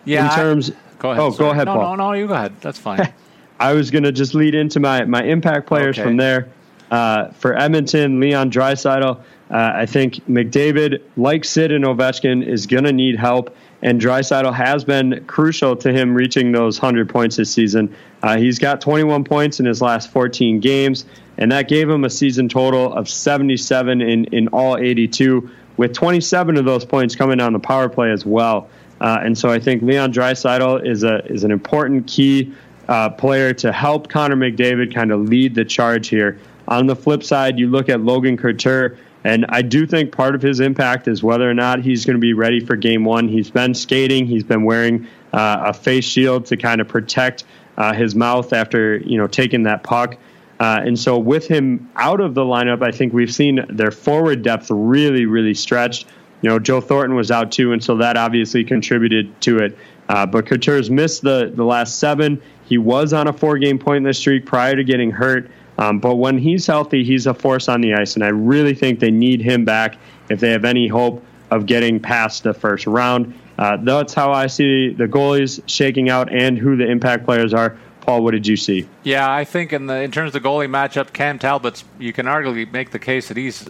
[0.04, 0.28] Yeah.
[0.28, 1.22] In terms, I, go ahead.
[1.22, 1.38] Oh, sorry.
[1.38, 1.96] go ahead, no, Paul.
[1.96, 2.60] No, no, you go ahead.
[2.60, 3.14] That's fine.
[3.60, 6.04] I was going to just lead into my my impact players okay.
[6.04, 6.48] from there.
[6.90, 12.84] Uh, for Edmonton, Leon Draisaitl, uh, I think McDavid, like Sid and Ovechkin, is going
[12.84, 17.52] to need help and Draisaitl has been crucial to him reaching those 100 points this
[17.52, 17.94] season.
[18.22, 21.06] Uh, he's got 21 points in his last 14 games,
[21.38, 26.56] and that gave him a season total of 77 in, in all 82, with 27
[26.58, 28.68] of those points coming on the power play as well.
[29.00, 32.52] Uh, and so I think Leon Draisaitl is a is an important key
[32.86, 36.38] uh, player to help Connor McDavid kind of lead the charge here.
[36.68, 40.42] On the flip side, you look at Logan Couture and I do think part of
[40.42, 43.28] his impact is whether or not he's going to be ready for game one.
[43.28, 47.44] He's been skating, he's been wearing uh, a face shield to kind of protect
[47.76, 50.16] uh, his mouth after you know taking that puck.
[50.58, 54.42] Uh, and so with him out of the lineup, I think we've seen their forward
[54.42, 56.06] depth really, really stretched.
[56.42, 59.78] You know, Joe Thornton was out too, and so that obviously contributed to it.
[60.08, 62.40] Uh, but Couture's missed the the last seven.
[62.64, 65.50] He was on a four game pointless streak prior to getting hurt.
[65.80, 69.00] Um, but when he's healthy, he's a force on the ice, and I really think
[69.00, 69.96] they need him back
[70.28, 73.34] if they have any hope of getting past the first round.
[73.58, 77.76] Uh, that's how I see the goalies shaking out and who the impact players are.
[78.02, 78.88] Paul, what did you see?
[79.02, 82.26] Yeah, I think in the in terms of the goalie matchup, Cam Talbot's you can
[82.26, 83.68] arguably make the case that he's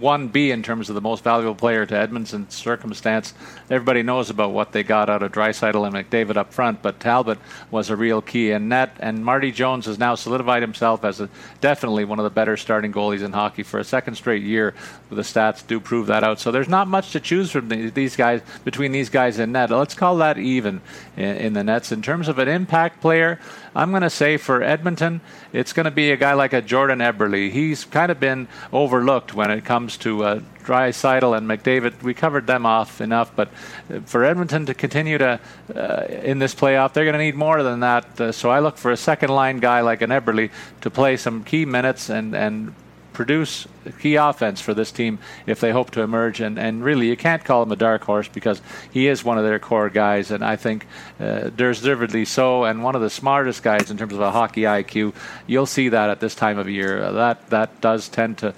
[0.00, 3.34] 1B in terms of the most valuable player to Edmonton's circumstance.
[3.70, 7.38] Everybody knows about what they got out of Draisaitl and McDavid up front, but Talbot
[7.70, 8.96] was a real key in net.
[9.00, 11.28] And Marty Jones has now solidified himself as a,
[11.60, 14.74] definitely one of the better starting goalies in hockey for a second straight year.
[15.10, 16.40] The stats do prove that out.
[16.40, 19.70] So there's not much to choose from these guys between these guys in net.
[19.70, 20.80] Let's call that even
[21.16, 21.92] in, in the nets.
[21.92, 23.40] In terms of an impact player,
[23.78, 25.20] I'm going to say for Edmonton,
[25.52, 27.48] it's going to be a guy like a Jordan Eberle.
[27.48, 32.02] He's kind of been overlooked when it comes to uh, Draisaitl and McDavid.
[32.02, 33.50] We covered them off enough, but
[33.88, 35.38] uh, for Edmonton to continue to
[35.72, 38.20] uh, in this playoff, they're going to need more than that.
[38.20, 40.50] Uh, so I look for a second line guy like an Eberle
[40.80, 42.74] to play some key minutes and and
[43.18, 43.66] produce
[43.98, 46.40] key offense for this team if they hope to emerge.
[46.40, 48.62] And, and really, you can't call him a dark horse because
[48.92, 50.86] he is one of their core guys, and I think
[51.18, 55.14] uh, deservedly so, and one of the smartest guys in terms of a hockey IQ.
[55.48, 57.02] You'll see that at this time of year.
[57.02, 58.54] Uh, that that does tend to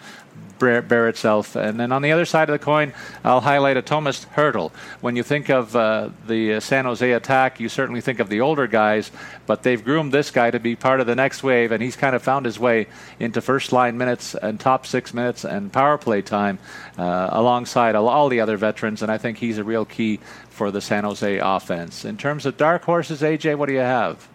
[0.60, 1.56] bear, bear, itself.
[1.56, 2.92] And then on the other side of the coin,
[3.24, 4.70] I'll highlight a Tomas Hertl.
[5.00, 8.68] When you think of uh, the San Jose attack, you certainly think of the older
[8.68, 9.10] guys,
[9.46, 12.14] but they've groomed this guy to be part of the next wave, and he's kind
[12.14, 12.86] of found his way
[13.18, 16.58] into first line minutes and top six minutes and power play time
[16.96, 20.20] uh, alongside all the other veterans, and I think he's a real key
[20.50, 22.04] for the San Jose offense.
[22.04, 24.29] In terms of dark horses, AJ, what do you have?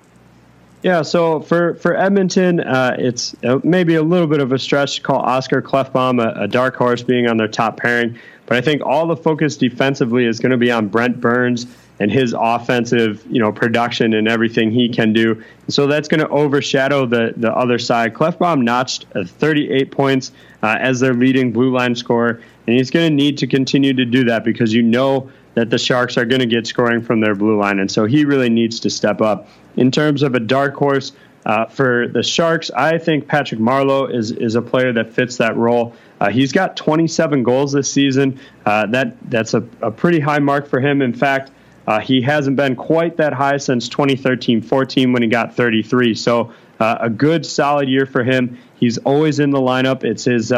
[0.85, 4.97] Yeah, so for for Edmonton, uh, it's uh, maybe a little bit of a stretch
[4.97, 8.61] to call Oscar Klefbom a, a, dark horse being on their top pairing, but I
[8.61, 11.65] think all the focus defensively is going to be on Brent Burns
[11.99, 15.43] and his offensive, you know, production and everything he can do.
[15.69, 18.13] So that's going to overshadow the the other side.
[18.13, 23.09] Klefbom notched uh, 38 points uh, as their leading blue line scorer, and he's going
[23.09, 26.41] to need to continue to do that because you know that the Sharks are going
[26.41, 29.49] to get scoring from their blue line, and so he really needs to step up
[29.75, 31.11] in terms of a dark horse
[31.45, 35.55] uh, for the Sharks, I think Patrick Marleau is is a player that fits that
[35.55, 35.93] role.
[36.19, 38.39] Uh, he's got 27 goals this season.
[38.65, 41.03] Uh, that that's a, a, pretty high mark for him.
[41.03, 41.51] In fact,
[41.85, 46.15] uh, he hasn't been quite that high since 2013-14 when he got 33.
[46.15, 48.57] So uh, a good solid year for him.
[48.79, 50.03] He's always in the lineup.
[50.03, 50.51] It's his.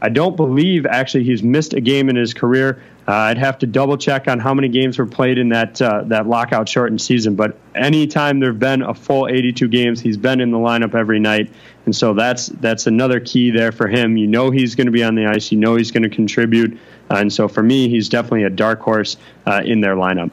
[0.00, 2.82] I don't believe actually he's missed a game in his career.
[3.06, 6.02] Uh, I'd have to double check on how many games were played in that uh,
[6.04, 7.36] that lockout shortened season.
[7.36, 11.50] But anytime there've been a full 82 games, he's been in the lineup every night,
[11.86, 14.16] and so that's that's another key there for him.
[14.16, 15.50] You know he's going to be on the ice.
[15.50, 16.78] You know he's going to contribute,
[17.10, 19.16] uh, and so for me, he's definitely a dark horse
[19.46, 20.30] uh, in their lineup.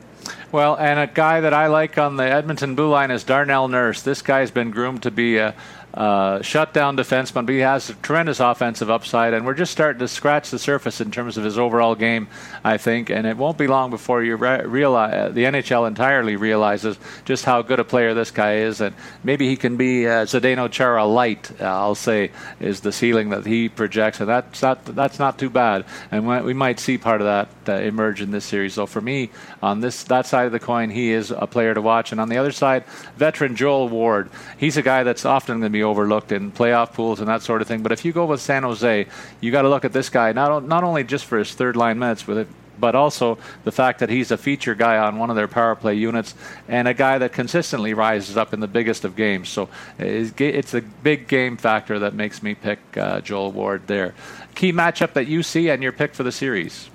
[0.52, 4.02] Well, and a guy that I like on the Edmonton blue line is Darnell Nurse.
[4.02, 5.54] This guy's been groomed to be a
[5.96, 10.50] uh, shutdown defenseman, but he has tremendous offensive upside, and we're just starting to scratch
[10.50, 12.28] the surface in terms of his overall game,
[12.66, 13.10] I think.
[13.10, 17.46] And it won't be long before you re- realize uh, the NHL entirely realizes just
[17.46, 18.94] how good a player this guy is, and
[19.24, 21.50] maybe he can be uh, Zdeno Chara light.
[21.62, 25.50] Uh, I'll say is the ceiling that he projects, and that's not that's not too
[25.50, 25.86] bad.
[26.12, 28.74] And we might see part of that uh, emerge in this series.
[28.74, 29.30] So for me,
[29.64, 32.28] on this that side of the coin, he is a player to watch, and on
[32.28, 32.86] the other side,
[33.16, 34.30] veteran Joel Ward.
[34.58, 37.62] He's a guy that's often going to be overlooked in playoff pools and that sort
[37.62, 37.82] of thing.
[37.82, 39.07] But if you go with San Jose,
[39.40, 41.99] you got to look at this guy not not only just for his third line
[41.99, 42.48] minutes with it
[42.80, 45.95] but also the fact that he's a feature guy on one of their power play
[45.95, 46.36] units
[46.68, 49.49] and a guy that consistently rises up in the biggest of games.
[49.49, 54.14] So it's a big game factor that makes me pick uh, Joel Ward there.
[54.56, 56.90] Key matchup that you see and your pick for the series?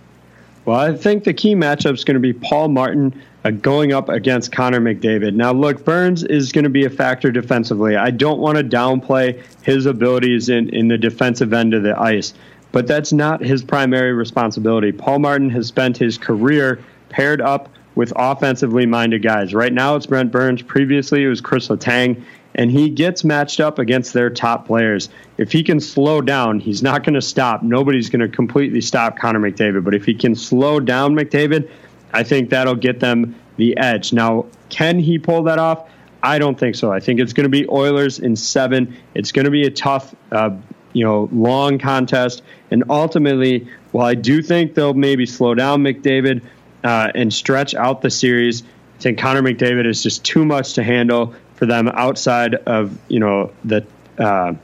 [0.64, 4.08] Well, I think the key matchup is going to be Paul Martin uh, going up
[4.08, 5.34] against Connor McDavid.
[5.34, 7.96] Now, look, Burns is going to be a factor defensively.
[7.96, 12.34] I don't want to downplay his abilities in, in the defensive end of the ice,
[12.72, 14.92] but that's not his primary responsibility.
[14.92, 19.52] Paul Martin has spent his career paired up with offensively minded guys.
[19.52, 20.62] Right now, it's Brent Burns.
[20.62, 22.22] Previously, it was Chris Letang
[22.54, 25.08] and he gets matched up against their top players.
[25.38, 27.62] If he can slow down, he's not going to stop.
[27.62, 31.70] Nobody's going to completely stop Connor McDavid, but if he can slow down McDavid,
[32.12, 34.12] I think that'll get them the edge.
[34.12, 35.88] Now, can he pull that off?
[36.22, 36.92] I don't think so.
[36.92, 38.96] I think it's going to be Oilers in seven.
[39.14, 40.50] It's going to be a tough, uh,
[40.92, 42.42] you know, long contest.
[42.70, 46.42] And ultimately, while I do think they'll maybe slow down McDavid
[46.84, 50.82] uh, and stretch out the series, I think Connor McDavid is just too much to
[50.82, 53.86] handle for them outside of you know the
[54.18, 54.54] uh,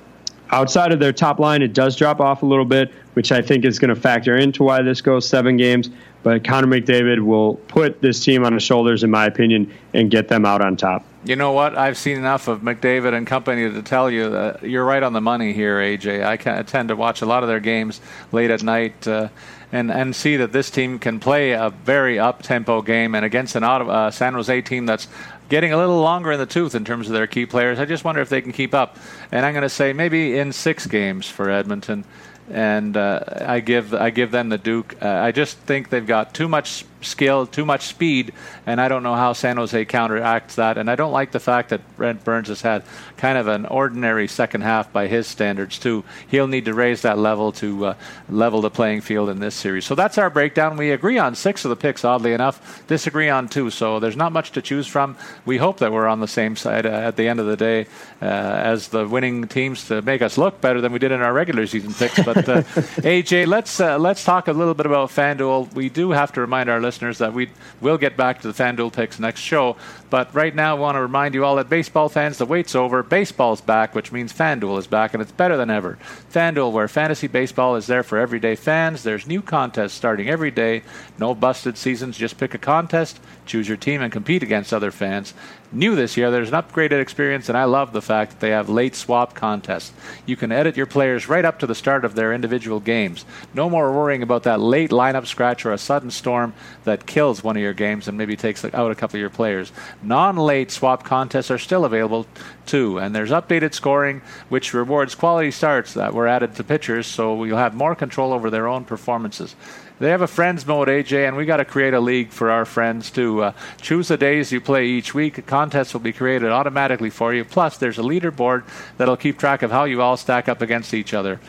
[0.50, 1.62] outside of their top line.
[1.62, 4.62] It does drop off a little bit, which I think is going to factor into
[4.62, 5.90] why this goes seven games.
[6.26, 10.26] But Connor McDavid will put this team on his shoulders, in my opinion, and get
[10.26, 11.04] them out on top.
[11.24, 11.78] You know what?
[11.78, 15.20] I've seen enough of McDavid and company to tell you that you're right on the
[15.20, 16.26] money here, AJ.
[16.26, 18.00] I, can, tend to watch a lot of their games
[18.32, 19.06] late at night.
[19.06, 19.28] Uh,
[19.70, 23.54] and, and see that this team can play a very up tempo game and against
[23.54, 25.06] an uh, San Jose team that's
[25.48, 27.78] getting a little longer in the tooth in terms of their key players.
[27.78, 28.96] I just wonder if they can keep up.
[29.30, 32.04] And I'm going to say maybe in six games for Edmonton,
[32.50, 34.96] and uh, I give I give them the Duke.
[35.02, 38.32] Uh, I just think they've got too much skill, too much speed,
[38.66, 40.76] and I don't know how San Jose counteracts that.
[40.76, 42.82] And I don't like the fact that Brent Burns has had
[43.16, 46.04] kind of an ordinary second half by his standards too.
[46.28, 47.94] He'll need to raise that level to uh,
[48.28, 49.84] level the playing field in this series.
[49.84, 50.76] So that's our breakdown.
[50.76, 52.84] We agree on six of the picks, oddly enough.
[52.86, 53.70] Disagree on two.
[53.70, 55.16] So there's not much to choose from.
[55.44, 57.86] We hope that we're on the same side uh, at the end of the day
[58.20, 61.32] uh, as the winning teams to make us look better than we did in our
[61.32, 62.22] regular season picks.
[62.22, 62.62] But uh,
[63.02, 65.72] AJ, let's uh, let's talk a little bit about FanDuel.
[65.74, 67.50] We do have to remind our listeners that we
[67.80, 69.76] will get back to the FanDuel picks next show.
[70.08, 73.02] But right now, I want to remind you all that baseball fans, the wait's over.
[73.02, 75.98] Baseball's back, which means FanDuel is back, and it's better than ever.
[76.32, 79.02] FanDuel, where fantasy baseball is there for everyday fans.
[79.02, 80.82] There's new contests starting every day.
[81.18, 82.16] No busted seasons.
[82.16, 85.34] Just pick a contest, choose your team, and compete against other fans.
[85.76, 88.70] New this year, there's an upgraded experience, and I love the fact that they have
[88.70, 89.92] late swap contests.
[90.24, 93.26] You can edit your players right up to the start of their individual games.
[93.52, 96.54] No more worrying about that late lineup scratch or a sudden storm
[96.84, 99.70] that kills one of your games and maybe takes out a couple of your players.
[100.02, 102.26] Non late swap contests are still available
[102.64, 107.44] too, and there's updated scoring, which rewards quality starts that were added to pitchers, so
[107.44, 109.54] you'll have more control over their own performances.
[109.98, 112.66] They have a friends mode, AJ, and we got to create a league for our
[112.66, 115.38] friends to uh, choose the days you play each week.
[115.38, 117.46] A contest will be created automatically for you.
[117.46, 118.64] Plus, there's a leaderboard
[118.98, 121.40] that'll keep track of how you all stack up against each other.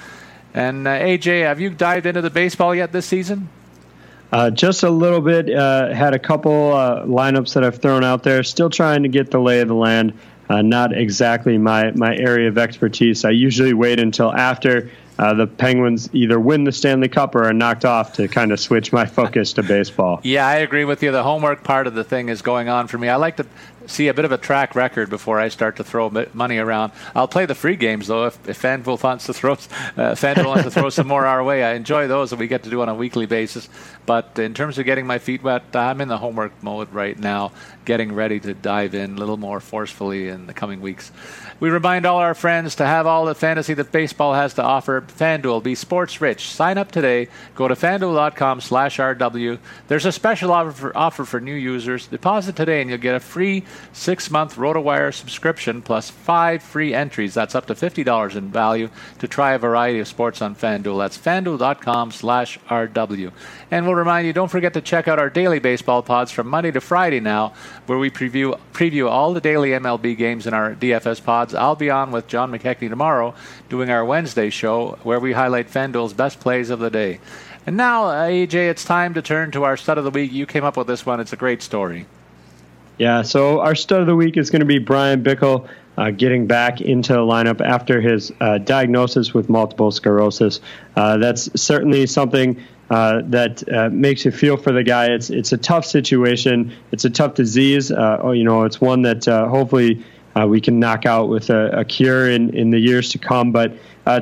[0.53, 3.49] And uh, AJ, have you dived into the baseball yet this season?
[4.31, 5.53] Uh, just a little bit.
[5.53, 8.43] Uh, had a couple uh, lineups that I've thrown out there.
[8.43, 10.13] Still trying to get the lay of the land.
[10.49, 13.25] Uh, not exactly my, my area of expertise.
[13.25, 17.53] I usually wait until after uh, the Penguins either win the Stanley Cup or are
[17.53, 20.21] knocked off to kind of switch my focus to baseball.
[20.27, 21.11] Yeah, I agree with you.
[21.11, 23.07] The homework part of the thing is going on for me.
[23.07, 23.45] I like to
[23.87, 26.91] see a bit of a track record before I start to throw money around.
[27.15, 30.71] I'll play the free games though if, if FanDuel wants to throw uh, wants to
[30.71, 31.63] throw some more our way.
[31.63, 33.69] I enjoy those that we get to do on a weekly basis.
[34.05, 37.51] But in terms of getting my feet wet, I'm in the homework mode right now,
[37.85, 41.11] getting ready to dive in a little more forcefully in the coming weeks.
[41.59, 45.01] We remind all our friends to have all the fantasy that baseball has to offer.
[45.01, 46.49] FanDuel, be sports rich.
[46.49, 47.29] Sign up today.
[47.55, 49.57] Go to fanduel.com slash RW.
[49.87, 52.05] There's a special offer for, offer for new users.
[52.05, 57.33] Deposit today and you'll get a free six month RotoWire subscription plus five free entries.
[57.33, 60.99] That's up to $50 in value to try a variety of sports on FanDuel.
[60.99, 63.31] That's fanduel.com slash RW.
[63.71, 66.69] And we'll remind you, don't forget to check out our daily baseball pods from Monday
[66.71, 67.53] to Friday now,
[67.87, 71.46] where we preview preview all the daily MLB games in our DFS pods.
[71.53, 73.35] I'll be on with John McKechnie tomorrow
[73.69, 77.19] doing our Wednesday show, where we highlight FanDuel's best plays of the day.
[77.65, 80.31] And now, AJ, it's time to turn to our stud of the week.
[80.31, 81.19] You came up with this one.
[81.19, 82.05] It's a great story.
[82.97, 85.67] Yeah, so our stud of the week is going to be Bryan Bickell
[85.97, 90.61] uh, getting back into the lineup after his uh, diagnosis with multiple sclerosis.
[90.95, 95.07] Uh, that's certainly something uh, that uh, makes you feel for the guy.
[95.07, 96.73] It's it's a tough situation.
[96.91, 97.91] It's a tough disease.
[97.91, 100.05] Uh, oh, you know, it's one that hopefully
[100.45, 103.51] we can knock out with a, a, cure in, in the years to come.
[103.51, 103.73] But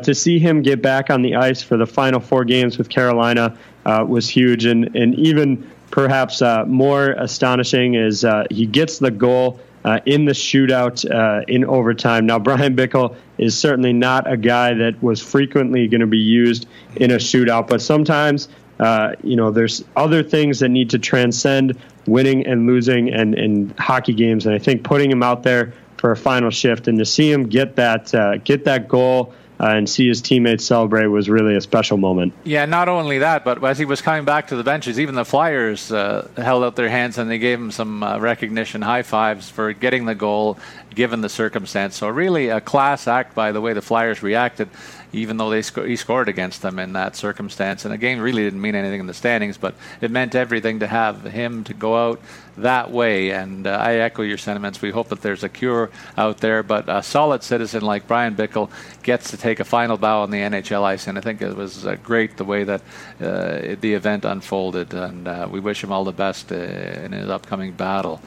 [0.03, 3.57] to see him get back on the ice for the final four games with Carolina
[3.85, 9.59] was huge, and and even perhaps uh, more astonishing is uh, he gets the goal
[9.85, 12.25] uh, in the shootout uh, in overtime.
[12.25, 16.67] Now, Bryan Bickell is certainly not a guy that was frequently going to be used
[16.95, 21.77] in a shootout, but sometimes, uh, you know, there's other things that need to transcend
[22.07, 24.45] winning and losing and, and hockey games.
[24.45, 27.47] And I think putting him out there for a final shift and to see him
[27.47, 31.61] get that uh, get that goal uh, and see his teammates celebrate was really a
[31.61, 32.33] special moment.
[32.43, 35.25] Yeah, not only that, but as he was coming back to the benches, even the
[35.25, 39.49] Flyers uh, held out their hands and they gave him some uh, recognition, high fives
[39.49, 40.57] for getting the goal
[40.95, 41.95] given the circumstance.
[41.95, 44.69] So, really, a class act by the way the Flyers reacted
[45.15, 47.85] even though they sc- he scored against them in that circumstance.
[47.85, 50.87] And the game really didn't mean anything in the standings, but it meant everything to
[50.87, 52.21] have him to go out
[52.57, 53.31] that way.
[53.31, 54.81] And uh, I echo your sentiments.
[54.81, 58.69] We hope that there's a cure out there, but a solid citizen like Bryan Bickell
[59.03, 61.07] gets to take a final bow on the NHL ice.
[61.07, 62.81] And I think it was uh, great the way that
[63.21, 64.93] uh, the event unfolded.
[64.93, 68.21] And uh, we wish him all the best uh, in his upcoming battle.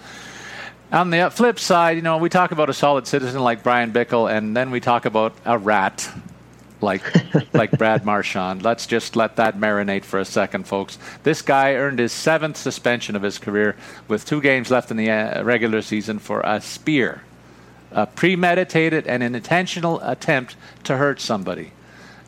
[0.90, 4.30] On the flip side, you know, we talk about a solid citizen like Bryan Bickell,
[4.30, 6.10] and then we talk about a rat
[6.80, 7.02] like
[7.52, 8.62] like Brad Marchand.
[8.62, 10.96] Let's just let that marinate for a second, folks.
[11.24, 15.10] This guy earned his seventh suspension of his career with two games left in the
[15.10, 17.20] uh, regular season for a spear,
[17.92, 21.72] a premeditated and an intentional attempt to hurt somebody.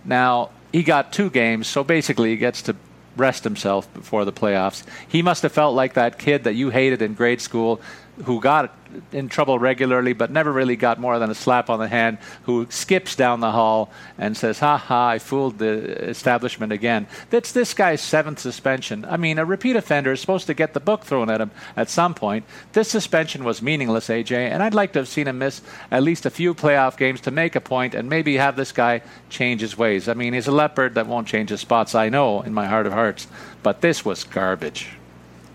[0.05, 2.77] Now he got two games, so basically he gets to
[3.17, 4.85] rest himself before the playoffs.
[5.09, 7.81] He must have felt like that kid that you hated in grade school
[8.25, 8.75] who got
[9.13, 12.67] in trouble regularly but never really got more than a slap on the hand, who
[12.71, 17.07] skips down the hall and says, Ha ha, I fooled the establishment again.
[17.31, 19.05] That's this guy's seventh suspension.
[19.05, 21.89] I mean, a repeat offender is supposed to get the book thrown at him at
[21.89, 22.45] some point.
[22.73, 26.27] This suspension was meaningless, AJ, and I'd like to have seen him miss at least
[26.27, 29.77] a few playoff games to make a point and maybe have this guy change his
[29.79, 30.09] ways.
[30.09, 32.87] I mean, he's a leopard that won't change his spots, I know, in my heart
[32.87, 33.27] of hearts,
[33.63, 34.89] but this was garbage.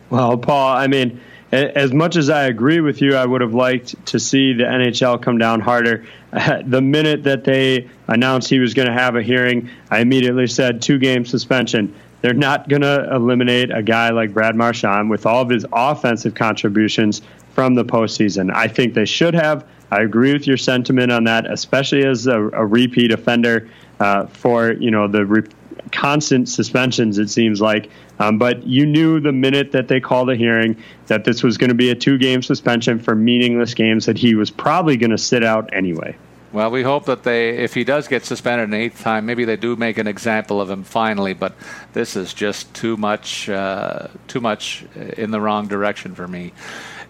[0.10, 1.20] Well, Paul, I mean,
[1.52, 5.22] as much as I agree with you, I would have liked to see the NHL
[5.22, 6.06] come down harder.
[6.66, 10.82] the minute that they announced he was going to have a hearing, I immediately said
[10.82, 11.96] two game suspension.
[12.22, 16.34] They're not going to eliminate a guy like Brad Marchand with all of his offensive
[16.34, 17.22] contributions
[17.54, 18.54] from the postseason.
[18.54, 19.66] I think they should have.
[19.92, 23.70] I agree with your sentiment on that, especially as a, a repeat offender
[24.00, 25.48] uh, for you know the re-
[25.92, 27.18] constant suspensions.
[27.18, 27.90] It seems like
[28.20, 30.76] um, but you knew the minute that they called a hearing
[31.08, 34.36] that this was going to be a two game suspension for meaningless games that he
[34.36, 36.16] was probably going to sit out anyway.
[36.56, 39.58] Well, we hope that they, if he does get suspended an eighth time, maybe they
[39.58, 41.34] do make an example of him finally.
[41.34, 41.54] But
[41.92, 44.86] this is just too much, uh, too much
[45.18, 46.54] in the wrong direction for me.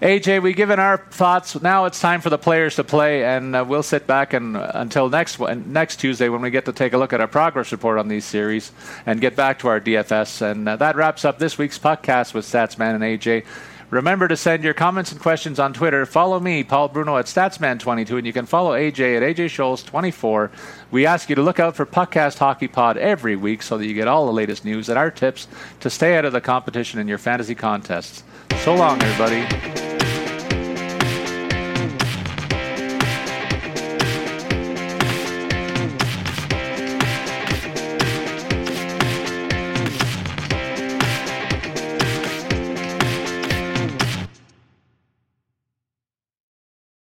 [0.02, 1.62] AJ, we've given our thoughts.
[1.62, 4.72] Now it's time for the players to play, and uh, we'll sit back and uh,
[4.74, 7.98] until next next Tuesday when we get to take a look at our progress report
[7.98, 8.74] on these series
[9.06, 10.42] and get back to our DFS.
[10.42, 13.46] And uh, that wraps up this week's podcast with Statsman and AJ.
[13.90, 16.06] Remember to send your comments and questions on Twitter.
[16.06, 20.52] Follow me, Paul Bruno, at Statsman22, and you can follow AJ at AJ Scholz24.
[20.92, 23.94] We ask you to look out for Puckcast Hockey Pod every week so that you
[23.94, 25.48] get all the latest news and our tips
[25.80, 28.24] to stay out of the competition in your fantasy contests.
[28.64, 29.95] So long, everybody.